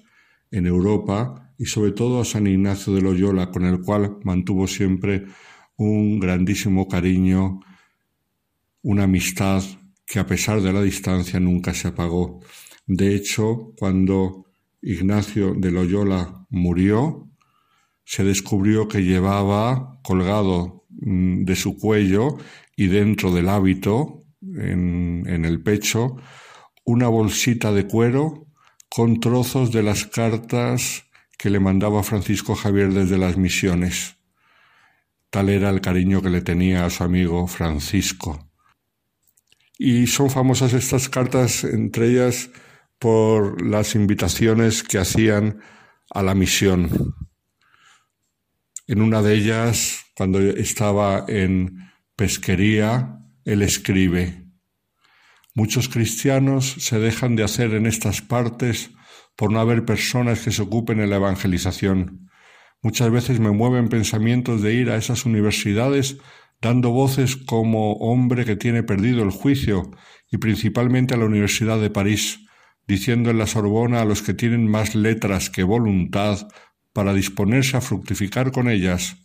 [0.52, 5.26] en Europa y sobre todo a San Ignacio de Loyola, con el cual mantuvo siempre
[5.78, 7.60] un grandísimo cariño,
[8.84, 9.64] una amistad
[10.06, 12.42] que a pesar de la distancia nunca se apagó.
[12.86, 14.46] De hecho, cuando
[14.82, 17.28] Ignacio de Loyola murió,
[18.04, 22.38] se descubrió que llevaba colgado mm, de su cuello
[22.76, 26.18] y dentro del hábito, en, en el pecho,
[26.86, 28.48] una bolsita de cuero
[28.90, 31.03] con trozos de las cartas
[31.38, 34.16] que le mandaba Francisco Javier desde las misiones.
[35.30, 38.49] Tal era el cariño que le tenía a su amigo Francisco.
[39.78, 42.49] Y son famosas estas cartas, entre ellas
[42.99, 45.60] por las invitaciones que hacían
[46.10, 47.16] a la misión.
[48.88, 54.45] En una de ellas, cuando estaba en pesquería, él escribe,
[55.57, 58.91] Muchos cristianos se dejan de hacer en estas partes
[59.38, 62.30] por no haber personas que se ocupen en la evangelización.
[62.82, 66.18] Muchas veces me mueven pensamientos de ir a esas universidades
[66.61, 69.91] dando voces como hombre que tiene perdido el juicio,
[70.30, 72.40] y principalmente a la Universidad de París,
[72.86, 76.49] diciendo en la Sorbona a los que tienen más letras que voluntad
[76.91, 79.15] para disponerse a fructificar con ellas,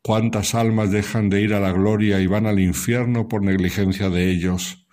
[0.00, 4.30] cuántas almas dejan de ir a la gloria y van al infierno por negligencia de
[4.30, 4.85] ellos.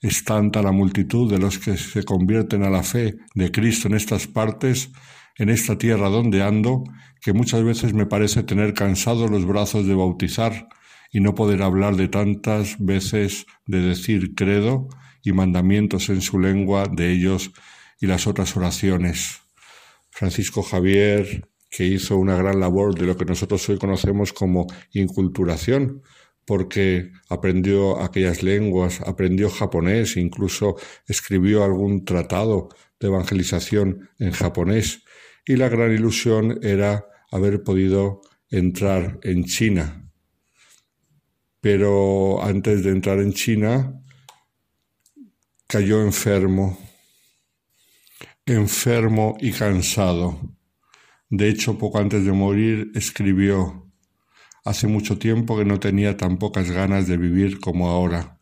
[0.00, 3.94] Es tanta la multitud de los que se convierten a la fe de Cristo en
[3.94, 4.90] estas partes,
[5.38, 6.84] en esta tierra donde ando,
[7.20, 10.68] que muchas veces me parece tener cansados los brazos de bautizar
[11.12, 14.88] y no poder hablar de tantas veces de decir credo
[15.22, 17.52] y mandamientos en su lengua de ellos
[18.00, 19.40] y las otras oraciones.
[20.10, 26.02] Francisco Javier, que hizo una gran labor de lo que nosotros hoy conocemos como inculturación,
[26.46, 32.68] porque aprendió aquellas lenguas, aprendió japonés, incluso escribió algún tratado
[33.00, 35.02] de evangelización en japonés,
[35.44, 40.08] y la gran ilusión era haber podido entrar en China.
[41.60, 44.00] Pero antes de entrar en China,
[45.66, 46.78] cayó enfermo,
[48.46, 50.40] enfermo y cansado.
[51.28, 53.85] De hecho, poco antes de morir, escribió,
[54.66, 58.40] Hace mucho tiempo que no tenía tan pocas ganas de vivir como ahora.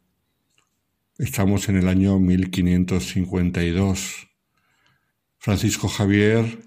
[1.18, 4.26] Estamos en el año 1552.
[5.36, 6.60] Francisco Javier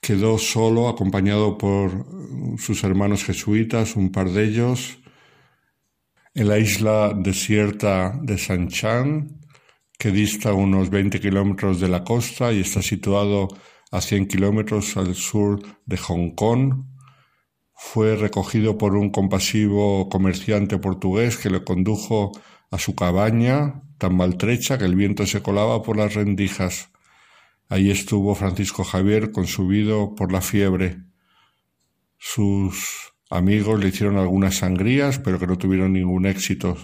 [0.00, 2.06] quedó solo, acompañado por
[2.58, 5.00] sus hermanos jesuitas, un par de ellos,
[6.32, 9.40] en la isla desierta de San Chan,
[9.98, 13.48] que dista unos 20 kilómetros de la costa y está situado
[13.90, 16.84] a 100 kilómetros al sur de Hong Kong,
[17.80, 22.32] fue recogido por un compasivo comerciante portugués que le condujo
[22.72, 26.90] a su cabaña tan maltrecha que el viento se colaba por las rendijas.
[27.68, 30.98] Allí estuvo Francisco Javier consumido por la fiebre.
[32.18, 36.76] Sus amigos le hicieron algunas sangrías, pero que no tuvieron ningún éxito.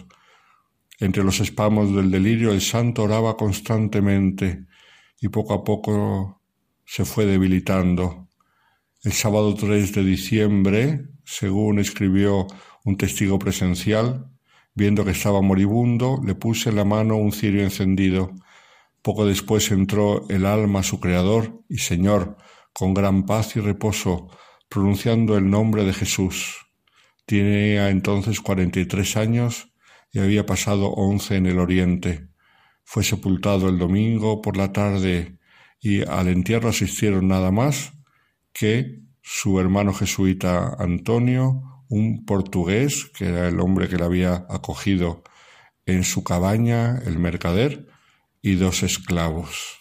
[1.01, 4.67] Entre los espamos del delirio el santo oraba constantemente
[5.21, 6.41] y poco a poco
[6.85, 8.24] se fue debilitando.
[9.05, 12.47] El sábado 3 de diciembre, según escribió
[12.85, 14.31] un testigo presencial,
[14.75, 18.33] Viendo que estaba moribundo, le puse en la mano un cirio encendido.
[19.03, 22.39] Poco después entró el alma su Creador y Señor,
[22.73, 24.31] con gran paz y reposo,
[24.71, 26.67] pronunciando el nombre de Jesús.
[27.27, 29.69] Tenía entonces cuarenta y tres años
[30.13, 32.31] y había pasado once en el Oriente.
[32.85, 35.39] Fue sepultado el domingo por la tarde
[35.79, 37.93] y al entierro asistieron nada más
[38.55, 45.23] que su hermano jesuita Antonio, un portugués, que era el hombre que le había acogido
[45.85, 47.87] en su cabaña, el mercader,
[48.41, 49.81] y dos esclavos.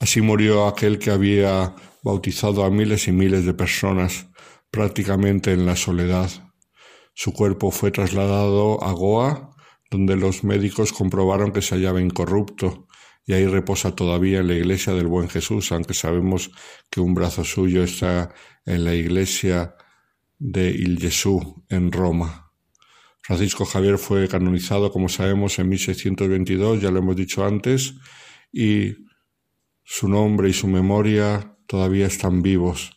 [0.00, 4.26] Así murió aquel que había bautizado a miles y miles de personas
[4.70, 6.30] prácticamente en la soledad.
[7.14, 9.50] Su cuerpo fue trasladado a Goa,
[9.90, 12.87] donde los médicos comprobaron que se hallaba incorrupto,
[13.28, 16.50] y ahí reposa todavía en la iglesia del Buen Jesús, aunque sabemos
[16.88, 18.34] que un brazo suyo está
[18.64, 19.74] en la iglesia
[20.38, 22.50] de Il Gesù en Roma.
[23.20, 27.96] Francisco Javier fue canonizado, como sabemos, en 1622, ya lo hemos dicho antes,
[28.50, 28.94] y
[29.84, 32.96] su nombre y su memoria todavía están vivos,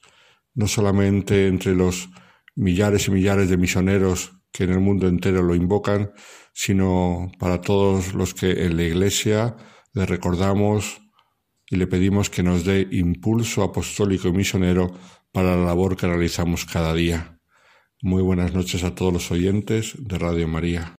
[0.53, 2.07] no solamente entre los
[2.55, 6.13] millares y millares de misioneros que en el mundo entero lo invocan,
[6.53, 9.57] sino para todos los que en la Iglesia
[9.93, 11.01] le recordamos
[11.69, 14.91] y le pedimos que nos dé impulso apostólico y misionero
[15.31, 17.39] para la labor que realizamos cada día.
[18.01, 20.95] Muy buenas noches a todos los oyentes de Radio María.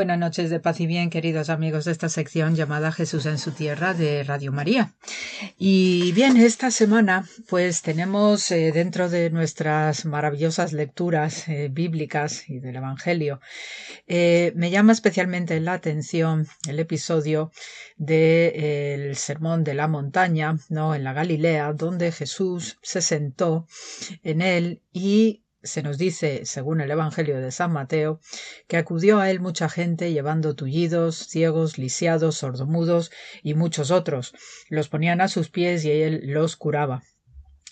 [0.00, 3.50] Buenas noches de paz y bien, queridos amigos de esta sección llamada Jesús en su
[3.50, 4.94] tierra de Radio María.
[5.58, 12.60] Y bien, esta semana pues tenemos eh, dentro de nuestras maravillosas lecturas eh, bíblicas y
[12.60, 13.42] del Evangelio,
[14.06, 17.52] eh, me llama especialmente la atención el episodio
[17.98, 20.94] del Sermón de la Montaña, ¿no?
[20.94, 23.66] En la Galilea, donde Jesús se sentó
[24.22, 28.20] en él y se nos dice, según el Evangelio de San Mateo,
[28.68, 33.10] que acudió a él mucha gente llevando tullidos, ciegos, lisiados, sordomudos
[33.42, 34.32] y muchos otros.
[34.68, 37.02] Los ponían a sus pies y él los curaba.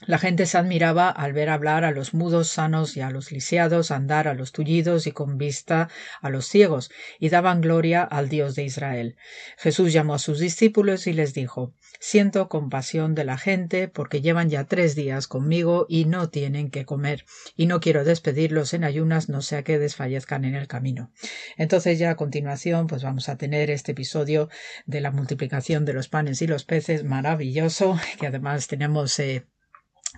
[0.07, 3.91] La gente se admiraba al ver hablar a los mudos sanos y a los lisiados,
[3.91, 5.89] andar a los tullidos y con vista
[6.20, 9.16] a los ciegos, y daban gloria al Dios de Israel.
[9.57, 14.51] Jesús llamó a sus discípulos y les dijo Siento compasión de la gente porque llevan
[14.51, 17.25] ya tres días conmigo y no tienen que comer,
[17.57, 21.11] y no quiero despedirlos en ayunas no sea que desfallezcan en el camino.
[21.57, 24.49] Entonces ya a continuación pues vamos a tener este episodio
[24.87, 29.45] de la multiplicación de los panes y los peces maravilloso, que además tenemos eh,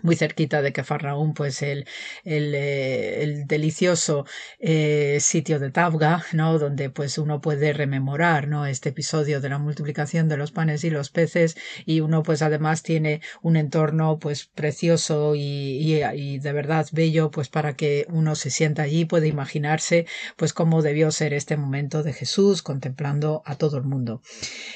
[0.03, 1.87] muy cerquita de Kefarnaum, pues el,
[2.25, 4.27] el, eh, el delicioso
[4.59, 6.59] eh, sitio de Tabga, ¿no?
[6.59, 8.67] Donde pues uno puede rememorar, ¿no?
[8.67, 11.57] Este episodio de la multiplicación de los panes y los peces
[11.87, 17.31] y uno pues además tiene un entorno pues precioso y, y, y de verdad bello
[17.31, 20.07] pues para que uno se sienta allí, puede imaginarse
[20.37, 24.23] pues cómo debió ser este momento de Jesús contemplando a todo el mundo.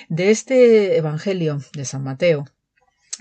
[0.09, 2.45] De este Evangelio de San Mateo,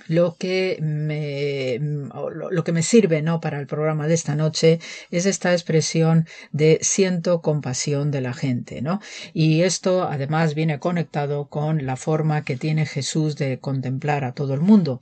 [0.08, 3.40] lo que me, lo, que me sirve ¿no?
[3.40, 4.80] para el programa de esta noche
[5.12, 8.82] es esta expresión de siento compasión de la gente.
[8.82, 9.00] ¿no?
[9.34, 14.54] Y esto además viene conectado con la forma que tiene Jesús de contemplar a todo
[14.54, 15.02] el mundo.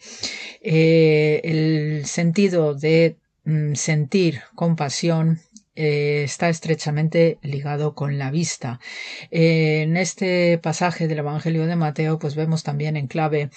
[0.61, 5.39] Eh, el sentido de mm, sentir compasión
[5.75, 8.79] eh, está estrechamente ligado con la vista.
[9.31, 13.49] Eh, en este pasaje del Evangelio de Mateo, pues vemos también en clave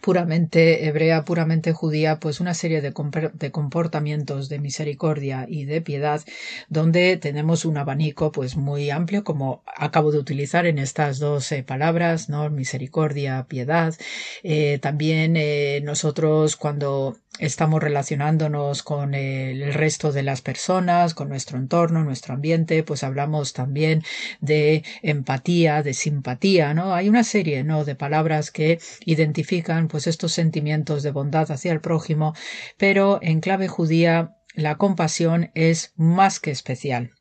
[0.00, 2.92] puramente hebrea, puramente judía, pues una serie de,
[3.34, 6.22] de, comportamientos de misericordia y de piedad,
[6.68, 12.28] donde tenemos un abanico pues muy amplio, como acabo de utilizar en estas dos palabras,
[12.28, 12.50] ¿no?
[12.50, 13.94] Misericordia, piedad.
[14.42, 21.58] Eh, también eh, nosotros cuando estamos relacionándonos con el resto de las personas, con nuestro
[21.58, 24.02] entorno, nuestro ambiente, pues hablamos también
[24.40, 26.94] de empatía, de simpatía, ¿no?
[26.94, 27.84] Hay una serie, ¿no?
[27.84, 32.34] de palabras que identifican pues estos sentimientos de bondad hacia el prójimo,
[32.76, 37.12] pero en clave judía la compasión es más que especial.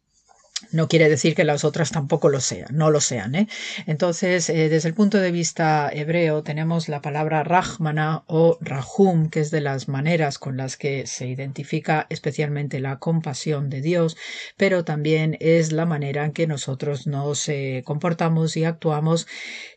[0.72, 3.34] No quiere decir que las otras tampoco lo sean, no lo sean.
[3.36, 3.48] ¿eh?
[3.88, 9.40] Entonces, eh, desde el punto de vista hebreo, tenemos la palabra rahmana o rahum, que
[9.40, 14.16] es de las maneras con las que se identifica especialmente la compasión de Dios,
[14.58, 19.28] pero también es la manera en que nosotros nos eh, comportamos y actuamos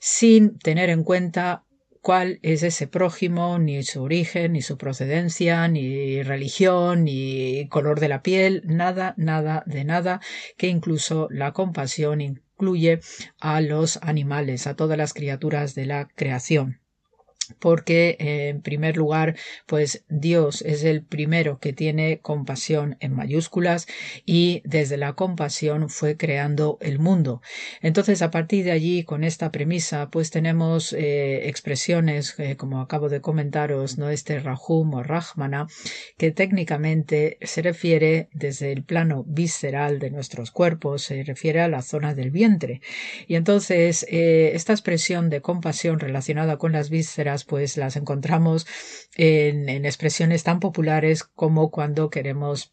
[0.00, 1.64] sin tener en cuenta
[2.02, 8.08] cuál es ese prójimo, ni su origen, ni su procedencia, ni religión, ni color de
[8.08, 10.20] la piel, nada, nada de nada,
[10.58, 13.00] que incluso la compasión incluye
[13.40, 16.81] a los animales, a todas las criaturas de la creación
[17.58, 23.86] porque eh, en primer lugar pues Dios es el primero que tiene compasión en mayúsculas
[24.26, 27.42] y desde la compasión fue creando el mundo.
[27.80, 33.08] Entonces a partir de allí con esta premisa pues tenemos eh, expresiones eh, como acabo
[33.08, 35.66] de comentaros no este Rahum o Rahmana
[36.18, 41.82] que técnicamente se refiere desde el plano visceral de nuestros cuerpos se refiere a la
[41.82, 42.80] zona del vientre.
[43.26, 48.66] Y entonces esta expresión de compasión relacionada con las vísceras pues las encontramos
[49.16, 52.72] en, expresiones tan populares como cuando queremos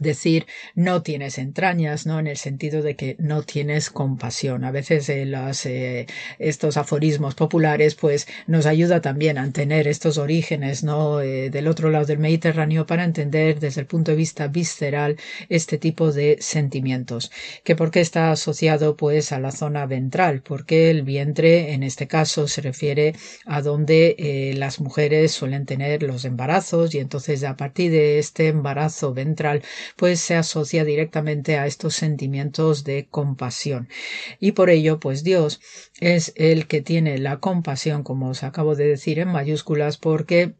[0.00, 2.18] decir no tienes entrañas, ¿no?
[2.18, 4.64] En el sentido de que no tienes compasión.
[4.64, 5.24] A veces eh,
[5.64, 6.06] eh,
[6.38, 11.20] estos aforismos populares pues nos ayuda también a tener estos orígenes, ¿no?
[11.20, 15.16] Eh, del otro lado del Mediterráneo para entender desde el punto de vista visceral
[15.48, 17.30] este tipo de sentimientos.
[17.64, 22.06] Que por qué está asociado pues a la zona ventral, porque el vientre en este
[22.06, 23.14] caso se refiere
[23.46, 29.12] a donde las mujeres suelen tener los embarazos y entonces a partir de este embarazo
[29.14, 29.62] ventral
[29.96, 33.88] pues se asocia directamente a estos sentimientos de compasión.
[34.40, 35.60] Y por ello, pues Dios
[36.00, 40.54] es el que tiene la compasión, como os acabo de decir en mayúsculas, porque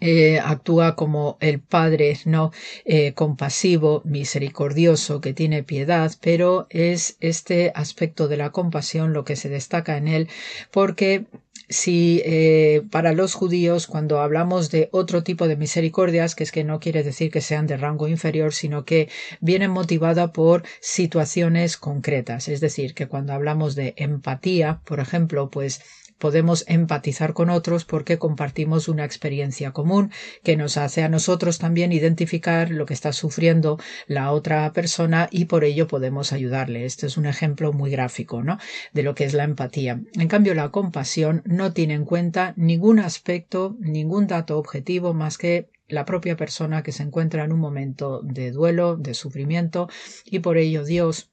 [0.00, 2.52] eh, actúa como el Padre no
[2.84, 9.36] eh, compasivo, misericordioso, que tiene piedad, pero es este aspecto de la compasión lo que
[9.36, 10.28] se destaca en él,
[10.70, 11.26] porque
[11.70, 16.64] si eh, para los judíos cuando hablamos de otro tipo de misericordias, que es que
[16.64, 19.08] no quiere decir que sean de rango inferior, sino que
[19.40, 22.48] vienen motivada por situaciones concretas.
[22.48, 25.80] Es decir, que cuando hablamos de empatía, por ejemplo, pues
[26.20, 30.12] podemos empatizar con otros porque compartimos una experiencia común
[30.44, 35.46] que nos hace a nosotros también identificar lo que está sufriendo la otra persona y
[35.46, 36.84] por ello podemos ayudarle.
[36.84, 38.58] Este es un ejemplo muy gráfico, ¿no?
[38.92, 40.00] De lo que es la empatía.
[40.14, 45.70] En cambio, la compasión no tiene en cuenta ningún aspecto, ningún dato objetivo más que
[45.88, 49.88] la propia persona que se encuentra en un momento de duelo, de sufrimiento,
[50.24, 51.30] y por ello Dios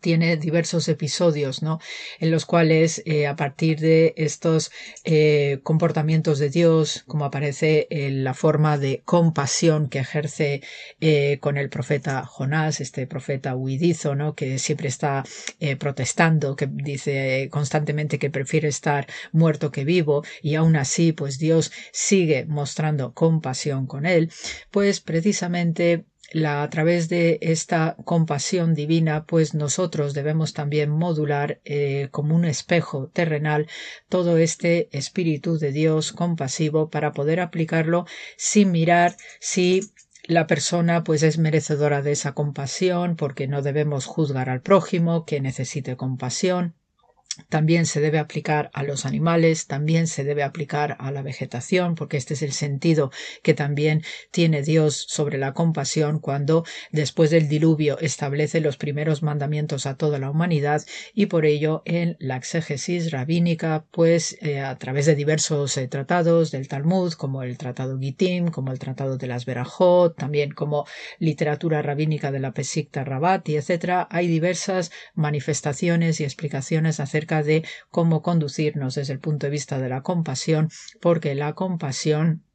[0.00, 1.80] tiene diversos episodios, ¿no?
[2.18, 4.70] En los cuales, eh, a partir de estos
[5.04, 10.62] eh, comportamientos de Dios, como aparece la forma de compasión que ejerce
[11.00, 14.34] eh, con el profeta Jonás, este profeta huidizo, ¿no?
[14.34, 15.24] Que siempre está
[15.78, 21.72] protestando, que dice constantemente que prefiere estar muerto que vivo, y aún así, pues Dios
[21.92, 24.30] sigue mostrando compasión con él,
[24.70, 32.08] pues precisamente la, a través de esta compasión divina, pues nosotros debemos también modular eh,
[32.10, 33.68] como un espejo terrenal
[34.08, 39.82] todo este espíritu de Dios compasivo para poder aplicarlo sin mirar si
[40.24, 45.40] la persona pues es merecedora de esa compasión porque no debemos juzgar al prójimo que
[45.40, 46.74] necesite compasión
[47.48, 52.16] también se debe aplicar a los animales, también se debe aplicar a la vegetación, porque
[52.16, 53.10] este es el sentido
[53.42, 59.86] que también tiene Dios sobre la compasión cuando después del diluvio establece los primeros mandamientos
[59.86, 60.82] a toda la humanidad
[61.14, 66.50] y por ello en la exégesis rabínica, pues eh, a través de diversos eh, tratados
[66.50, 70.86] del Talmud, como el Tratado Gitim, como el Tratado de las Berajot, también como
[71.18, 78.22] literatura rabínica de la Pesikta Rabati, etc., hay diversas manifestaciones y explicaciones acerca de cómo
[78.22, 80.70] conducirnos desde el punto de vista de la compasión,
[81.00, 82.45] porque la compasión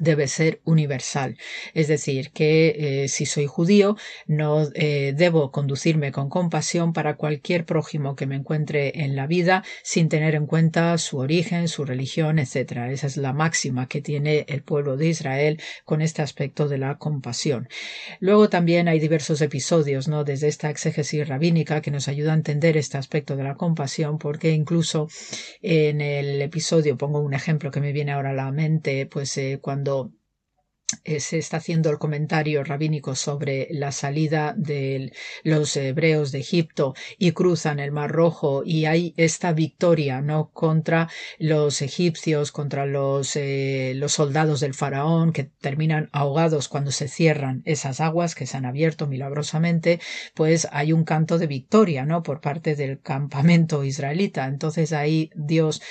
[0.00, 1.36] debe ser universal.
[1.74, 3.96] Es decir, que eh, si soy judío,
[4.26, 9.64] no eh, debo conducirme con compasión para cualquier prójimo que me encuentre en la vida
[9.82, 12.88] sin tener en cuenta su origen, su religión, etc.
[12.90, 16.96] Esa es la máxima que tiene el pueblo de Israel con este aspecto de la
[16.98, 17.68] compasión.
[18.20, 20.24] Luego también hay diversos episodios, ¿no?
[20.24, 24.52] Desde esta exégesis rabínica que nos ayuda a entender este aspecto de la compasión, porque
[24.52, 25.08] incluso
[25.60, 29.58] en el episodio, pongo un ejemplo que me viene ahora a la mente, pues eh,
[29.60, 30.12] cuando cuando
[31.04, 36.94] eh, se está haciendo el comentario rabínico sobre la salida de los hebreos de Egipto
[37.18, 43.34] y cruzan el Mar Rojo y hay esta victoria no contra los egipcios contra los,
[43.36, 48.58] eh, los soldados del faraón que terminan ahogados cuando se cierran esas aguas que se
[48.58, 49.98] han abierto milagrosamente
[50.34, 54.46] pues hay un canto de victoria no por parte del campamento israelita.
[54.46, 55.82] Entonces ahí Dios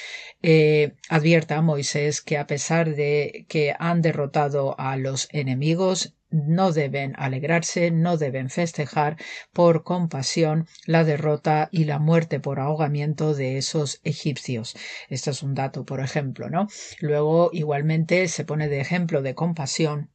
[0.44, 6.72] eh, advierta a Moisés que a pesar de que han derrotado a los enemigos, no
[6.72, 9.18] deben alegrarse, no deben festejar
[9.52, 14.76] por compasión la derrota y la muerte por ahogamiento de esos egipcios.
[15.10, 16.68] Esto es un dato, por ejemplo, ¿no?
[17.00, 20.11] Luego, igualmente, se pone de ejemplo de compasión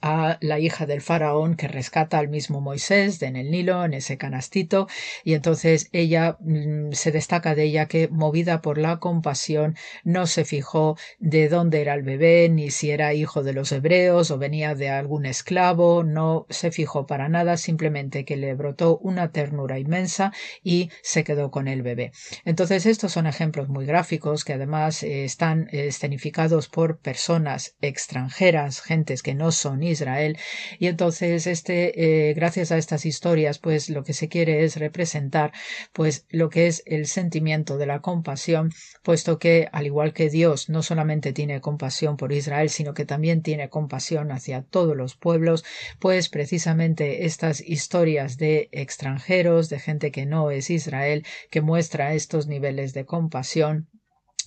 [0.00, 4.18] a la hija del faraón que rescata al mismo Moisés en el Nilo, en ese
[4.18, 4.88] canastito,
[5.24, 10.44] y entonces ella mm, se destaca de ella que, movida por la compasión, no se
[10.44, 14.74] fijó de dónde era el bebé, ni si era hijo de los hebreos o venía
[14.74, 20.32] de algún esclavo, no se fijó para nada, simplemente que le brotó una ternura inmensa
[20.62, 22.12] y se quedó con el bebé.
[22.44, 29.22] Entonces, estos son ejemplos muy gráficos que además eh, están escenificados por personas extranjeras, gentes
[29.22, 30.36] que no son Israel.
[30.78, 35.52] Y entonces, este, eh, gracias a estas historias, pues lo que se quiere es representar,
[35.92, 38.72] pues lo que es el sentimiento de la compasión,
[39.02, 43.42] puesto que, al igual que Dios no solamente tiene compasión por Israel, sino que también
[43.42, 45.64] tiene compasión hacia todos los pueblos,
[45.98, 52.46] pues precisamente estas historias de extranjeros, de gente que no es Israel, que muestra estos
[52.46, 53.88] niveles de compasión,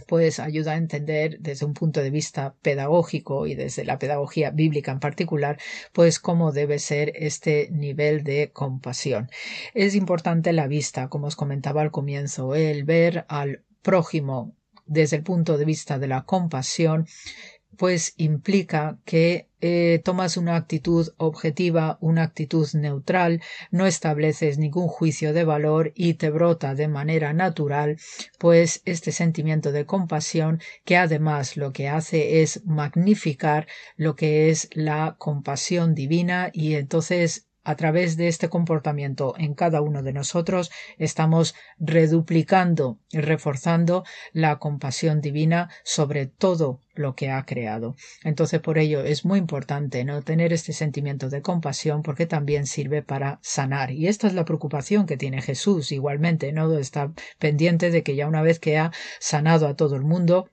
[0.08, 4.92] pues ayuda a entender desde un punto de vista pedagógico y desde la pedagogía bíblica
[4.92, 5.60] en particular,
[5.94, 9.30] pues cómo debe ser este nivel de compasión.
[9.74, 14.56] Es importante la vista, como os comentaba al comienzo, el ver al prójimo
[14.86, 17.08] desde el punto de vista de la compasión
[17.80, 23.42] pues implica que eh, tomas una actitud objetiva, una actitud neutral,
[23.72, 27.98] no estableces ningún juicio de valor y te brota de manera natural,
[28.38, 33.66] pues este sentimiento de compasión que además lo que hace es magnificar
[33.96, 39.82] lo que es la compasión divina y entonces a través de este comportamiento en cada
[39.82, 44.04] uno de nosotros estamos reduplicando y reforzando
[44.34, 47.96] la compasión divina sobre todo lo que ha creado.
[48.24, 53.02] Entonces, por ello es muy importante no tener este sentimiento de compasión porque también sirve
[53.02, 53.92] para sanar.
[53.92, 58.28] Y esta es la preocupación que tiene Jesús igualmente, no está pendiente de que ya
[58.28, 60.50] una vez que ha sanado a todo el mundo,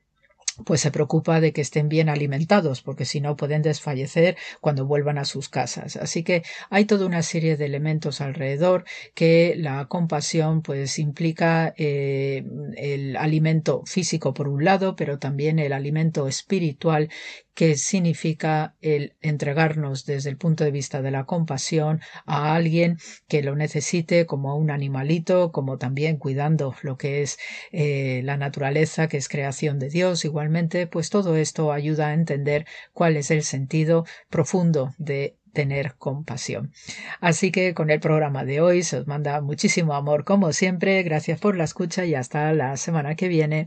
[0.64, 5.18] pues se preocupa de que estén bien alimentados, porque si no pueden desfallecer cuando vuelvan
[5.18, 5.96] a sus casas.
[5.96, 8.84] Así que hay toda una serie de elementos alrededor
[9.14, 12.44] que la compasión pues implica eh,
[12.76, 17.10] el alimento físico por un lado, pero también el alimento espiritual
[17.56, 23.42] que significa el entregarnos desde el punto de vista de la compasión a alguien que
[23.42, 27.38] lo necesite como un animalito, como también cuidando lo que es
[27.72, 30.24] eh, la naturaleza, que es creación de Dios.
[30.26, 36.72] Igualmente, pues todo esto ayuda a entender cuál es el sentido profundo de tener compasión.
[37.20, 41.02] Así que con el programa de hoy se os manda muchísimo amor como siempre.
[41.02, 43.66] Gracias por la escucha y hasta la semana que viene.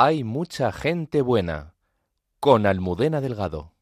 [0.00, 1.74] Hay mucha gente buena
[2.38, 3.72] con Almudena Delgado.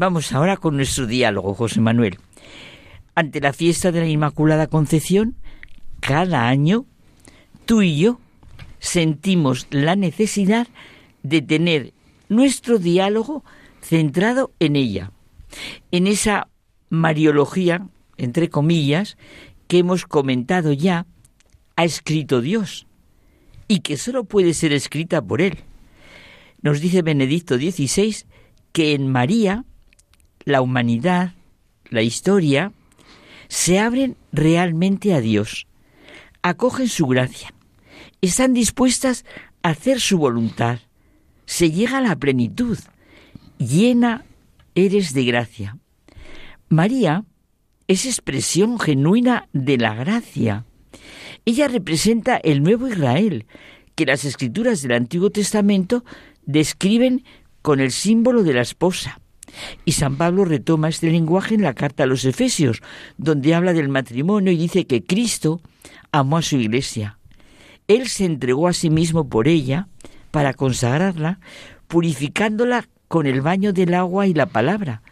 [0.00, 2.18] Vamos ahora con nuestro diálogo, José Manuel.
[3.16, 5.34] Ante la fiesta de la Inmaculada Concepción,
[5.98, 6.86] cada año,
[7.66, 8.20] tú y yo
[8.78, 10.68] sentimos la necesidad
[11.24, 11.94] de tener
[12.28, 13.42] nuestro diálogo
[13.80, 15.10] centrado en ella,
[15.90, 16.46] en esa
[16.90, 17.88] mariología,
[18.18, 19.16] entre comillas,
[19.66, 21.06] que hemos comentado ya,
[21.74, 22.86] ha escrito Dios
[23.66, 25.58] y que solo puede ser escrita por Él.
[26.62, 28.14] Nos dice Benedicto XVI
[28.70, 29.64] que en María
[30.48, 31.34] la humanidad,
[31.90, 32.72] la historia,
[33.48, 35.66] se abren realmente a Dios,
[36.40, 37.52] acogen su gracia,
[38.22, 39.26] están dispuestas
[39.62, 40.78] a hacer su voluntad,
[41.44, 42.78] se llega a la plenitud,
[43.58, 44.24] llena
[44.74, 45.76] eres de gracia.
[46.70, 47.24] María
[47.86, 50.64] es expresión genuina de la gracia.
[51.44, 53.44] Ella representa el nuevo Israel,
[53.94, 56.04] que las escrituras del Antiguo Testamento
[56.46, 57.22] describen
[57.60, 59.20] con el símbolo de la esposa.
[59.84, 62.82] Y San Pablo retoma este lenguaje en la carta a los Efesios,
[63.16, 65.60] donde habla del matrimonio y dice que Cristo
[66.12, 67.18] amó a su iglesia.
[67.86, 69.88] Él se entregó a sí mismo por ella
[70.30, 71.40] para consagrarla,
[71.86, 75.02] purificándola con el baño del agua y la palabra,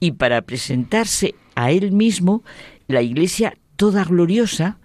[0.00, 2.42] y para presentarse a él mismo
[2.88, 4.78] la iglesia toda gloriosa,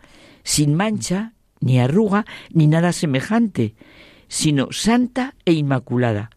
[0.44, 3.76] sin mancha, ni arruga, ni nada semejante,
[4.28, 6.30] sino santa e inmaculada.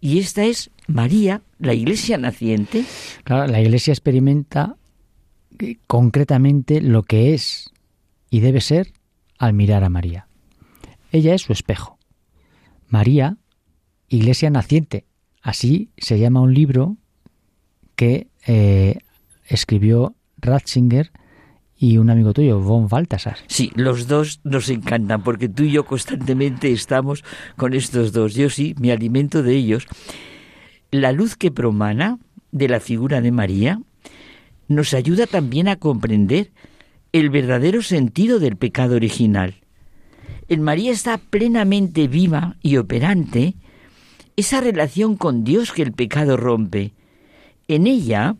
[0.00, 2.84] Y esta es María, la iglesia naciente.
[3.22, 4.76] Claro, la iglesia experimenta
[5.58, 7.70] eh, concretamente lo que es
[8.30, 8.92] y debe ser
[9.38, 10.28] al mirar a María.
[11.12, 11.98] Ella es su espejo.
[12.88, 13.36] María,
[14.08, 15.04] iglesia naciente.
[15.42, 16.96] Así se llama un libro
[17.94, 18.98] que eh,
[19.46, 21.12] escribió Ratzinger
[21.76, 23.36] y un amigo tuyo, von Baltasar.
[23.46, 27.24] Sí, los dos nos encantan porque tú y yo constantemente estamos
[27.56, 28.34] con estos dos.
[28.34, 29.86] Yo sí, me alimento de ellos
[30.90, 32.18] la luz que promana
[32.52, 33.80] de la figura de María
[34.68, 36.50] nos ayuda también a comprender
[37.12, 39.56] el verdadero sentido del pecado original.
[40.48, 43.54] En María está plenamente viva y operante
[44.36, 46.92] esa relación con Dios que el pecado rompe.
[47.66, 48.36] En ella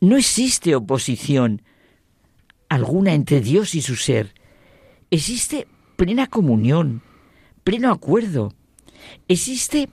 [0.00, 1.62] no existe oposición
[2.68, 4.34] alguna entre Dios y su ser.
[5.10, 5.66] Existe
[5.96, 7.02] plena comunión,
[7.64, 8.54] pleno acuerdo.
[9.28, 9.90] Existe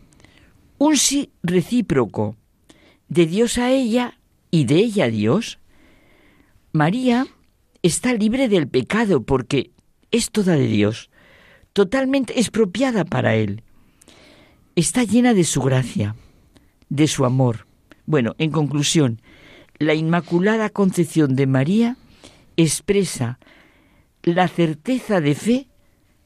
[0.80, 2.35] un sí recíproco
[3.10, 4.18] de Dios a ella
[4.49, 5.60] y de ella a Dios.
[6.72, 7.27] María
[7.84, 9.72] está libre del pecado porque
[10.11, 11.11] es toda de Dios,
[11.73, 13.61] totalmente expropiada para Él.
[14.76, 16.15] Está llena de su gracia,
[16.89, 17.68] de su amor.
[18.06, 19.22] Bueno, en conclusión,
[19.77, 21.97] la Inmaculada Concepción de María
[22.56, 23.38] expresa
[24.23, 25.68] la certeza de fe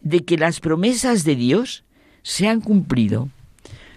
[0.01, 1.83] de que las promesas de Dios
[2.21, 3.29] se han cumplido.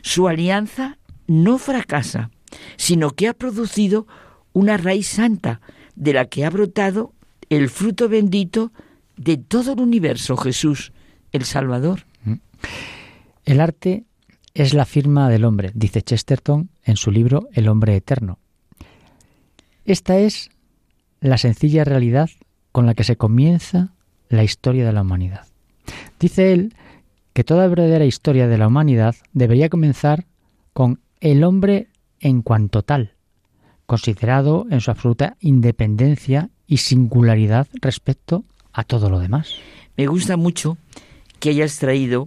[0.06, 2.30] Su alianza no fracasa,
[2.76, 4.06] sino que ha producido
[4.52, 5.60] una raíz santa
[5.96, 7.12] de la que ha brotado
[7.48, 8.70] el fruto bendito
[9.16, 10.92] de todo el universo, Jesús,
[11.32, 12.06] el Salvador.
[12.22, 12.34] Mm.
[13.46, 14.04] El arte
[14.54, 18.38] es la firma del hombre, dice Chesterton en su libro El hombre eterno.
[19.84, 20.50] Esta es
[21.20, 22.30] la sencilla realidad
[22.70, 23.92] con la que se comienza
[24.28, 25.48] la historia de la humanidad.
[26.20, 26.76] Dice él
[27.36, 30.24] que toda verdadera historia de la humanidad debería comenzar
[30.72, 31.88] con el hombre
[32.18, 33.12] en cuanto tal,
[33.84, 39.54] considerado en su absoluta independencia y singularidad respecto a todo lo demás.
[39.98, 40.78] Me gusta mucho
[41.38, 42.26] que hayas traído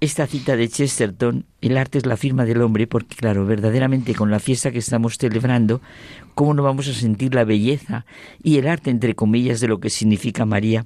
[0.00, 4.30] esta cita de Chesterton, el arte es la firma del hombre, porque claro, verdaderamente con
[4.30, 5.80] la fiesta que estamos celebrando,
[6.34, 8.04] ¿cómo no vamos a sentir la belleza
[8.42, 10.84] y el arte, entre comillas, de lo que significa María?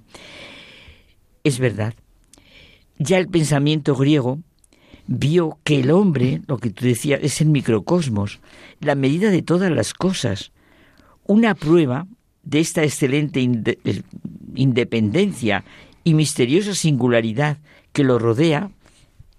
[1.43, 1.95] Es verdad,
[3.01, 4.39] ya el pensamiento griego
[5.07, 8.41] vio que el hombre, lo que tú decías, es el microcosmos,
[8.79, 10.53] la medida de todas las cosas.
[11.27, 12.07] Una prueba
[12.45, 14.03] de esta excelente eh,
[14.55, 15.65] independencia
[16.05, 17.59] y misteriosa singularidad
[17.93, 18.71] que lo rodea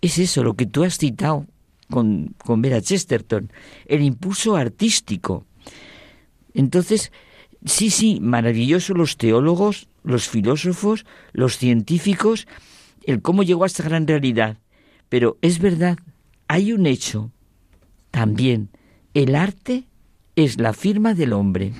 [0.01, 1.45] es eso, lo que tú has citado
[1.89, 3.51] con, con Vera Chesterton,
[3.85, 5.45] el impulso artístico.
[6.55, 7.11] Entonces,
[7.63, 12.47] sí, sí, maravilloso los teólogos, los filósofos, los científicos,
[13.05, 14.57] el cómo llegó a esta gran realidad.
[15.09, 15.97] Pero es verdad,
[16.47, 17.31] hay un hecho
[18.11, 18.69] también,
[19.13, 19.85] el arte
[20.35, 21.73] es la firma del hombre.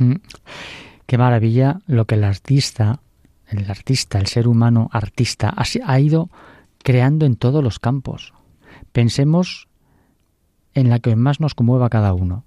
[1.06, 3.02] Qué maravilla lo que el artista,
[3.48, 6.30] el artista, el ser humano artista, ha ido
[6.84, 8.34] creando en todos los campos.
[8.92, 9.68] Pensemos
[10.74, 12.46] en la que más nos conmueva cada uno.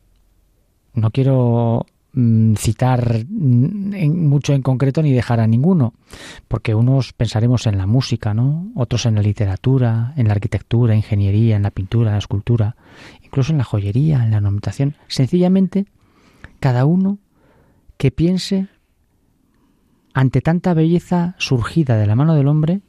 [0.95, 5.95] No quiero mm, citar mucho en concreto ni dejar a ninguno,
[6.49, 8.71] porque unos pensaremos en la música, ¿no?
[8.75, 12.77] Otros en la literatura, en la arquitectura, ingeniería, en la pintura, en la escultura,
[13.23, 14.97] incluso en la joyería, en la ornamentación.
[15.09, 15.87] Sencillamente,
[16.61, 17.19] cada uno
[17.97, 18.69] que piense
[20.15, 22.81] ante tanta belleza surgida de la mano del hombre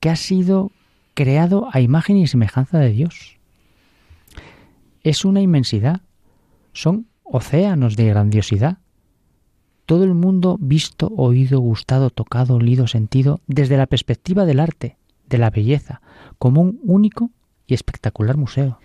[0.00, 0.72] que ha sido
[1.14, 3.38] creado a imagen y semejanza de Dios.
[5.02, 6.00] Es una inmensidad,
[6.72, 8.78] son océanos de grandiosidad.
[9.84, 14.96] Todo el mundo visto, oído, gustado, tocado, olido, sentido, desde la perspectiva del arte,
[15.28, 16.00] de la belleza,
[16.38, 17.30] como un único
[17.66, 18.78] y espectacular museo.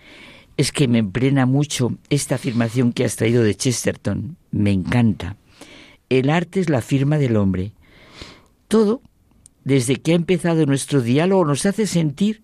[0.56, 4.36] Es que me emplena mucho esta afirmación que has traído de Chesterton.
[4.50, 5.36] Me encanta.
[6.08, 7.72] El arte es la firma del hombre.
[8.68, 9.00] Todo
[9.64, 12.42] desde que ha empezado nuestro diálogo, nos hace sentir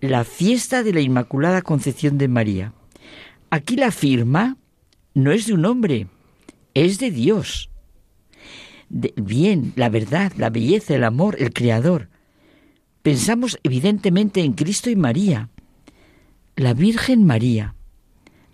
[0.00, 2.72] la fiesta de la Inmaculada Concepción de María.
[3.50, 4.56] Aquí la firma
[5.14, 6.06] no es de un hombre,
[6.74, 7.70] es de Dios.
[8.88, 12.08] bien, la verdad, la belleza, el amor, el Creador.
[13.02, 15.50] Pensamos evidentemente en Cristo y María,
[16.56, 17.74] la Virgen María,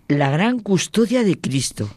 [0.07, 1.89] la gran custodia de Cristo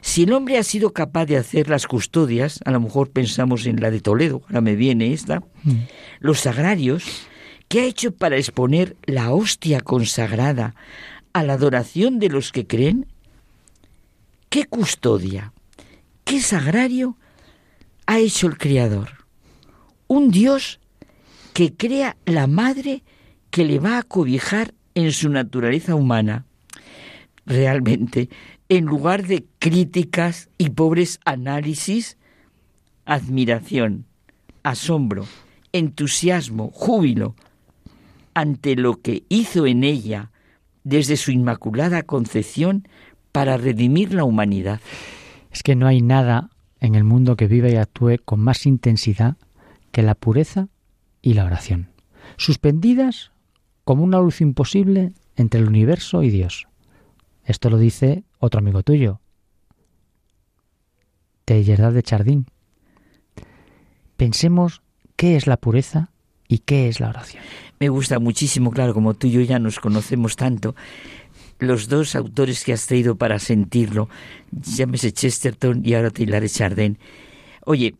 [0.00, 3.80] si el hombre ha sido capaz de hacer las custodias, a lo mejor pensamos en
[3.80, 5.72] la de Toledo, ahora me viene esta, mm.
[6.20, 7.04] los sagrarios,
[7.68, 10.74] ¿qué ha hecho para exponer la hostia consagrada
[11.32, 13.06] a la adoración de los que creen?
[14.48, 15.52] ¿Qué custodia,
[16.24, 17.18] qué sagrario
[18.06, 19.26] ha hecho el Creador?
[20.06, 20.80] Un Dios
[21.52, 23.02] que crea la madre
[23.50, 26.46] que le va a cobijar en su naturaleza humana.
[27.44, 28.30] Realmente
[28.70, 32.16] en lugar de críticas y pobres análisis,
[33.04, 34.06] admiración,
[34.62, 35.26] asombro,
[35.72, 37.34] entusiasmo, júbilo
[38.32, 40.30] ante lo que hizo en ella
[40.84, 42.88] desde su inmaculada concepción
[43.38, 44.80] para redimir la humanidad.
[45.52, 46.50] Es que no hay nada
[46.80, 49.36] en el mundo que viva y actúe con más intensidad
[49.92, 50.66] que la pureza
[51.22, 51.88] y la oración,
[52.36, 53.30] suspendidas
[53.84, 56.66] como una luz imposible entre el universo y Dios.
[57.44, 59.20] Esto lo dice otro amigo tuyo,
[61.44, 62.46] Telledad de Chardín.
[64.16, 64.82] Pensemos
[65.14, 66.10] qué es la pureza
[66.48, 67.44] y qué es la oración.
[67.78, 70.74] Me gusta muchísimo, claro, como tú y yo ya nos conocemos tanto,
[71.58, 74.08] los dos autores que has traído para sentirlo,
[74.52, 76.98] llámese Chesterton y ahora Taylor Chardin.
[77.64, 77.94] Oye,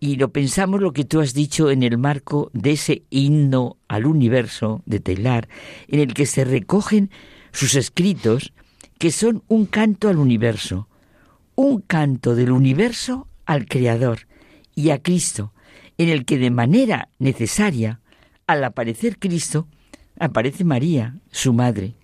[0.00, 4.06] y lo pensamos lo que tú has dicho en el marco de ese himno al
[4.06, 5.48] universo de Taylor,
[5.86, 7.10] en el que se recogen
[7.52, 8.52] sus escritos
[8.98, 10.88] que son un canto al universo,
[11.54, 14.26] un canto del universo al Creador
[14.74, 15.52] y a Cristo,
[15.98, 18.00] en el que de manera necesaria,
[18.46, 19.68] al aparecer Cristo,
[20.18, 21.94] aparece María, su madre.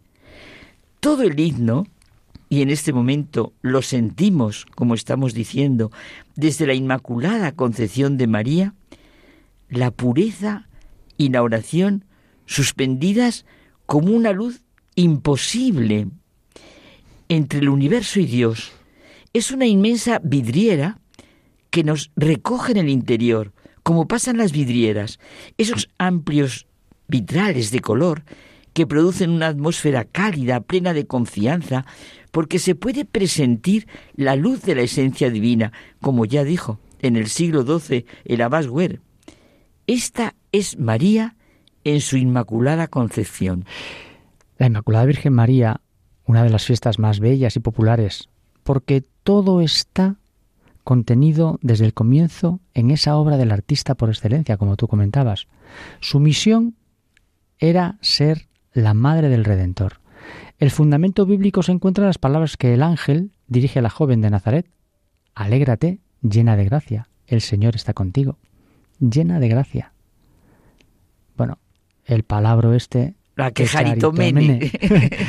[1.00, 1.86] Todo el himno,
[2.48, 5.92] y en este momento lo sentimos, como estamos diciendo,
[6.34, 8.74] desde la Inmaculada Concepción de María,
[9.68, 10.66] la pureza
[11.16, 12.04] y la oración
[12.46, 13.44] suspendidas
[13.86, 14.62] como una luz
[14.94, 16.08] imposible
[17.28, 18.72] entre el universo y Dios.
[19.32, 20.98] Es una inmensa vidriera
[21.70, 23.52] que nos recoge en el interior,
[23.82, 25.20] como pasan las vidrieras,
[25.58, 26.66] esos amplios
[27.06, 28.24] vitrales de color
[28.78, 31.84] que producen una atmósfera cálida, plena de confianza,
[32.30, 37.26] porque se puede presentir la luz de la esencia divina, como ya dijo en el
[37.26, 38.68] siglo XII el Abbas
[39.88, 41.34] Esta es María
[41.82, 43.64] en su Inmaculada Concepción.
[44.58, 45.80] La Inmaculada Virgen María
[46.24, 48.28] una de las fiestas más bellas y populares,
[48.62, 50.18] porque todo está
[50.84, 55.48] contenido desde el comienzo en esa obra del artista por excelencia, como tú comentabas.
[55.98, 56.76] Su misión
[57.58, 60.00] era ser la madre del Redentor.
[60.58, 64.20] El fundamento bíblico se encuentra en las palabras que el ángel dirige a la joven
[64.20, 64.66] de Nazaret.
[65.34, 68.38] Alégrate, llena de gracia, el Señor está contigo.
[68.98, 69.92] Llena de gracia.
[71.36, 71.58] Bueno,
[72.04, 74.72] el palabra este La que Jaritomene.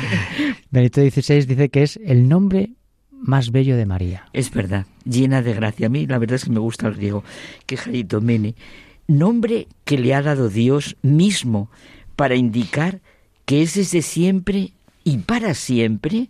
[0.70, 2.70] Benito XVI dice que es el nombre
[3.12, 4.24] más bello de María.
[4.32, 5.86] Es verdad, llena de gracia.
[5.86, 7.22] A mí la verdad es que me gusta el griego,
[7.66, 8.56] que Jaritomene,
[9.06, 11.70] nombre que le ha dado Dios mismo
[12.16, 13.00] para indicar
[13.50, 16.28] que es desde siempre y para siempre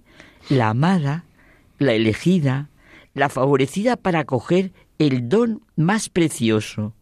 [0.48, 1.26] la amada,
[1.78, 2.70] la elegida,
[3.12, 6.94] la favorecida para acoger el don más precioso,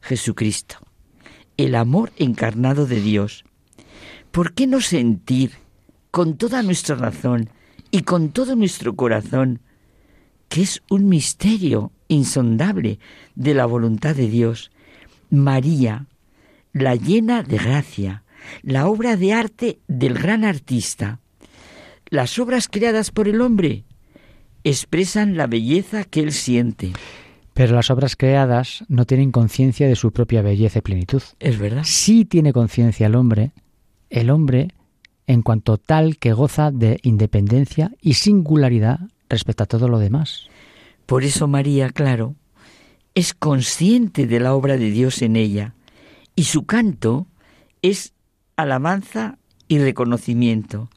[0.00, 0.78] Jesucristo,
[1.56, 3.44] el amor encarnado de Dios.
[4.32, 5.52] ¿Por qué no sentir
[6.10, 7.50] con toda nuestra razón
[7.92, 9.60] y con todo nuestro corazón
[10.48, 12.98] que es un misterio insondable
[13.36, 14.72] de la voluntad de Dios?
[15.30, 16.08] María,
[16.72, 18.23] la llena de gracia,
[18.62, 21.20] la obra de arte del gran artista.
[22.08, 23.84] Las obras creadas por el hombre
[24.62, 26.92] expresan la belleza que él siente.
[27.52, 31.22] Pero las obras creadas no tienen conciencia de su propia belleza y plenitud.
[31.38, 31.82] Es verdad.
[31.84, 33.52] Sí tiene conciencia el hombre,
[34.10, 34.68] el hombre
[35.26, 40.48] en cuanto tal que goza de independencia y singularidad respecto a todo lo demás.
[41.06, 42.34] Por eso María, claro,
[43.14, 45.74] es consciente de la obra de Dios en ella,
[46.34, 47.26] y su canto
[47.82, 48.13] es
[48.56, 50.88] alabanza y reconocimiento.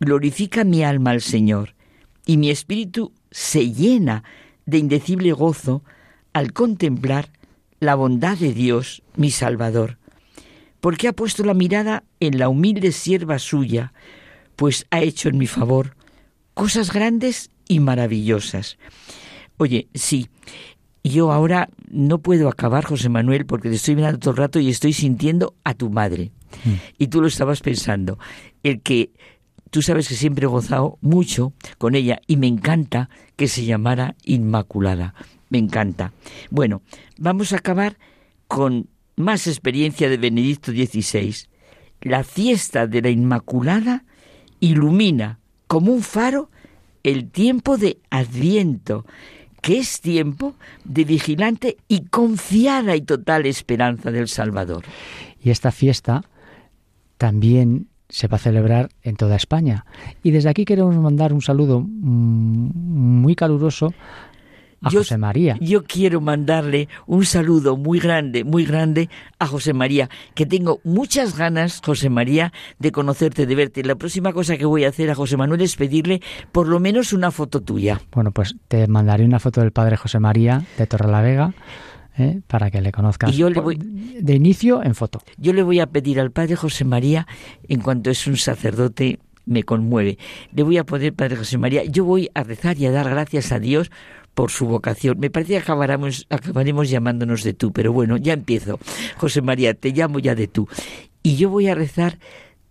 [0.00, 1.74] Glorifica mi alma al Señor,
[2.26, 4.24] y mi espíritu se llena
[4.66, 5.82] de indecible gozo
[6.32, 7.30] al contemplar
[7.80, 9.98] la bondad de Dios, mi Salvador,
[10.80, 13.92] porque ha puesto la mirada en la humilde sierva suya,
[14.56, 15.96] pues ha hecho en mi favor
[16.54, 18.78] cosas grandes y maravillosas.
[19.56, 20.28] Oye, sí,
[21.04, 24.68] yo ahora no puedo acabar, José Manuel, porque te estoy mirando todo el rato y
[24.68, 26.32] estoy sintiendo a tu madre.
[26.98, 28.18] Y tú lo estabas pensando.
[28.62, 29.10] El que
[29.70, 34.16] tú sabes que siempre he gozado mucho con ella y me encanta que se llamara
[34.24, 35.14] Inmaculada.
[35.50, 36.12] Me encanta.
[36.50, 36.82] Bueno,
[37.18, 37.98] vamos a acabar
[38.46, 41.34] con más experiencia de Benedicto XVI.
[42.00, 44.04] La fiesta de la Inmaculada
[44.60, 46.50] ilumina como un faro
[47.02, 49.06] el tiempo de Adviento,
[49.60, 50.54] que es tiempo
[50.84, 54.84] de vigilante y confiada y total esperanza del Salvador.
[55.42, 56.24] Y esta fiesta
[57.18, 59.84] también se va a celebrar en toda España.
[60.22, 62.70] Y desde aquí queremos mandar un saludo mm,
[63.20, 63.92] muy caluroso
[64.80, 65.56] a José María.
[65.60, 69.08] Yo quiero mandarle un saludo muy grande, muy grande
[69.38, 73.82] a José María, que tengo muchas ganas, José María, de conocerte, de verte.
[73.82, 76.22] La próxima cosa que voy a hacer a José Manuel es pedirle
[76.52, 78.00] por lo menos una foto tuya.
[78.12, 81.52] Bueno, pues te mandaré una foto del padre José María de Torrelavega.
[82.18, 82.40] ¿Eh?
[82.46, 85.22] para que le conozcas yo le voy, de inicio en foto.
[85.36, 87.26] Yo le voy a pedir al padre José María,
[87.68, 90.18] en cuanto es un sacerdote, me conmueve.
[90.52, 93.52] Le voy a poder, padre José María, yo voy a rezar y a dar gracias
[93.52, 93.90] a Dios
[94.34, 95.18] por su vocación.
[95.18, 98.78] Me parece que acabaremos, acabaremos llamándonos de tú, pero bueno, ya empiezo.
[99.16, 100.68] José María, te llamo ya de tú.
[101.22, 102.18] Y yo voy a rezar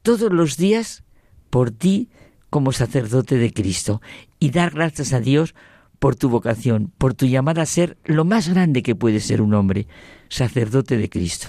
[0.02, 1.04] todos los días
[1.50, 2.10] por ti
[2.50, 4.02] como sacerdote de Cristo
[4.40, 5.54] y dar gracias a Dios
[6.00, 9.54] por tu vocación, por tu llamada a ser lo más grande que puede ser un
[9.54, 9.88] hombre,
[10.30, 11.48] sacerdote de Cristo.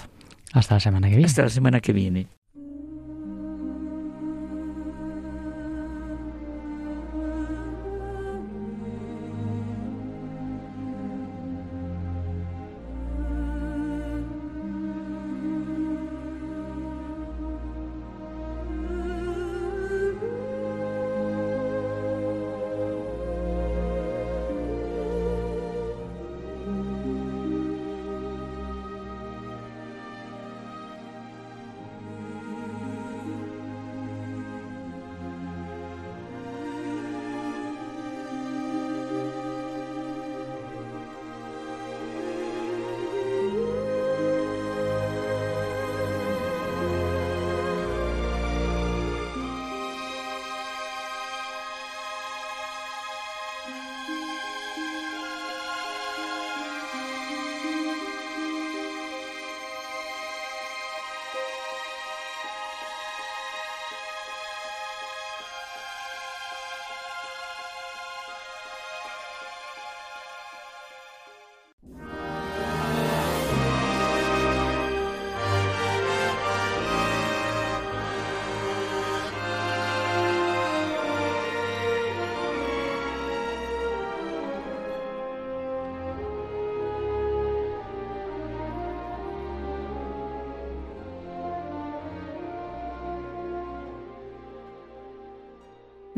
[0.53, 1.25] Hasta la semana que viene.
[1.27, 2.27] Hasta la semana que viene.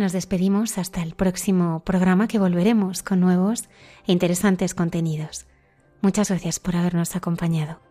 [0.02, 3.66] Nos despedimos hasta el próximo programa que volveremos con nuevos
[4.08, 5.46] e interesantes contenidos.
[6.02, 7.91] Muchas gracias por habernos acompañado.